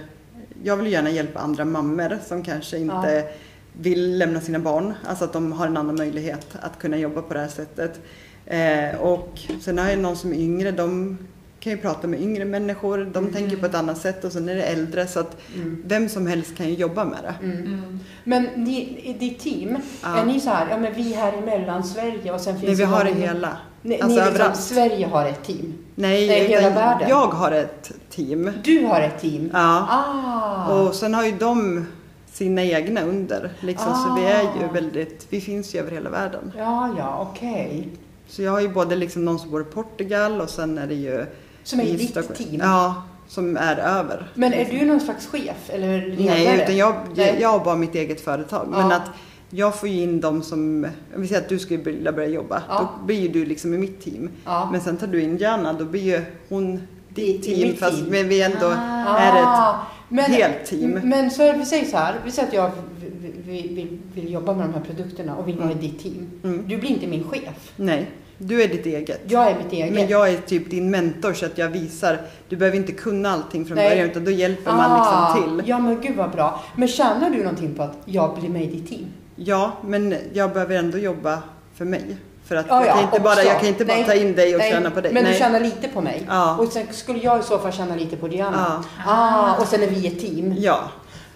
jag 0.62 0.76
vill 0.76 0.92
gärna 0.92 1.10
hjälpa 1.10 1.38
andra 1.40 1.64
mammor 1.64 2.18
som 2.26 2.42
kanske 2.44 2.78
inte 2.78 3.24
vill 3.80 4.18
lämna 4.18 4.40
sina 4.40 4.58
barn. 4.58 4.94
Alltså 5.06 5.24
att 5.24 5.32
de 5.32 5.52
har 5.52 5.66
en 5.66 5.76
annan 5.76 5.96
möjlighet 5.96 6.46
att 6.60 6.78
kunna 6.78 6.96
jobba 6.96 7.22
på 7.22 7.34
det 7.34 7.40
här 7.40 7.48
sättet. 7.48 8.00
Eh, 8.46 9.00
och 9.00 9.40
sen 9.60 9.78
har 9.78 9.88
jag 9.90 9.98
någon 9.98 10.16
som 10.16 10.32
är 10.32 10.36
yngre, 10.36 10.70
de 10.70 11.18
kan 11.60 11.72
ju 11.72 11.78
prata 11.78 12.06
med 12.08 12.20
yngre 12.22 12.44
människor, 12.44 12.98
de 13.12 13.18
Mm. 13.24 13.32
tänker 13.32 13.56
på 13.56 13.66
ett 13.66 13.74
annat 13.74 13.98
sätt 13.98 14.24
och 14.24 14.32
sen 14.32 14.48
är 14.48 14.54
det 14.54 14.62
äldre 14.62 15.06
så 15.06 15.20
att 15.20 15.36
Mm. 15.56 15.82
vem 15.86 16.08
som 16.08 16.26
helst 16.26 16.56
kan 16.56 16.68
ju 16.68 16.74
jobba 16.74 17.04
med 17.04 17.18
det. 17.22 17.34
Mm. 17.46 17.58
Mm. 17.66 18.00
Men 18.24 18.42
ni, 18.56 18.80
i 19.02 19.12
ditt 19.12 19.38
team, 19.38 19.78
Ja. 20.02 20.16
är 20.16 20.24
ni 20.26 20.40
så 20.40 20.50
här, 20.50 20.66
ja 20.70 20.78
men 20.78 20.94
vi 20.94 21.12
här 21.12 21.38
i 21.38 21.40
Mellansverige 21.40 22.32
och 22.32 22.40
sen 22.40 22.54
finns 22.60 22.66
Nej, 22.66 22.74
vi 22.74 22.84
har 22.84 23.04
det 23.04 23.12
hela. 23.14 23.56
Ni, 23.82 24.00
Alltså 24.00 24.24
ni 24.24 24.30
liksom. 24.30 24.54
Sverige 24.54 25.06
har 25.06 25.24
ett 25.26 25.44
team. 25.44 25.74
Nej, 25.94 26.28
Nej, 26.28 26.46
hela 26.48 26.70
världen. 26.70 27.08
jag 27.08 27.26
har 27.26 27.52
ett 27.52 27.92
team. 28.10 28.50
Du 28.64 28.84
har 28.86 29.00
ett 29.00 29.20
team. 29.20 29.50
Ja. 29.52 29.86
Ah. 29.90 30.72
Och 30.74 30.94
sen 30.94 31.14
har 31.14 31.24
ju 31.24 31.32
de 31.32 31.86
sina 32.36 32.62
egna 32.64 33.02
under. 33.02 33.50
Liksom, 33.60 33.94
Så 33.94 34.14
vi 34.14 34.24
är 34.26 34.42
ju 34.42 34.64
Ah. 34.70 34.72
väldigt, 34.72 35.26
vi 35.30 35.40
finns 35.40 35.74
ju 35.74 35.78
över 35.78 35.90
hela 35.90 36.10
världen. 36.10 36.52
Ja, 36.58 36.94
ja, 36.98 37.28
okej. 37.32 37.88
Så 38.28 38.42
jag 38.42 38.50
har 38.52 38.60
ju 38.60 38.68
både 38.68 38.96
liksom 38.96 39.24
någon 39.24 39.38
som 39.38 39.50
bor 39.50 39.60
i 39.60 39.64
Portugal 39.64 40.40
och 40.40 40.50
sen 40.50 40.78
är 40.78 40.86
det 40.86 40.94
ju 40.94 41.26
Som 41.62 41.80
är 41.80 41.84
i 41.84 41.96
ditt 41.96 42.10
Stockholm. 42.10 42.34
team? 42.36 42.60
Ja, 42.60 43.02
som 43.28 43.56
är 43.56 43.76
över. 43.76 44.30
Men 44.34 44.52
är 44.52 44.64
du 44.64 44.84
någon 44.86 45.00
slags 45.00 45.26
chef 45.26 45.70
eller 45.70 46.00
ledare? 46.06 46.26
Nej, 46.38 46.60
utan 46.62 46.76
jag, 46.76 46.94
Nej. 47.14 47.38
jag 47.40 47.48
har 47.48 47.64
bara 47.64 47.76
mitt 47.76 47.94
eget 47.94 48.20
företag. 48.20 48.68
Men 48.70 48.90
Ja. 48.90 48.96
att 48.96 49.10
jag 49.50 49.74
får 49.80 49.88
ju 49.88 50.02
in 50.02 50.20
dem 50.20 50.42
som, 50.42 50.86
om 51.14 51.20
vi 51.22 51.28
säger 51.28 51.40
att 51.42 51.48
du 51.48 51.58
skulle 51.58 51.82
vilja 51.82 52.12
börja 52.12 52.28
jobba, 52.28 52.62
Ja. 52.68 52.90
då 53.00 53.06
blir 53.06 53.20
ju 53.20 53.28
du 53.28 53.44
liksom 53.44 53.74
i 53.74 53.78
mitt 53.78 54.00
team. 54.00 54.30
Ja. 54.44 54.68
Men 54.72 54.80
sen 54.80 54.96
tar 54.96 55.06
du 55.06 55.22
in 55.22 55.38
Jana, 55.38 55.72
då 55.72 55.84
blir 55.84 56.02
ju 56.02 56.20
hon 56.48 56.82
ditt 57.16 57.42
team 57.42 57.76
fast 57.76 57.96
team. 57.98 58.10
men 58.10 58.28
vi 58.28 58.42
ändå 58.42 58.66
Ah. 58.66 59.18
är 59.18 59.36
ett 59.36 59.44
Ah, 59.46 59.86
men, 60.08 60.24
helt 60.24 60.64
team. 60.66 60.90
Men 61.04 61.30
så 61.30 61.52
vi 61.52 61.64
säger 61.64 61.84
så 61.84 61.96
här, 61.96 62.14
vi 62.24 62.30
säger 62.30 62.48
att 62.48 62.54
jag 62.54 62.70
vill, 63.46 63.74
vill, 63.74 63.98
vill, 64.14 64.32
jobba 64.32 64.54
med 64.54 64.66
de 64.68 64.74
här 64.74 64.80
produkterna 64.80 65.36
och 65.36 65.48
vill 65.48 65.56
vara 65.58 65.70
i 65.70 65.74
ditt 65.74 66.02
team. 66.02 66.30
Mm. 66.44 66.68
Du 66.68 66.76
blir 66.76 66.90
inte 66.90 67.06
min 67.06 67.24
chef. 67.24 67.72
Nej, 67.76 68.10
du 68.38 68.62
är 68.62 68.68
ditt 68.68 68.86
eget. 68.86 69.20
Jag 69.28 69.50
är 69.50 69.56
mitt 69.64 69.72
eget. 69.72 69.94
Men 69.94 70.08
jag 70.08 70.28
är 70.30 70.36
typ 70.38 70.70
din 70.70 70.90
mentor 70.90 71.32
så 71.32 71.46
att 71.46 71.58
jag 71.58 71.68
visar, 71.68 72.20
du 72.48 72.56
behöver 72.56 72.76
inte 72.78 72.92
kunna 72.92 73.30
allting 73.30 73.64
från 73.64 73.76
Nej. 73.76 73.90
början 73.90 74.10
utan 74.10 74.24
då 74.24 74.30
hjälper 74.30 74.72
man 74.72 74.90
Ah, 74.90 75.34
liksom 75.34 75.56
till. 75.58 75.68
Ja 75.68 75.78
men 75.78 76.00
gud 76.00 76.16
vad 76.16 76.30
bra. 76.30 76.64
Men 76.76 76.88
tjänar 76.88 77.30
du 77.30 77.38
någonting 77.38 77.74
på 77.74 77.82
att 77.82 77.96
jag 78.04 78.38
blir 78.40 78.48
med 78.50 78.62
i 78.62 78.66
ditt 78.66 78.88
team? 78.88 79.06
Ja, 79.36 79.72
men 79.84 80.14
jag 80.32 80.52
behöver 80.52 80.76
ändå 80.76 80.98
jobba 80.98 81.42
för 81.74 81.84
mig. 81.84 82.16
För 82.48 82.56
att 82.56 82.66
Ja, 82.68 82.80
jag, 82.80 82.88
ja, 82.88 82.94
kan 82.94 83.04
inte 83.04 83.20
bara, 83.20 83.42
jag 83.42 83.58
kan 83.60 83.68
inte 83.68 83.84
bara 83.84 83.96
Nej, 83.96 84.06
ta 84.06 84.14
in 84.14 84.34
dig 84.34 84.54
och 84.54 84.58
Nej, 84.58 84.70
tjäna 84.70 84.90
på 84.90 85.00
dig. 85.00 85.12
Men 85.12 85.22
Nej. 85.24 85.32
du 85.32 85.38
tjänar 85.38 85.60
lite 85.60 85.88
på 85.88 86.00
mig. 86.00 86.26
Ja. 86.28 86.56
Och 86.56 86.72
sen 86.72 86.86
skulle 86.92 87.18
jag 87.18 87.40
i 87.40 87.42
så 87.42 87.58
fall 87.58 87.72
tjäna 87.72 87.94
lite 87.94 88.16
på 88.16 88.28
Diana. 88.28 88.84
Ja. 89.06 89.12
Ah, 89.12 89.60
och 89.62 89.66
sen 89.68 89.82
är 89.82 89.86
vi 89.86 90.06
ett 90.06 90.20
team. 90.20 90.54
Ja. 90.58 90.78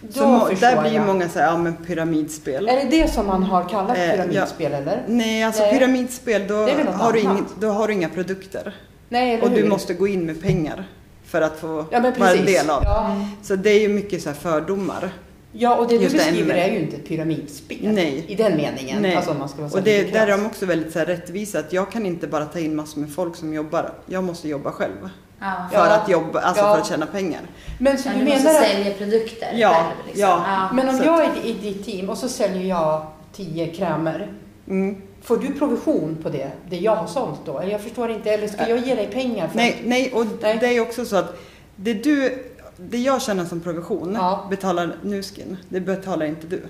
Då 0.01 0.11
Så 0.21 0.55
där 0.61 0.81
blir 0.83 0.93
ju 0.93 1.01
många 1.01 1.29
så 1.29 1.39
här, 1.39 1.47
ja 1.47 1.57
men 1.57 1.77
pyramidspel. 1.77 2.69
Är 2.69 2.77
det 2.77 2.91
det 2.91 3.11
som 3.13 3.27
man 3.27 3.43
har 3.43 3.69
kallat 3.69 3.97
Eh, 3.99 4.05
ja. 4.07 4.13
pyramidspel 4.13 4.73
eller? 4.75 5.03
Nej, 5.07 5.43
alltså 5.45 5.63
Nej. 5.63 5.79
pyramidspel 5.79 6.47
då 6.49 6.55
har, 6.55 7.13
du 7.13 7.21
annat? 7.21 7.39
ing, 7.39 7.47
då 7.61 7.69
har 7.69 7.89
du 7.89 7.95
inga 7.95 8.09
produkter. 8.09 8.75
Nej, 9.09 9.35
eller 9.35 9.45
Och 9.45 9.51
du 9.51 9.61
hur? 9.61 9.69
måste 9.69 9.95
gå 9.95 10.09
in 10.09 10.27
med 10.27 10.43
pengar 10.43 10.89
för 11.27 11.43
att 11.43 11.59
få 11.61 11.85
ja, 11.91 12.01
vara 12.19 12.31
en 12.33 12.45
del 12.45 12.71
av. 12.71 12.83
Ja. 12.85 13.17
Så 13.43 13.57
det 13.57 13.71
är 13.71 13.81
ju 13.81 13.89
mycket 13.89 14.23
så 14.23 14.33
fördomar. 14.33 15.11
Ja, 15.53 15.77
och 15.77 15.89
det 15.89 15.99
du 15.99 16.09
beskriver 16.11 16.55
är 16.55 16.71
ju 16.73 16.79
inte 16.79 16.97
ett 16.97 17.09
pyramidspel. 17.09 17.79
Nej. 17.83 18.25
I 18.29 18.35
den 18.35 18.57
meningen. 18.57 19.03
Nej. 19.03 19.17
Alltså 19.17 19.35
man 19.35 19.49
ska 19.49 19.59
vara 19.63 19.71
Och 19.73 19.83
det, 19.83 20.13
där 20.13 20.27
är 20.27 20.31
de 20.39 20.47
också 20.47 20.67
väldigt 20.67 20.93
så 20.93 20.99
här 20.99 21.07
rättvisa. 21.07 21.59
Att 21.59 21.73
jag 21.73 21.91
kan 21.93 22.07
inte 22.07 22.27
bara 22.27 22.45
ta 22.45 22.59
in 22.59 22.77
massor 22.77 23.01
med 23.01 23.13
folk 23.15 23.37
som 23.37 23.55
jobbar. 23.55 23.93
Jag 24.07 24.25
måste 24.25 24.49
jobba 24.49 24.73
själv. 24.73 25.09
Ja. 25.41 25.69
För 25.73 25.87
att 25.89 26.09
jobba, 26.09 26.41
alltså 26.41 26.63
Ja. 26.65 26.75
för 26.75 26.81
att 26.83 26.89
tjäna 26.89 27.07
pengar. 27.07 27.41
Men 27.79 27.99
så 27.99 28.09
Ja, 28.09 28.13
du 28.13 28.19
du 28.19 28.25
måste 28.31 28.45
menar 28.45 28.61
att... 28.61 28.67
sälja 28.67 28.95
produkter 28.95 29.49
Ja, 29.55 29.69
själv. 29.75 30.07
Liksom. 30.07 30.23
ja. 30.29 30.71
Men 30.75 30.89
om 30.89 30.97
Så 30.99 31.05
jag 31.05 31.25
är 31.25 31.31
i 31.45 31.53
ditt 31.53 31.85
team 31.85 32.09
och 32.11 32.19
så 32.19 32.29
säljer 32.29 32.63
jag 32.69 33.07
tio 33.33 33.67
krämer. 33.67 34.33
Mm. 34.69 34.97
Får 35.23 35.37
du 35.37 35.55
provision 35.55 36.19
på 36.23 36.29
det, 36.29 36.51
det 36.71 36.77
jag 36.77 36.97
har 36.97 37.07
sålt 37.07 37.41
då? 37.45 37.59
Eller 37.59 37.73
jag 37.73 37.81
förstår 37.81 38.11
inte. 38.11 38.31
Eller 38.31 38.49
ska 38.49 38.69
jag 38.69 38.79
ge 38.87 38.95
dig 38.95 39.07
pengar? 39.07 39.49
För 39.49 39.57
Nej, 39.57 39.77
nej, 39.85 40.13
och 40.15 40.27
Nej. 40.41 40.59
det 40.61 40.67
är 40.67 40.81
också 40.81 41.05
så 41.05 41.17
att 41.17 41.41
det 41.77 41.95
du, 41.95 42.45
det 42.89 42.99
jag 42.99 43.23
tjänar 43.23 43.45
som 43.45 43.61
provision 43.61 44.13
Ja. 44.15 44.47
betalar 44.51 44.97
Nuskin. 45.03 45.57
Det 45.69 45.81
betalar 45.81 46.27
inte 46.27 46.47
du. 46.47 46.63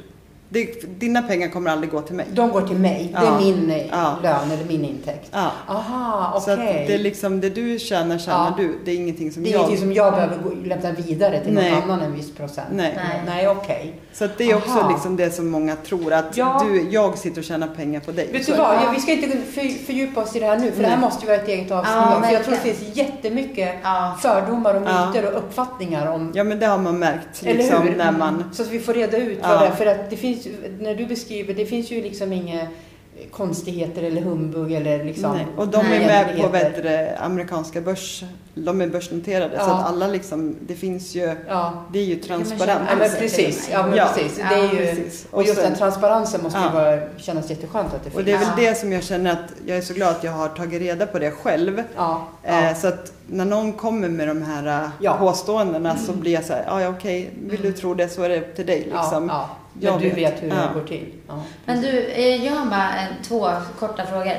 Det, 0.53 0.99
dina 1.01 1.23
pengar 1.23 1.49
kommer 1.49 1.71
aldrig 1.71 1.91
gå 1.93 2.01
till 2.01 2.15
mig. 2.15 2.27
De 2.33 2.51
går 2.51 2.61
till 2.63 2.77
mig. 2.77 3.09
Det 3.13 3.19
är 3.19 3.25
Ja. 3.25 3.41
min 3.41 3.71
eh, 3.71 3.87
Ja. 3.91 4.17
lön 4.23 4.51
eller 4.51 4.65
min 4.65 4.85
intäkt. 4.85 5.29
Ja. 5.33 5.51
Aha, 5.69 6.41
Så 6.41 6.53
okej. 6.53 6.81
att 6.81 6.87
det 6.87 6.95
är 6.95 6.99
liksom 6.99 7.41
det 7.41 7.51
du 7.51 7.79
tjänar, 7.79 8.19
tjänar 8.19 8.55
Ja. 8.59 8.63
du. 8.65 8.79
Det 8.85 8.91
är 8.91 8.97
ingenting 8.97 9.33
som 9.33 9.43
Det 9.43 9.49
är 9.49 9.53
jag... 9.53 9.59
ingenting 9.61 9.79
som 9.81 9.93
jag 9.93 10.13
behöver 10.15 10.37
gå, 10.39 10.51
lämna 10.65 10.91
vidare 10.93 11.41
till 11.41 11.53
Nej. 11.55 11.71
någon 11.73 11.83
annan 11.83 12.01
en 12.01 12.15
viss 12.15 12.35
procent. 12.35 12.69
Nej. 12.73 12.93
Nej. 12.97 13.23
Nej, 13.27 13.49
okej. 13.49 14.01
Så 14.13 14.25
att 14.25 14.39
det 14.39 14.51
är 14.51 14.57
också 14.57 14.79
Aha. 14.79 14.91
liksom 14.91 15.17
det 15.17 15.31
som 15.31 15.49
många 15.51 15.77
tror 15.77 16.13
att 16.13 16.37
Ja. 16.37 16.63
du, 16.69 16.89
jag 16.91 17.19
sitter 17.19 17.39
och 17.39 17.45
tjänar 17.45 17.69
pengar 17.69 18.01
på 18.01 18.13
dig. 18.13 18.29
Vet 18.33 18.45
Så- 18.45 18.51
du 18.53 18.59
vad, 18.59 18.75
ja, 18.75 18.91
vi 18.95 19.01
ska 19.01 19.13
inte 19.13 19.29
för, 19.29 19.85
fördjupa 19.87 20.21
oss 20.23 20.37
i 20.37 20.41
det 20.41 20.47
här 20.47 20.59
nu 20.59 20.73
för 20.73 20.83
det 20.83 20.89
här 20.89 20.97
Nej. 20.97 21.05
måste 21.05 21.21
ju 21.23 21.27
vara 21.33 21.41
ett 21.43 21.49
eget 21.49 21.71
avsnitt. 21.71 21.95
Ja, 21.97 22.23
för 22.27 22.33
jag 22.33 22.45
tror 22.45 22.55
det 22.55 22.61
finns 22.75 22.97
jättemycket 22.97 23.75
Ja. 23.83 24.17
fördomar 24.23 24.75
och 24.75 24.83
myter 24.83 25.27
och 25.33 25.39
uppfattningar 25.39 26.07
om 26.07 26.33
Ja 26.35 26.45
men 26.45 26.59
det 26.59 26.67
har 26.67 26.79
man 26.79 26.99
märkt 26.99 27.43
Eller 27.43 27.55
liksom 27.55 27.83
hur? 27.83 27.97
när 27.97 28.13
man... 28.13 28.45
Så 28.53 28.63
att 28.63 28.69
vi 28.69 28.81
får 28.81 28.95
reda 28.95 29.17
ut 29.17 29.39
vad 29.43 29.61
det 29.61 29.67
är. 29.67 29.71
För 29.71 29.87
att 29.87 30.11
det 30.11 30.17
finns 30.17 30.40
ju, 30.47 30.77
när 30.81 30.95
du 30.95 31.07
beskriver, 31.07 31.55
det 31.55 31.67
finns 31.67 31.91
ju 31.91 32.03
liksom 32.03 32.33
inga 32.33 32.67
konstigheter 33.31 34.03
eller 34.03 34.21
humbug 34.23 34.73
eller 34.73 35.05
liksom 35.05 35.33
Nej. 35.37 35.47
Och 35.57 35.69
de 35.69 35.77
är 35.87 36.01
med 36.01 36.37
på 36.37 36.59
du, 36.83 37.09
amerikanska 37.25 37.81
börs... 37.81 38.25
De 38.55 38.81
är 38.81 38.87
börsnoterade 38.87 39.57
så 39.59 39.63
Ja. 39.71 39.75
att 39.75 39.87
alla 39.87 40.07
liksom, 40.07 40.57
det 40.67 40.75
finns 40.75 41.15
ju... 41.15 41.35
Ja. 41.49 41.85
Det 41.93 41.99
är 41.99 42.05
ju 42.05 42.17
transparent. 42.17 42.81
Ja 42.91 42.97
men 42.99 43.11
precis, 43.19 43.69
ja, 43.73 43.87
men 43.87 43.97
Ja. 43.99 44.11
precis. 44.15 44.39
Ja, 44.39 44.57
Det 44.57 44.61
är 44.61 44.73
ju, 44.73 44.95
precis. 44.95 45.27
och 45.31 45.43
just 45.43 45.55
sen- 45.55 45.65
den 45.65 45.79
transparensen 45.79 46.43
måste 46.43 46.59
ju 46.59 46.65
Ja. 46.65 46.71
vara, 46.73 47.01
kännas 47.17 47.51
jätteskönt 47.51 47.95
att 47.95 48.05
det 48.05 48.11
finns. 48.11 48.17
Och 48.17 48.25
det 48.25 48.33
är 48.33 48.39
väl 48.39 48.49
Ja. 48.59 48.69
det 48.71 48.75
som 48.75 48.93
jag 48.93 49.03
känner 49.03 49.33
att 49.33 49.53
jag 49.67 49.77
är 49.79 49.83
så 49.83 49.95
glad 49.95 50.09
att 50.11 50.25
jag 50.25 50.33
har 50.33 50.49
tagit 50.49 50.81
reda 50.83 51.07
på 51.07 51.19
det 51.19 51.31
själv. 51.31 51.83
Ja, 51.97 52.29
Eh, 52.43 52.65
ja. 52.69 52.75
så 52.75 52.89
att 52.89 53.13
när 53.27 53.45
någon 53.45 53.73
kommer 53.73 54.09
med 54.09 54.29
de 54.29 54.43
här 54.43 54.83
eh, 54.85 54.89
Ja. 55.01 55.17
påståendena 55.19 55.97
så 55.97 56.13
blir 56.13 56.33
jag 56.33 56.45
så 56.45 56.53
här, 56.53 56.65
"Ja, 56.67 56.83
ja 56.83 56.89
okej, 56.89 57.31
vill 57.47 57.63
du 57.63 57.73
tro 57.73 57.95
det 57.95 58.09
så 58.09 58.23
är 58.23 58.29
det 58.29 58.41
upp 58.41 58.57
till 58.57 58.67
dig 58.67 58.89
liksom. 58.93 59.31
Ja, 59.81 59.89
ja. 59.89 59.91
Jag 59.91 60.01
Men 60.01 60.09
du 60.11 60.15
vet. 60.17 60.33
vet 60.33 60.43
hur 60.43 60.49
Ja. 60.49 60.55
det 60.75 60.81
går 60.81 60.87
till. 60.87 61.07
Ja. 61.29 61.43
Men 61.65 61.81
du, 61.83 61.89
eh, 62.07 62.45
jag 62.47 62.53
har 62.53 62.67
bara 62.67 62.89
eh, 63.01 63.07
två 63.23 63.49
korta 63.79 64.07
frågor. 64.07 64.33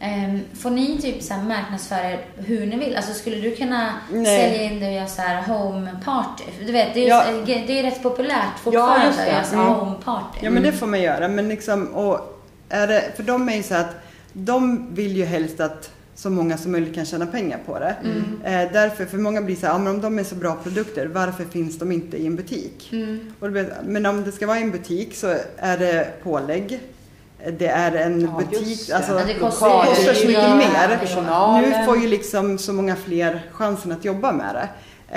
Ehm, 0.00 0.40
Får 0.54 0.70
ni 0.70 0.98
typ 1.02 1.22
så 1.22 1.34
här 1.34 1.42
marknadsföra 1.42 2.10
er 2.10 2.20
hur 2.36 2.66
ni 2.66 2.76
vill? 2.76 2.96
Alltså 2.96 3.12
skulle 3.14 3.36
du 3.36 3.56
kunna 3.56 3.90
Nej. 4.12 4.40
sälja 4.40 4.62
in 4.62 4.80
det 4.80 4.86
och 4.86 4.92
göra 4.92 5.06
så 5.06 5.22
här 5.22 5.42
home 5.42 5.90
party? 6.04 6.44
Du 6.66 6.72
vet, 6.72 6.94
det 6.94 7.04
är, 7.04 7.08
Ja. 7.08 7.24
ju, 7.30 7.44
det 7.66 7.78
är 7.78 7.82
rätt 7.82 8.02
populärt 8.02 8.58
fortfarande 8.62 9.06
just 9.06 9.18
det. 9.18 9.24
att 9.24 9.32
göra 9.32 9.44
så 9.44 9.54
Mm. 9.54 9.66
home 9.66 9.96
party. 10.04 10.38
Ja 10.42 10.50
men 10.50 10.62
det 10.62 10.72
får 10.72 10.86
man 10.86 11.02
göra. 11.02 11.28
Men 11.28 11.48
liksom, 11.48 11.86
och 11.94 12.42
är 12.68 12.86
det, 12.86 13.04
för 13.16 13.22
de 13.22 13.48
är 13.48 13.56
ju 13.56 13.62
så 13.62 13.74
att 13.74 13.94
de 14.32 14.86
vill 14.94 15.16
ju 15.16 15.24
helst 15.24 15.60
att 15.60 15.90
så 16.16 16.30
många 16.30 16.58
som 16.58 16.72
möjligt 16.72 16.94
kan 16.94 17.04
tjäna 17.04 17.26
pengar 17.26 17.58
på 17.66 17.78
det. 17.78 17.96
Mm. 18.04 18.22
Eh, 18.44 18.72
därför, 18.72 19.04
för 19.04 19.18
många 19.18 19.42
blir 19.42 19.56
så 19.56 19.66
här, 19.66 19.78
men 19.78 19.86
om 19.94 20.00
de 20.00 20.18
är 20.18 20.24
så 20.24 20.34
bra 20.34 20.56
produkter, 20.62 21.06
varför 21.06 21.44
finns 21.44 21.78
de 21.78 21.92
inte 21.92 22.16
i 22.16 22.26
en 22.26 22.36
butik? 22.36 22.88
Mm. 22.92 23.32
Och 23.40 23.46
det 23.46 23.52
blir- 23.52 23.74
men 23.84 24.06
om 24.06 24.24
det 24.24 24.32
ska 24.32 24.46
vara 24.46 24.58
i 24.58 24.62
en 24.62 24.70
butik 24.70 25.14
så 25.16 25.34
är 25.56 25.78
det 25.78 26.08
pålägg. 26.22 26.80
Det 27.58 27.66
är 27.66 27.92
en 27.92 28.20
Ja, 28.20 28.42
butik, 28.50 28.86
det. 28.88 28.92
alltså 28.96 29.12
Ja, 29.18 29.24
det 29.26 29.34
kostar 29.34 29.80
det 29.84 29.86
kostar 29.90 30.14
så 30.14 30.26
mycket 30.26 30.42
Ja, 30.42 30.56
mer. 30.56 31.78
Nu 31.78 31.84
får 31.86 31.98
ju 31.98 32.08
liksom 32.08 32.58
så 32.58 32.72
många 32.72 32.96
fler 32.96 33.42
chansen 33.52 33.92
att 33.92 34.04
jobba 34.04 34.32
med 34.32 34.54
det. 34.54 34.68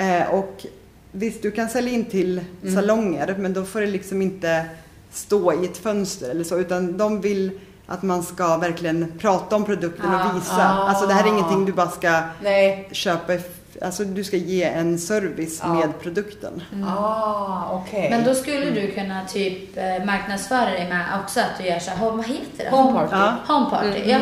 Eh, 0.02 0.34
och 0.34 0.66
visst, 1.12 1.42
du 1.42 1.50
kan 1.50 1.68
sälja 1.68 1.92
in 1.92 2.04
till 2.04 2.40
Mm. 2.62 2.74
salonger, 2.74 3.34
men 3.38 3.52
då 3.52 3.64
får 3.64 3.80
det 3.80 3.86
liksom 3.86 4.22
inte 4.22 4.64
stå 5.12 5.62
i 5.62 5.66
ett 5.66 5.76
fönster 5.76 6.30
eller 6.30 6.44
så, 6.44 6.58
utan 6.58 6.96
de 6.96 7.20
vill 7.20 7.50
att 7.90 8.02
man 8.02 8.22
ska 8.22 8.56
verkligen 8.56 9.12
prata 9.18 9.56
om 9.56 9.64
produkten 9.64 10.14
Ah, 10.14 10.28
och 10.30 10.36
visa. 10.36 10.54
ah. 10.78 10.88
Alltså 10.88 11.06
det 11.06 11.14
här 11.14 11.24
är 11.24 11.28
ingenting 11.28 11.64
du 11.64 11.72
bara 11.72 11.88
ska 11.88 12.20
Nej. 12.42 12.88
köpa, 12.92 13.32
alltså 13.82 14.04
du 14.04 14.24
ska 14.24 14.36
ge 14.36 14.62
en 14.64 14.98
service 14.98 15.60
Ja. 15.64 15.74
med 15.74 16.00
produkten. 16.02 16.62
Ah, 16.88 17.70
okej. 17.72 18.10
Men 18.10 18.24
då 18.24 18.34
skulle 18.34 18.70
du 18.70 18.90
kunna 18.92 19.24
typ 19.24 19.76
eh, 19.76 20.04
marknadsföra 20.06 20.64
dig 20.70 20.88
med 20.88 21.04
också 21.24 21.40
att 21.40 21.58
du 21.58 21.64
gör 21.64 21.78
så 21.78 21.90
här, 21.90 22.10
vad 22.10 22.24
heter 22.26 22.64
det? 22.64 22.70
Home 22.70 22.92
party. 22.92 23.14
Ja. 23.16 23.54
Home 23.54 23.70
party, 23.70 23.88
Mm, 24.02 24.10
ja. 24.10 24.18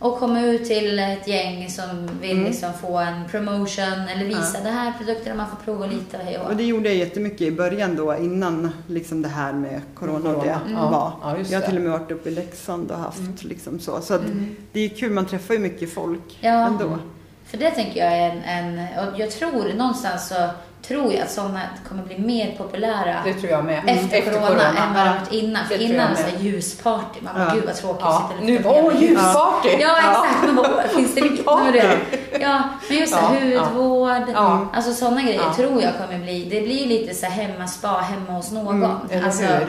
Mm. 0.00 0.12
Och 0.12 0.18
komma 0.18 0.40
ut 0.40 0.64
till 0.64 0.98
ett 0.98 1.28
gäng 1.28 1.70
som 1.70 2.10
vill 2.20 2.30
Mm. 2.30 2.44
liksom 2.44 2.72
få 2.72 2.98
en 2.98 3.28
promotion 3.30 4.08
eller 4.14 4.24
visa 4.24 4.60
det 4.64 4.70
här 4.70 4.92
produkterna 4.98 5.34
man 5.36 5.46
får 5.50 5.56
prova 5.56 5.86
lite 5.86 6.16
och 6.18 6.22
hej 6.24 6.38
och 6.38 6.50
Och 6.50 6.56
det 6.56 6.64
gjorde 6.64 6.88
jag 6.88 6.98
jättemycket 6.98 7.40
i 7.40 7.50
början 7.50 7.96
då 7.96 8.16
innan 8.16 8.70
liksom 8.86 9.22
det 9.22 9.28
här 9.28 9.52
med 9.52 9.80
corona 9.94 10.30
och 10.30 10.44
det 10.44 10.58
Corona. 10.66 10.90
var. 10.90 11.12
Ja, 11.22 11.38
just 11.38 11.50
jag 11.50 11.60
har 11.60 11.66
till 11.66 11.76
och 11.76 11.82
med 11.82 11.92
varit 11.92 12.10
uppe 12.10 12.28
i 12.28 12.32
Leksand 12.32 12.90
och 12.90 12.98
haft 12.98 13.18
Mm. 13.18 13.34
liksom 13.40 13.80
så. 13.80 14.00
Så 14.00 14.14
att 14.14 14.24
Mm. 14.24 14.56
det 14.72 14.80
är 14.80 14.88
kul, 14.88 15.12
man 15.12 15.26
träffar 15.26 15.54
ju 15.54 15.60
mycket 15.60 15.94
folk 15.94 16.38
Ja. 16.40 16.66
ändå. 16.66 16.98
För 17.46 17.58
det 17.58 17.70
tänker 17.70 18.00
jag 18.04 18.12
är 18.18 18.30
en, 18.30 18.42
en 18.78 18.86
och 19.08 19.20
jag 19.20 19.30
tror 19.30 19.72
någonstans 19.76 20.28
så 20.28 20.48
tror 20.82 21.12
jag 21.12 21.22
att 21.22 21.30
sådana 21.30 21.60
kommer 21.88 22.02
bli 22.02 22.18
mer 22.18 22.54
populära 22.58 23.16
Det 23.24 23.34
tror 23.34 23.50
jag 23.52 23.64
med. 23.64 23.82
efter, 23.86 24.20
corona, 24.20 24.62
än 24.68 24.94
vad 24.94 25.06
Ja. 25.06 25.12
varit 25.12 25.32
innan. 25.32 25.66
För 25.66 25.82
innan 25.82 26.16
så 26.16 26.22
här 26.22 26.38
ljusparty, 26.38 27.20
man 27.20 27.34
bara 27.34 27.44
Ja. 27.48 27.54
gud 27.54 27.64
vad 27.66 27.74
tråkigt 27.76 28.00
Ja. 28.04 28.30
Nu, 28.42 28.62
åh 28.64 28.92
med 28.92 29.02
ljus. 29.02 29.10
ljusparty! 29.10 29.68
Ja 29.80 29.96
exakt, 29.98 30.46
man 30.46 30.56
bara, 30.56 30.68
"Åh, 30.76 30.96
finns 30.96 31.14
det 31.14 31.20
vilket? 31.28 31.46
Ja. 31.46 31.70
Ja. 31.74 31.92
Ja, 32.40 32.62
men 32.88 32.98
just 32.98 33.12
Ja, 33.12 33.34
ja. 33.40 33.60
hudvård, 33.64 34.22
Ja. 34.34 34.66
alltså 34.72 34.92
sådana 34.92 35.22
grejer 35.22 35.40
Ja. 35.46 35.54
tror 35.54 35.82
jag 35.82 35.92
kommer 36.08 36.22
bli, 36.24 36.44
det 36.50 36.60
blir 36.60 36.86
lite 36.86 37.14
så 37.14 37.26
här 37.26 37.42
hemma-spa 37.46 37.88
hemma 38.10 38.32
hos 38.32 38.50
någon. 38.52 38.76
Mm, 38.76 38.90
eller 39.10 39.24
alltså, 39.24 39.42
hur? 39.44 39.66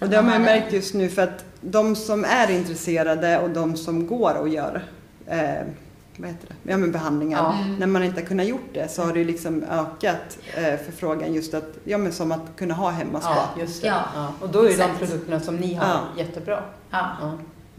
Och 0.00 0.08
det 0.08 0.16
har 0.16 0.22
man 0.22 0.32
ju 0.32 0.38
Ja, 0.38 0.44
märkt 0.44 0.72
just 0.72 0.94
nu 0.94 1.08
för 1.08 1.22
att 1.22 1.44
de 1.60 1.96
som 1.96 2.24
är 2.24 2.50
intresserade 2.50 3.38
och 3.38 3.50
de 3.50 3.76
som 3.76 4.06
går 4.06 4.34
och 4.40 4.48
gör 4.48 4.84
eh, 5.26 5.66
vad 6.16 6.30
heter 6.30 6.48
det? 6.48 6.70
Ja, 6.70 6.76
men 6.76 6.92
behandlingar. 6.92 7.38
Ja. 7.38 7.58
Mm. 7.64 7.76
När 7.76 7.86
man 7.86 8.04
inte 8.04 8.20
har 8.20 8.26
kunnat 8.26 8.46
gjort 8.46 8.68
det 8.74 8.88
så 8.90 9.02
har 9.02 9.12
det 9.12 9.18
ju 9.18 9.24
liksom 9.24 9.62
ökat 9.70 10.38
eh, 10.56 10.76
förfrågan 10.86 11.34
just 11.34 11.54
att, 11.54 11.64
ja 11.84 11.98
men 11.98 12.12
som 12.12 12.32
att 12.32 12.56
kunna 12.56 12.74
ha 12.74 12.90
hemmaspa. 12.90 13.36
Ja, 13.56 13.60
just 13.62 13.82
det. 13.82 13.88
Ja. 13.88 14.00
Ja. 14.14 14.32
Och 14.40 14.48
då 14.48 14.62
är 14.64 14.70
ju 14.70 14.76
de 14.76 14.88
produkterna 14.98 15.40
som 15.40 15.56
ni 15.56 15.74
har 15.74 15.86
Ja. 15.88 16.00
jättebra. 16.22 16.62
Ja. 16.90 17.06
Ja, 17.20 17.32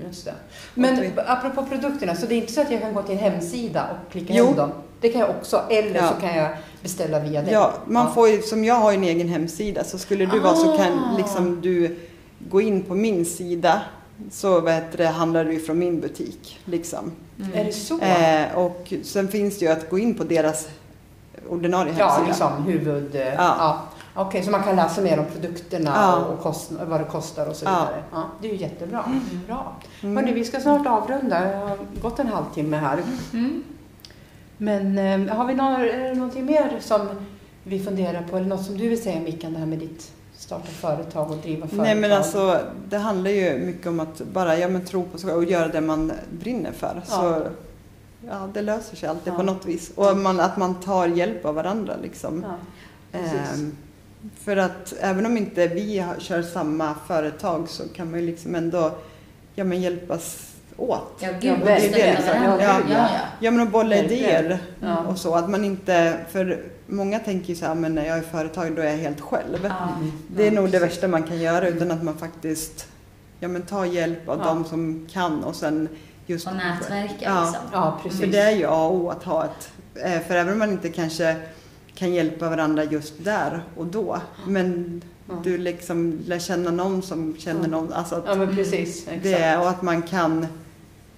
just 0.05 0.25
det. 0.25 0.33
Men 0.73 1.01
vi- 1.01 1.11
apropå 1.27 1.65
produkterna, 1.65 2.15
så 2.15 2.25
det 2.25 2.35
är 2.35 2.37
inte 2.37 2.53
så 2.53 2.61
att 2.61 2.71
jag 2.71 2.81
kan 2.81 2.93
gå 2.93 3.01
till 3.01 3.11
en 3.17 3.19
hemsida 3.31 3.87
och 3.91 4.11
klicka 4.11 4.33
Jo. 4.33 4.45
hem 4.45 4.55
dem? 4.55 4.71
Det 5.01 5.09
kan 5.09 5.21
jag 5.21 5.29
också, 5.29 5.61
eller 5.69 5.95
Ja. 5.95 6.09
så 6.09 6.21
kan 6.21 6.37
jag 6.37 6.49
beställa 6.81 7.19
via 7.19 7.41
dig. 7.41 7.53
Ja, 7.53 7.73
man 7.85 8.05
Ja. 8.07 8.13
får 8.13 8.29
ju, 8.29 8.41
som 8.41 8.63
jag 8.65 8.75
har 8.75 8.93
en 8.93 9.03
egen 9.03 9.27
hemsida 9.29 9.83
så 9.83 9.97
skulle 9.97 10.25
du 10.25 10.39
vara 10.39 10.55
så 10.55 10.77
kan 10.77 10.99
Ah. 10.99 11.17
liksom 11.17 11.61
du 11.61 11.99
gå 12.49 12.61
in 12.61 12.81
på 12.83 12.95
min 12.95 13.25
sida 13.25 13.81
så 14.31 14.67
heter 14.67 14.97
det, 14.97 15.07
handlar 15.07 15.45
du 15.45 15.59
från 15.59 15.79
min 15.79 16.01
butik. 16.01 16.59
Liksom. 16.65 17.11
Mm. 17.39 17.51
Är 17.53 17.65
det 17.65 17.71
så? 17.71 17.99
Eh, 17.99 18.57
och 18.57 18.93
sen 19.03 19.27
finns 19.27 19.59
det 19.59 19.65
ju 19.65 19.71
att 19.71 19.89
gå 19.89 19.99
in 19.99 20.15
på 20.15 20.23
deras 20.23 20.67
ordinarie 21.49 21.93
ja, 21.97 22.07
hemsida. 22.07 22.27
liksom 22.27 22.63
huvud... 22.63 23.15
Ja. 23.15 23.33
Ja. 23.37 23.81
Okej, 24.15 24.43
så 24.43 24.51
man 24.51 24.63
kan 24.63 24.75
läsa 24.75 25.01
mer 25.01 25.19
om 25.19 25.25
produkterna 25.25 25.91
Ja. 25.95 26.15
och 26.25 26.39
kost, 26.43 26.71
vad 26.71 26.99
det 27.01 27.05
kostar 27.05 27.47
och 27.49 27.55
så 27.55 27.65
Ja. 27.65 27.71
vidare. 27.71 28.03
Ja, 28.11 28.23
det 28.41 28.47
är 28.47 28.51
ju 28.51 28.57
jättebra. 28.57 29.03
Bra. 29.47 29.73
Mm. 30.03 30.15
Hörni, 30.17 30.31
vi 30.33 30.45
ska 30.45 30.59
snart 30.59 30.87
avrunda. 30.87 31.39
Det 31.39 31.55
har 31.55 31.77
gått 32.01 32.19
en 32.19 32.27
halvtimme 32.27 32.77
här. 32.77 32.99
Mm. 33.33 33.63
Men 34.57 34.97
eh, 35.27 35.35
har 35.35 35.45
vi 35.45 35.53
någon, 35.53 35.73
är 35.73 35.85
det 36.09 36.13
någonting 36.13 36.45
mer 36.45 36.77
som 36.81 37.01
vi 37.63 37.79
funderar 37.83 38.21
på? 38.29 38.37
Eller 38.37 38.47
något 38.47 38.65
som 38.65 38.77
du 38.77 38.89
vill 38.89 39.03
säga 39.03 39.19
Mickan, 39.19 39.53
det 39.53 39.59
här 39.59 39.65
med 39.65 39.79
ditt 39.79 40.11
starta 40.37 40.65
företag 40.67 41.31
och 41.31 41.37
driva 41.37 41.67
företag? 41.67 41.83
Nej 41.83 41.95
men 41.95 42.11
alltså 42.11 42.59
det 42.89 42.97
handlar 42.97 43.31
ju 43.31 43.57
mycket 43.57 43.87
om 43.87 43.99
att 43.99 44.21
bara 44.21 44.57
ja, 44.59 44.67
men 44.67 44.85
tro 44.85 45.03
på 45.03 45.17
sig 45.17 45.33
och 45.33 45.43
göra 45.43 45.67
det 45.67 45.81
man 45.81 46.11
brinner 46.39 46.71
för. 46.71 47.01
Ja. 47.09 47.15
Så 47.15 47.47
ja, 48.27 48.49
det 48.53 48.61
löser 48.61 48.95
sig 48.95 49.09
alltid 49.09 49.33
Ja. 49.33 49.37
på 49.37 49.43
något 49.43 49.65
vis. 49.65 49.91
Och 49.95 50.17
man, 50.17 50.39
att 50.39 50.57
man 50.57 50.75
tar 50.81 51.07
hjälp 51.07 51.45
av 51.45 51.55
varandra 51.55 51.93
liksom. 52.01 52.45
Ja. 53.11 53.19
Ehm, 53.19 53.77
för 54.39 54.57
att 54.57 54.93
även 54.99 55.25
om 55.25 55.37
inte 55.37 55.67
vi 55.67 56.05
kör 56.19 56.41
samma 56.41 56.95
företag 57.07 57.69
så 57.69 57.83
kan 57.95 58.11
man 58.11 58.19
ju 58.19 58.25
liksom 58.25 58.55
ändå 58.55 58.91
ja, 59.55 59.63
men 59.63 59.81
hjälpas 59.81 60.52
åt. 60.77 61.15
Ja, 61.19 61.29
gud 61.41 61.51
vad 61.59 61.67
verkligen. 61.67 61.93
stödja 61.93 62.11
liksom. 62.13 62.43
Ja, 62.43 62.57
Ja, 62.61 62.79
ja. 62.89 63.07
Ja 63.39 63.51
men 63.51 63.61
att 63.61 63.71
bolla 63.71 63.95
idéer 63.95 64.59
Ja. 64.79 64.97
och 64.97 65.17
så. 65.17 65.35
Att 65.35 65.49
man 65.49 65.65
inte, 65.65 66.17
för 66.31 66.63
många 66.87 67.19
tänker 67.19 67.49
ju 67.49 67.55
så 67.55 67.65
här, 67.65 67.75
men 67.75 67.95
när 67.95 68.05
jag 68.05 68.17
är 68.17 68.21
företag 68.21 68.75
då 68.75 68.81
är 68.81 68.85
jag 68.89 68.97
helt 68.97 69.21
själv. 69.21 69.59
Ja. 69.63 69.89
Mm. 69.99 70.11
Det 70.27 70.47
är 70.47 70.51
nog 70.51 70.69
det 70.69 70.79
värsta 70.79 71.07
man 71.07 71.23
kan 71.23 71.37
göra 71.41 71.67
utan 71.67 71.91
att 71.91 72.03
man 72.03 72.17
faktiskt 72.17 72.87
ja, 73.39 73.47
men 73.47 73.61
tar 73.61 73.85
hjälp 73.85 74.29
av 74.29 74.39
Ja. 74.39 74.45
de 74.45 74.65
som 74.65 75.07
kan 75.11 75.43
och 75.43 75.55
sen 75.55 75.89
just... 76.25 76.47
Och 76.47 76.53
nätverka 76.55 77.13
Ja. 77.19 77.41
liksom. 77.45 77.61
Ja, 77.73 77.99
precis. 78.03 78.19
För 78.19 78.27
det 78.27 78.39
är 78.39 78.51
ju 78.51 78.65
A 78.65 78.85
och 78.87 78.95
O 78.95 79.09
att 79.09 79.23
ha 79.23 79.45
ett... 79.45 79.71
eh, 80.05 80.19
För 80.27 80.35
även 80.35 80.53
om 80.53 80.59
man 80.59 80.71
inte 80.71 80.89
kanske 80.89 81.35
kan 81.95 82.13
hjälpa 82.13 82.49
varandra 82.49 82.83
just 82.83 83.13
där 83.17 83.63
och 83.77 83.85
då. 83.85 84.17
Men 84.47 85.01
Ja. 85.29 85.33
du 85.43 85.57
liksom 85.57 86.19
lär 86.27 86.39
känna 86.39 86.71
någon 86.71 87.01
som 87.01 87.35
känner 87.39 87.61
Ja. 87.61 87.67
någon. 87.67 87.93
Alltså 87.93 88.15
att 88.15 88.23
Ja, 88.27 88.35
men 88.35 88.55
precis. 88.55 89.07
Exakt. 89.07 89.23
det, 89.23 89.57
och 89.57 89.69
att 89.69 89.81
man 89.81 90.01
kan 90.01 90.47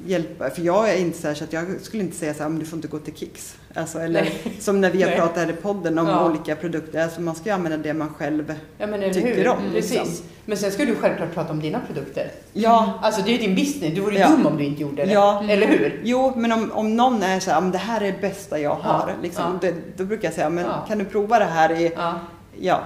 hjälpa. 0.06 0.50
För 0.50 0.62
jag 0.62 0.90
är 0.90 0.98
inte 0.98 1.18
så 1.18 1.28
här 1.28 1.36
så 1.36 1.44
att 1.44 1.54
jag 1.54 1.66
skulle 1.82 2.04
inte 2.04 2.16
säga 2.18 2.34
så 2.34 2.44
här, 2.44 2.50
men 2.50 2.60
du 2.60 2.66
får 2.66 2.76
inte 2.78 2.88
gå 2.88 3.00
till 3.00 3.16
Kicks. 3.16 3.56
Alltså, 3.74 4.00
eller 4.00 4.22
Nej. 4.22 4.58
som 4.60 4.82
när 4.82 4.90
vi 4.92 5.04
har 5.04 5.12
pratat 5.12 5.38
här 5.38 5.50
i 5.50 5.54
podden 5.54 5.98
om 6.00 6.08
Ja. 6.08 6.30
olika 6.30 6.56
produkter. 6.56 7.04
Alltså 7.04 7.22
man 7.22 7.36
ska 7.36 7.46
ju 7.50 7.56
använda 7.56 7.78
det 7.78 7.94
man 7.94 8.10
själv 8.10 8.54
Ja, 8.78 8.88
men 8.88 9.14
tycker 9.14 9.36
hur? 9.36 9.48
om, 9.48 9.58
Precis. 9.74 9.92
liksom. 9.92 10.26
Men 10.46 10.58
sen 10.58 10.72
ska 10.72 10.86
du 10.86 10.96
självklart 10.96 11.34
prata 11.34 11.52
om 11.52 11.60
dina 11.60 11.80
produkter. 11.88 12.32
Ja, 12.54 13.00
Alltså 13.02 13.22
det 13.22 13.30
är 13.30 13.32
ju 13.32 13.38
din 13.48 13.56
business. 13.56 13.94
Du 13.96 14.02
vore 14.02 14.20
Ja. 14.20 14.30
dum 14.30 14.46
om 14.46 14.58
du 14.58 14.64
inte 14.64 14.82
gjorde 14.82 15.06
det. 15.06 15.12
Ja. 15.14 15.44
Eller 15.50 15.68
hur? 15.68 16.02
Jo, 16.04 16.34
men 16.36 16.52
om, 16.52 16.72
om 16.72 16.96
någon 16.96 17.24
är 17.24 17.40
så 17.40 17.52
här, 17.52 17.62
"Men 17.62 17.72
det 17.72 17.78
här 17.78 18.02
är 18.02 18.12
det 18.12 18.22
bästa 18.22 18.60
jag 18.60 18.78
Ja, 18.84 18.92
har. 18.92 19.14
Liksom, 19.24 19.44
ja. 19.62 19.68
det, 19.70 19.76
då 19.98 20.04
brukar 20.06 20.28
jag 20.28 20.34
säga, 20.36 20.50
men 20.50 20.66
Ja. 20.66 20.86
kan 20.88 20.98
du 20.98 21.06
prova 21.06 21.40
det 21.40 21.46
här 21.46 21.72
i, 21.72 21.92
Ja, 21.96 22.20
ja, 22.60 22.82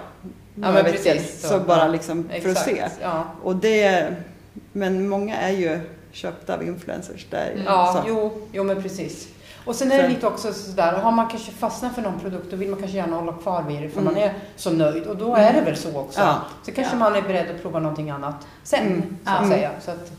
några 0.55 0.73
men 0.73 0.83
veckor. 0.83 1.15
Så, 1.41 1.47
Så, 1.47 1.59
bara 1.59 1.77
ja. 1.79 1.87
liksom 1.87 2.29
för 2.41 2.49
att 2.49 2.57
se. 2.65 2.83
Ja, 3.01 3.23
Och 3.43 3.55
det, 3.55 4.13
men 4.71 5.09
många 5.09 5.35
är 5.37 5.51
ju 5.51 5.79
köpta 6.19 6.53
av 6.53 6.63
influencers. 6.63 7.25
Där, 7.29 7.51
Mm. 7.51 7.65
ja 7.65 8.03
jo, 8.07 8.41
jo 8.51 8.63
men 8.63 8.81
precis. 8.81 9.27
Och 9.65 9.75
sen 9.75 9.91
är 9.91 10.03
det 10.03 10.09
lite 10.09 10.27
också 10.27 10.53
sådär, 10.53 10.93
har 10.93 11.11
man 11.11 11.27
kanske 11.27 11.51
fastnat 11.51 11.95
för 11.95 12.01
någon 12.01 12.19
produkt 12.19 12.47
då 12.51 12.55
vill 12.57 12.69
man 12.69 12.79
kanske 12.79 12.97
gärna 12.97 13.15
hålla 13.15 13.33
kvar 13.33 13.63
vid 13.63 13.81
det 13.81 13.89
för 13.89 14.01
Mm. 14.01 14.13
man 14.13 14.23
är 14.23 14.33
så 14.55 14.71
nöjd 14.71 15.03
och 15.07 15.17
då 15.17 15.35
är 15.35 15.53
det 15.53 15.61
väl 15.61 15.77
så 15.77 15.97
också. 15.99 16.19
Ja. 16.19 16.35
Så 16.65 16.71
kanske 16.71 16.93
Ja. 16.95 16.99
man 16.99 17.15
är 17.15 17.21
beredd 17.21 17.55
att 17.55 17.61
prova 17.61 17.79
någonting 17.79 18.09
annat 18.09 18.35
sen, 18.63 18.87
Mm. 18.87 19.01
så 19.25 19.31
att 19.31 19.41
Ja. 19.43 19.49
säga. 19.49 19.71
Så 19.81 19.91
att, 19.91 20.11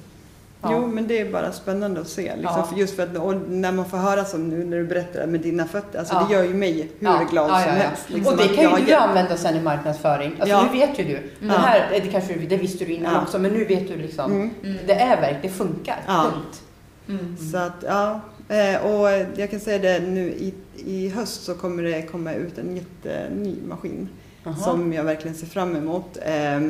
ja. 0.62 0.68
Jo, 0.72 0.86
men 0.86 1.06
det 1.08 1.20
är 1.20 1.32
bara 1.32 1.52
spännande 1.52 2.00
att 2.00 2.08
se. 2.08 2.36
Liksom, 2.36 2.64
Ja. 2.70 2.76
just 2.76 2.96
för 2.96 3.02
att, 3.02 3.12
när 3.48 3.72
man 3.72 3.84
får 3.90 3.98
höra 3.98 4.24
som 4.24 4.48
nu 4.48 4.64
när 4.64 4.76
du 4.76 4.84
berättar 4.86 5.26
med 5.26 5.40
dina 5.40 5.64
fötter, 5.66 5.98
alltså 5.98 6.14
Ja. 6.14 6.26
det 6.28 6.34
gör 6.34 6.44
ju 6.44 6.54
mig 6.54 6.72
hur 6.98 7.06
Ja, 7.08 7.26
glad 7.30 7.48
som 7.62 7.70
helst. 7.72 8.02
Liksom, 8.10 8.32
och 8.34 8.40
det 8.40 8.48
kan 8.48 8.78
ju 8.80 8.84
du 8.86 8.92
använda 8.94 9.36
sen 9.36 9.56
i 9.56 9.60
marknadsföring. 9.60 10.36
Alltså 10.40 10.62
nu 10.62 10.78
vet 10.78 10.98
ju 10.98 11.04
du. 11.04 11.12
Den 11.40 11.48
Ja. 11.48 11.54
här, 11.56 11.88
det, 11.92 12.00
kanske, 12.00 12.34
det 12.34 12.56
visste 12.56 12.84
du 12.84 12.92
innan 12.92 13.22
också, 13.22 13.38
men 13.38 13.52
nu 13.52 13.64
vet 13.64 13.88
du 13.88 13.96
liksom. 13.96 14.32
Mm. 14.32 14.50
Mm. 14.64 14.76
Det 14.86 14.94
är 14.94 15.20
verk, 15.20 15.36
det 15.42 15.48
funkar. 15.48 15.96
Punkt. 16.06 16.62
Mm. 17.08 17.36
Så 17.52 17.56
att, 17.58 17.84
ja. 17.86 18.20
Eh, 18.48 18.86
Och 18.86 19.08
jag 19.36 19.50
kan 19.50 19.60
säga 19.60 19.78
det 19.78 20.06
nu 20.06 20.20
i, 20.30 20.54
i 20.76 21.08
höst 21.08 21.44
så 21.44 21.54
kommer 21.54 21.82
det 21.82 22.02
komma 22.02 22.32
ut 22.32 22.58
en 22.58 22.76
jätteny 22.76 23.54
maskin. 23.68 24.08
Aha. 24.46 24.62
som 24.62 24.92
jag 24.92 25.04
verkligen 25.04 25.36
ser 25.36 25.46
fram 25.46 25.76
emot. 25.76 26.18
Eh, 26.22 26.60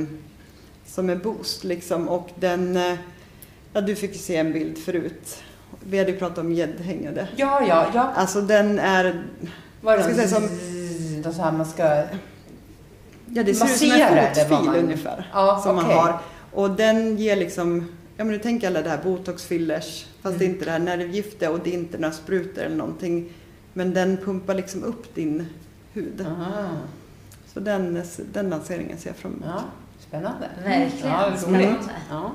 som 0.86 1.10
är 1.10 1.16
Boost 1.16 1.64
liksom 1.64 2.08
och 2.08 2.28
den, 2.34 2.76
eh, 2.76 2.94
ja 3.72 3.80
du 3.80 3.94
fick 3.96 4.12
ju 4.12 4.18
se 4.18 4.36
en 4.36 4.52
bild 4.52 4.78
förut. 4.78 5.42
Vi 5.84 5.98
hade 5.98 6.10
ju 6.10 6.18
pratat 6.18 6.38
om 6.38 6.52
gäddhängade. 6.52 7.28
Ja, 7.36 7.62
ja, 7.68 7.86
ja. 7.94 8.12
Alltså 8.14 8.40
den 8.40 8.78
är, 8.78 9.22
Vad 9.80 9.94
är 9.94 9.98
Jag 9.98 10.04
ska 10.12 10.22
det? 10.22 10.28
säga 10.28 10.40
som- 10.40 11.22
det 11.22 11.32
så 11.32 11.42
här 11.42 11.52
man 11.52 11.66
ska... 11.66 11.82
ja 13.26 13.42
det 13.42 13.54
ser 13.54 13.64
ut 13.66 13.70
som 13.70 13.90
en 13.90 13.98
det, 14.34 14.46
fotfil 14.48 14.66
man- 14.66 14.76
ungefär. 14.76 15.30
Ja, 15.32 15.60
som 15.62 15.78
okej. 15.78 15.88
man 15.88 15.96
har. 15.96 16.18
Och 16.52 16.70
den 16.70 17.16
ger 17.16 17.36
liksom, 17.36 17.88
ja 18.16 18.24
men 18.24 18.32
du 18.32 18.38
tänker 18.38 18.66
alla 18.66 18.82
det 18.82 18.90
här 18.90 19.00
botoxfillers, 19.04 20.06
fast 20.22 20.38
det 20.38 20.44
är 20.44 20.46
Mm. 20.46 20.54
inte 20.54 20.64
det 20.64 20.70
här 20.70 20.78
nervgifte 20.78 21.48
och 21.48 21.58
det 21.64 21.70
är 21.70 21.74
inte 21.74 21.98
några 21.98 22.12
sprutor 22.14 22.62
eller 22.62 22.76
någonting. 22.76 23.32
Men 23.72 23.94
den 23.94 24.16
pumpar 24.16 24.54
liksom 24.54 24.84
upp 24.84 25.14
din 25.14 25.46
hud. 25.92 26.26
Aha. 26.26 26.68
Så 27.54 27.60
den, 27.60 28.02
den 28.32 28.50
lanseringen 28.50 28.98
ser 28.98 29.10
jag 29.10 29.16
fram 29.16 29.32
emot. 29.32 29.44
Ja, 29.46 29.62
spännande. 30.08 30.48
Verkligen. 30.64 31.08
Ja, 31.08 31.26
roligt. 31.26 31.40
Spännande. 31.40 31.78
Ja. 32.10 32.32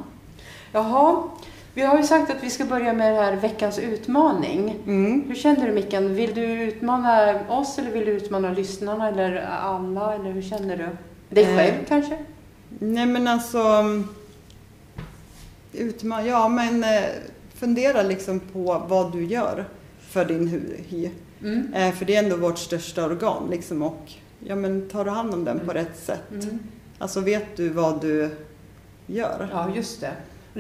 Jaha, 0.80 1.24
vi 1.74 1.82
har 1.82 1.98
ju 1.98 2.04
sagt 2.04 2.32
att 2.32 2.44
vi 2.44 2.50
ska 2.50 2.66
börja 2.66 2.94
med 2.94 3.14
det 3.14 3.22
här 3.22 3.36
veckans 3.36 3.80
utmaning. 3.80 4.76
Mm. 4.86 5.24
Hur 5.28 5.36
känner 5.36 5.68
du 5.68 5.74
Mickan? 5.74 6.14
Vill 6.16 6.34
du 6.34 6.42
utmana 6.64 7.40
oss 7.50 7.78
eller 7.80 7.92
vill 7.92 8.06
du 8.06 8.12
utmana 8.12 8.52
lyssnarna 8.52 9.08
eller 9.10 9.36
alla? 9.62 10.16
Eller 10.16 10.32
hur 10.32 10.42
känner 10.42 10.78
du? 10.78 10.88
Dig 11.36 11.44
Eh, 11.44 11.58
själv 11.58 11.74
kanske? 11.88 12.18
Nej 12.80 13.06
men 13.06 13.28
alltså 13.28 13.60
utman 15.74 16.26
ja 16.26 16.48
men 16.48 16.84
eh, 16.84 17.04
fundera 17.54 18.02
liksom 18.02 18.40
på 18.40 18.84
vad 18.88 19.12
du 19.12 19.26
gör 19.26 19.66
för 20.00 20.26
din 20.26 20.48
hy. 20.90 21.10
Mm. 21.42 21.74
Eh, 21.74 21.94
för 21.94 22.06
det 22.06 22.16
är 22.16 22.24
ändå 22.24 22.36
vårt 22.38 22.58
största 22.58 23.06
organ 23.06 23.48
liksom 23.52 23.82
och 23.82 24.12
ja 24.40 24.56
men 24.56 24.90
tar 24.90 25.06
du 25.06 25.12
hand 25.12 25.34
om 25.34 25.46
den 25.46 25.58
på 25.60 25.64
Mm. 25.72 25.76
rätt 25.76 26.00
sätt. 26.04 26.32
Mm. 26.32 26.60
Alltså 26.98 27.20
vet 27.20 27.58
du 27.58 27.70
vad 27.70 28.02
du 28.02 28.30
gör? 29.08 29.50
Ja, 29.52 29.70
just 29.76 30.02
det. 30.02 30.12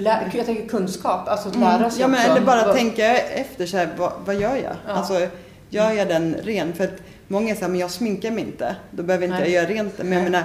Jag 0.03 0.45
tänker 0.45 0.67
kunskap, 0.67 1.27
alltså 1.27 1.49
att 1.49 1.55
Mm. 1.55 1.67
lära 1.79 1.89
sig 1.89 2.01
Ja 2.01 2.07
men 2.07 2.19
också. 2.19 2.31
eller 2.31 2.41
bara 2.45 2.73
tänka 2.73 3.17
efter 3.17 3.65
så 3.65 3.77
här, 3.77 3.89
vad, 3.97 4.11
vad 4.25 4.35
gör 4.35 4.55
jag? 4.55 4.75
Ja. 4.87 4.93
Alltså 4.93 5.27
gör 5.69 5.91
jag 5.91 6.07
den 6.07 6.35
ren? 6.43 6.73
För 6.73 6.83
att 6.83 6.93
många 7.27 7.55
säger, 7.55 7.67
men 7.67 7.79
jag 7.79 7.91
sminkar 7.91 8.31
mig 8.31 8.43
inte. 8.43 8.75
Då 8.91 9.03
behöver 9.03 9.25
inte 9.25 9.39
Nej. 9.39 9.51
jag 9.51 9.63
göra 9.63 9.73
rent. 9.73 9.97
Men 9.97 10.11
jag 10.11 10.23
menar, 10.23 10.43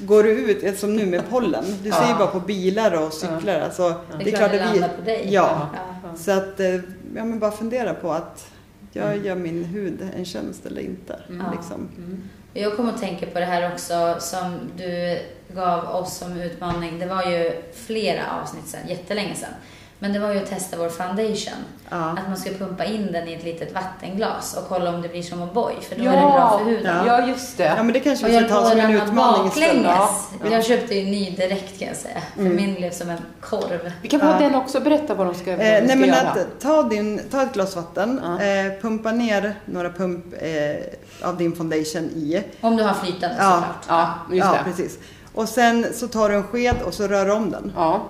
går 0.00 0.22
du 0.22 0.30
ut, 0.30 0.78
som 0.78 0.96
nu 0.96 1.06
med 1.06 1.22
pollen, 1.30 1.64
du 1.82 1.88
Ja. 1.88 1.94
ser 1.94 2.08
ju 2.08 2.14
bara 2.18 2.26
på 2.26 2.40
bilar 2.40 3.02
och 3.06 3.12
cyklar. 3.12 3.60
Alltså, 3.60 3.94
Det 4.24 4.32
är 4.32 4.36
klart 4.36 4.50
det 4.52 4.64
att 4.64 4.74
vi, 4.76 4.80
på 4.80 5.04
dig. 5.04 5.28
Ja. 5.30 5.68
Ja. 6.04 6.16
Så 6.16 6.30
att, 6.30 6.60
eh, 6.60 6.74
ja 7.14 7.24
men 7.24 7.38
bara 7.38 7.50
fundera 7.50 7.94
på 7.94 8.12
att 8.12 8.46
jag 8.92 9.12
Mm. 9.12 9.24
gör 9.26 9.34
min 9.34 9.64
hud 9.64 10.08
en 10.16 10.24
tjänst 10.24 10.66
eller 10.66 10.80
inte. 10.82 11.20
Mm. 11.28 11.46
Liksom. 11.56 11.88
Mm. 11.98 12.22
Jag 12.60 12.76
kommer 12.76 12.92
att 12.92 13.00
tänka 13.00 13.26
på 13.26 13.38
det 13.38 13.44
här 13.44 13.72
också 13.72 14.16
som 14.20 14.70
du 14.76 15.18
gav 15.48 15.94
oss 15.94 16.16
som 16.16 16.40
utmaning. 16.40 16.98
Det 16.98 17.06
var 17.06 17.22
ju 17.22 17.62
flera 17.86 18.22
avsnitt 18.42 18.66
sedan, 18.68 18.88
jättelänge 18.88 19.34
sedan. 19.34 19.52
Men 20.00 20.12
det 20.12 20.18
var 20.18 20.32
ju 20.32 20.38
att 20.38 20.46
testa 20.50 20.76
vår 20.76 20.88
foundation. 20.88 21.54
Ja. 21.90 21.96
Att 21.96 22.28
man 22.28 22.36
ska 22.36 22.50
pumpa 22.50 22.84
in 22.84 23.12
den 23.12 23.28
i 23.28 23.34
ett 23.34 23.44
litet 23.44 23.74
vattenglas 23.74 24.56
och 24.56 24.68
kolla 24.68 24.90
om 24.94 25.02
det 25.02 25.08
blir 25.08 25.22
som 25.22 25.42
O'boy. 25.42 25.80
För 25.80 25.96
då 25.96 26.02
är 26.02 26.10
det 26.10 26.16
bra 26.16 26.58
för 26.58 26.64
huden. 26.64 26.96
Ja. 27.06 27.20
Ja, 27.20 27.26
just 27.28 27.56
det. 27.56 27.64
ja 27.76 27.82
men 27.82 27.92
det 27.92 28.00
kanske 28.00 28.26
vi 28.26 28.36
ska 28.38 28.48
ta 28.48 28.70
som 28.70 28.80
en 28.80 28.90
utmaning 28.94 29.48
istället. 29.48 29.84
Ja. 29.86 30.18
Jag 30.50 30.64
köpte 30.64 30.94
ju 30.94 31.04
ny 31.10 31.30
direkt 31.30 31.78
kan 31.78 31.88
jag 31.88 31.96
säga. 31.96 32.20
För 32.34 32.40
Mm. 32.40 32.56
min 32.56 32.74
blev 32.74 32.90
som 32.90 33.10
en 33.10 33.18
korv. 33.40 33.92
Vi 34.02 34.08
kan 34.08 34.20
få 34.20 34.26
Ja. 34.26 34.38
den 34.38 34.54
också, 34.54 34.80
berätta 34.80 35.14
vad 35.14 35.26
de 35.26 35.34
ska, 35.34 35.50
vad 35.50 35.58
de 35.60 35.64
Eh, 35.64 35.76
ska 35.78 35.86
nej 35.86 35.96
men 35.96 36.08
göra. 36.08 36.18
att 36.30 36.60
ta, 36.60 36.82
din, 36.82 37.20
ta 37.30 37.42
ett 37.42 37.52
glas 37.52 37.76
vatten, 37.76 38.20
Ja. 38.24 38.44
eh, 38.44 38.80
pumpa 38.82 39.12
ner 39.12 39.54
några 39.64 39.90
pump 39.90 40.24
eh, 40.40 41.28
av 41.28 41.36
din 41.36 41.56
foundation 41.56 42.02
i. 42.04 42.42
Om 42.60 42.76
du 42.76 42.82
har 42.82 42.94
flytande 42.94 43.36
Ja. 43.38 43.50
såklart. 43.54 43.84
Ja, 43.88 44.34
just 44.36 44.46
ja, 44.46 44.52
det. 44.52 44.70
precis. 44.70 44.98
Och 45.34 45.48
sen 45.48 45.86
så 45.94 46.08
tar 46.08 46.28
du 46.28 46.34
en 46.34 46.42
sked 46.42 46.76
och 46.84 46.94
så 46.94 47.06
rör 47.06 47.30
om 47.30 47.50
den. 47.50 47.72
Ja. 47.76 48.02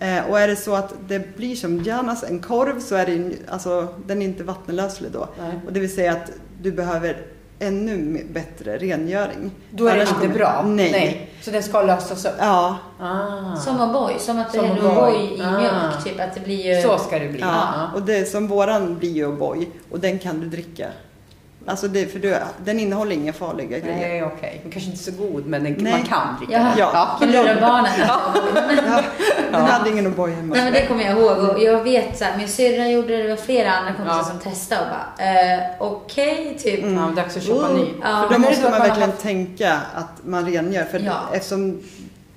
Eh, 0.00 0.30
och 0.30 0.40
är 0.40 0.48
det 0.48 0.56
så 0.56 0.74
att 0.74 0.94
det 1.08 1.36
blir 1.36 1.56
som 1.56 1.82
Janas 1.82 2.22
en 2.22 2.40
korv 2.40 2.80
så 2.80 2.94
är 2.94 3.06
det 3.06 3.12
ju- 3.12 3.36
alltså, 3.48 3.88
den 4.06 4.22
är 4.22 4.26
inte 4.26 4.44
vattenlöslig 4.44 5.10
då. 5.12 5.28
Nej. 5.40 5.60
Och 5.66 5.72
det 5.72 5.80
vill 5.80 5.94
säga 5.94 6.12
att 6.12 6.30
du 6.62 6.72
behöver 6.72 7.16
ännu 7.58 8.24
bättre 8.32 8.76
rengöring. 8.78 9.50
Då 9.70 9.86
är 9.86 9.94
det 9.94 9.96
Annars 9.96 10.08
inte 10.08 10.20
kommer- 10.20 10.34
bra? 10.34 10.62
Nej. 10.66 11.30
Så 11.42 11.50
den 11.50 11.62
ska 11.62 11.82
lösas 11.82 12.24
upp? 12.24 12.32
Ja, 12.38 12.76
Ah. 13.00 13.56
Som 13.56 13.76
O'boy, 13.80 14.18
som 14.18 14.38
att 14.38 14.52
det 14.52 14.58
Som 14.58 14.66
är 14.70 14.74
en 14.74 14.78
O'boy. 14.78 15.38
I 15.38 15.42
Ah. 15.42 15.58
mjölk. 15.60 16.04
Typ 16.04 16.20
att 16.20 16.34
det 16.34 16.40
blir 16.40 16.76
ju... 16.76 16.82
Så 16.82 16.98
ska 16.98 17.18
det 17.18 17.28
bli? 17.28 17.40
ja. 17.40 17.90
och 17.94 18.02
det 18.02 18.28
som 18.30 18.46
våran 18.48 18.98
blir 18.98 19.10
ju 19.10 19.26
O'boy 19.26 19.66
och 19.90 20.00
den 20.00 20.18
kan 20.18 20.40
du 20.40 20.46
dricka 20.46 20.86
Alltså 21.66 21.88
det, 21.88 22.06
för 22.06 22.18
du, 22.18 22.36
den 22.64 22.80
innehåller 22.80 23.12
inga 23.12 23.32
farliga 23.32 23.78
grejer. 23.78 24.08
Nej, 24.08 24.22
okej. 24.24 24.60
Den 24.62 24.72
kanske 24.72 24.90
inte 24.90 25.10
är 25.10 25.12
så 25.12 25.22
god, 25.22 25.46
men 25.46 25.64
den, 25.64 25.90
man 25.90 26.02
kan 26.02 26.36
dricka 26.38 26.58
den. 26.58 26.66
Ja. 26.78 27.16
Kan 27.20 27.30
lura 27.32 27.60
barnen. 27.60 27.90
Ja, 28.08 28.20
den 29.52 29.62
hade 29.64 29.90
ingen 29.90 30.06
O'boy 30.14 30.34
hemma. 30.34 30.54
Nej 30.54 30.64
men 30.64 30.72
det 30.72 30.86
kommer 30.86 31.04
jag 31.04 31.18
ihåg 31.18 31.38
och 31.38 31.62
jag 31.62 31.82
vet 31.82 32.18
så 32.18 32.24
här, 32.24 32.38
min 32.38 32.48
syrra 32.48 32.88
gjorde 32.88 33.16
det, 33.16 33.22
det 33.22 33.28
var 33.28 33.36
flera 33.36 33.72
andra 33.72 33.92
kompisar 33.94 34.18
Ja. 34.18 34.24
som 34.24 34.38
testade 34.38 34.80
och 34.80 34.86
bara 34.86 35.26
eh, 35.54 35.60
okej 35.78 36.56
typ. 36.62 36.80
Ja, 36.84 37.12
dags 37.16 37.36
att 37.36 37.42
köpa 37.42 37.66
Mm. 37.66 37.76
ny. 37.80 37.88
Ja. 38.02 38.24
För 38.28 38.34
då 38.34 38.40
måste 38.40 38.62
man 38.70 38.78
verkligen 38.80 39.10
haft- 39.10 39.22
tänka 39.22 39.80
att 39.94 40.24
man 40.24 40.46
rengör. 40.52 40.84
För 40.84 40.98
Ja. 40.98 41.12
eftersom 41.32 41.80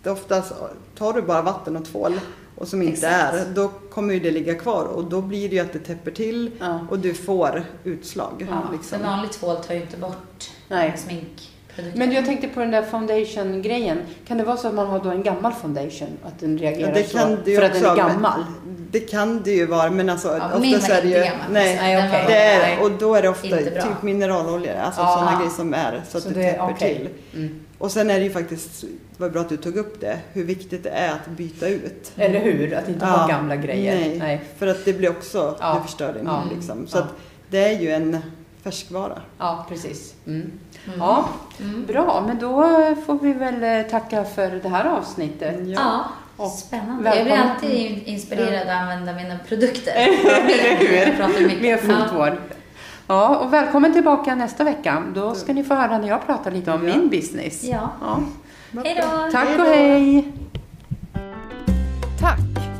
det 0.03 0.09
oftast 0.11 0.53
tar 0.97 1.13
du 1.13 1.21
bara 1.21 1.41
vatten 1.41 1.75
och 1.77 1.85
tvål 1.85 2.19
och 2.55 2.67
som 2.67 2.81
inte 2.81 3.07
Exakt. 3.07 3.33
är, 3.33 3.45
då 3.55 3.67
kommer 3.89 4.13
ju 4.13 4.19
det 4.19 4.31
ligga 4.31 4.55
kvar 4.55 4.83
och 4.85 5.03
då 5.03 5.21
blir 5.21 5.49
det 5.49 5.55
ju 5.55 5.61
att 5.61 5.73
det 5.73 5.79
täpper 5.79 6.11
till 6.11 6.51
Ja. 6.59 6.79
och 6.89 6.99
du 6.99 7.13
får 7.13 7.63
utslag. 7.83 8.47
Ja, 8.49 8.63
liksom. 8.71 8.99
För 8.99 9.05
vanligt 9.05 9.31
tvål 9.31 9.55
tar 9.55 9.73
ju 9.73 9.81
inte 9.81 9.97
bort 9.97 10.49
Nej. 10.67 10.93
sminkprodukter. 10.97 11.99
Men 11.99 12.11
jag 12.11 12.25
tänkte 12.25 12.47
på 12.47 12.59
den 12.59 12.71
där 12.71 12.83
foundation-grejen. 12.83 13.97
Kan 14.27 14.37
det 14.37 14.43
vara 14.43 14.57
så 14.57 14.67
att 14.67 14.73
man 14.73 14.87
har 14.87 14.99
då 14.99 15.09
en 15.09 15.23
gammal 15.23 15.53
foundation? 15.53 16.07
Att 16.23 16.39
den 16.39 16.57
reagerar 16.57 16.87
Ja, 16.89 16.93
det 16.95 17.03
så? 17.03 17.17
för 17.17 17.33
att 17.33 17.45
den 17.45 17.55
är 17.85 17.91
också, 17.91 17.95
gammal? 17.95 18.43
Det 18.91 18.99
kan 18.99 19.41
det 19.43 19.51
ju 19.51 19.65
vara 19.65 19.89
men 19.89 20.09
alltså 20.09 20.27
Ja, 20.37 20.59
min 20.59 20.75
oftast 20.75 20.89
var 20.89 20.97
är 20.97 21.01
det 21.01 21.07
inte 21.07 21.19
ju... 21.19 21.25
gammal. 21.25 21.45
Nej, 21.51 21.75
Nej, 21.75 21.95
var- 21.95 22.27
det 22.27 22.35
är, 22.37 22.83
och 22.83 22.91
då 22.91 23.15
är 23.15 23.21
det 23.21 23.29
ofta 23.29 23.57
typ 23.57 24.01
mineraloljor, 24.01 24.73
alltså 24.75 25.01
Ja. 25.01 25.15
sådana 25.19 25.37
grejer 25.37 25.51
som 25.51 25.73
är 25.73 26.01
så 26.09 26.17
att 26.17 26.23
Så 26.23 26.29
det, 26.29 26.35
det- 26.41 26.51
täpper 26.51 26.71
okej. 26.73 26.95
till. 27.31 27.39
Mm. 27.39 27.59
Och 27.83 27.91
sen 27.91 28.09
är 28.09 28.19
det 28.19 28.23
ju 28.25 28.31
faktiskt, 28.31 28.81
det 28.81 28.87
var 29.23 29.29
bra 29.29 29.41
att 29.41 29.49
du 29.49 29.57
tog 29.57 29.77
upp 29.77 30.01
det, 30.01 30.19
hur 30.33 30.43
viktigt 30.43 30.83
det 30.83 30.89
är 30.89 31.11
att 31.11 31.27
byta 31.27 31.67
ut. 31.67 32.11
Eller 32.17 32.39
hur? 32.39 32.73
Att 32.75 32.89
inte 32.89 33.05
ha 33.05 33.27
gamla 33.27 33.55
grejer. 33.55 34.19
Nej, 34.19 34.41
för 34.57 34.67
att 34.67 34.85
det 34.85 34.93
blir 34.93 35.09
också, 35.09 35.57
Ja. 35.59 35.73
det 35.73 35.81
förstör 35.81 36.13
din 36.13 36.25
Ja. 36.25 36.43
liksom. 36.55 36.87
Så 36.87 36.97
Ja. 36.97 37.01
att 37.01 37.09
det 37.49 37.63
är 37.75 37.79
ju 37.81 37.89
en 37.91 38.17
färskvara. 38.63 39.21
Ja, 39.37 39.65
precis. 39.69 40.13
Mm. 40.27 40.51
Mm. 40.87 40.99
Ja, 40.99 41.29
Mm. 41.59 41.85
bra. 41.85 42.23
Men 42.27 42.39
då 42.39 42.61
får 43.05 43.19
vi 43.19 43.33
väl 43.33 43.63
eh, 43.85 43.91
tacka 43.91 44.23
för 44.23 44.59
det 44.63 44.69
här 44.69 44.85
avsnittet. 44.85 45.55
Ja, 45.67 46.05
Och 46.37 46.51
spännande. 46.51 47.09
Jag 47.09 47.25
blir 47.25 47.35
välkommen. 47.35 47.55
alltid 47.55 48.03
inspirerad 48.05 48.61
att 48.69 48.81
använda 48.81 49.13
mina 49.13 49.39
produkter. 49.47 49.91
Eller 49.95 50.75
hur? 51.39 51.61
Mer 51.61 51.79
Ja. 51.89 52.05
fotvård. 52.07 52.37
Ja, 53.07 53.37
och 53.37 53.53
välkommen 53.53 53.93
tillbaka 53.93 54.35
nästa 54.35 54.63
vecka. 54.63 55.03
Då 55.15 55.35
ska 55.35 55.53
ni 55.53 55.63
få 55.63 55.73
höra 55.75 55.97
när 55.97 56.07
jag 56.07 56.25
pratar 56.25 56.51
lite 56.51 56.71
om 56.71 56.87
Ja. 56.87 56.95
min 56.97 57.09
business. 57.09 57.63
Ja. 57.63 57.89
Ja. 58.01 58.19
Hej 58.83 58.95
då! 59.01 59.31
Tack 59.31 59.59
och 59.59 59.65
hej! 59.65 60.31
Tack 62.19 62.39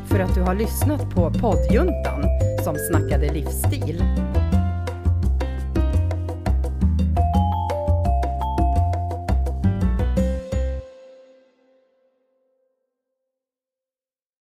för 0.10 0.20
att 0.20 0.36
du 0.36 0.42
har 0.42 0.56
lyssnat 0.56 1.16
på 1.16 1.32
poddjuntan 1.42 2.24
som 2.64 2.76
snackade 2.92 3.34
livsstil. 3.34 4.04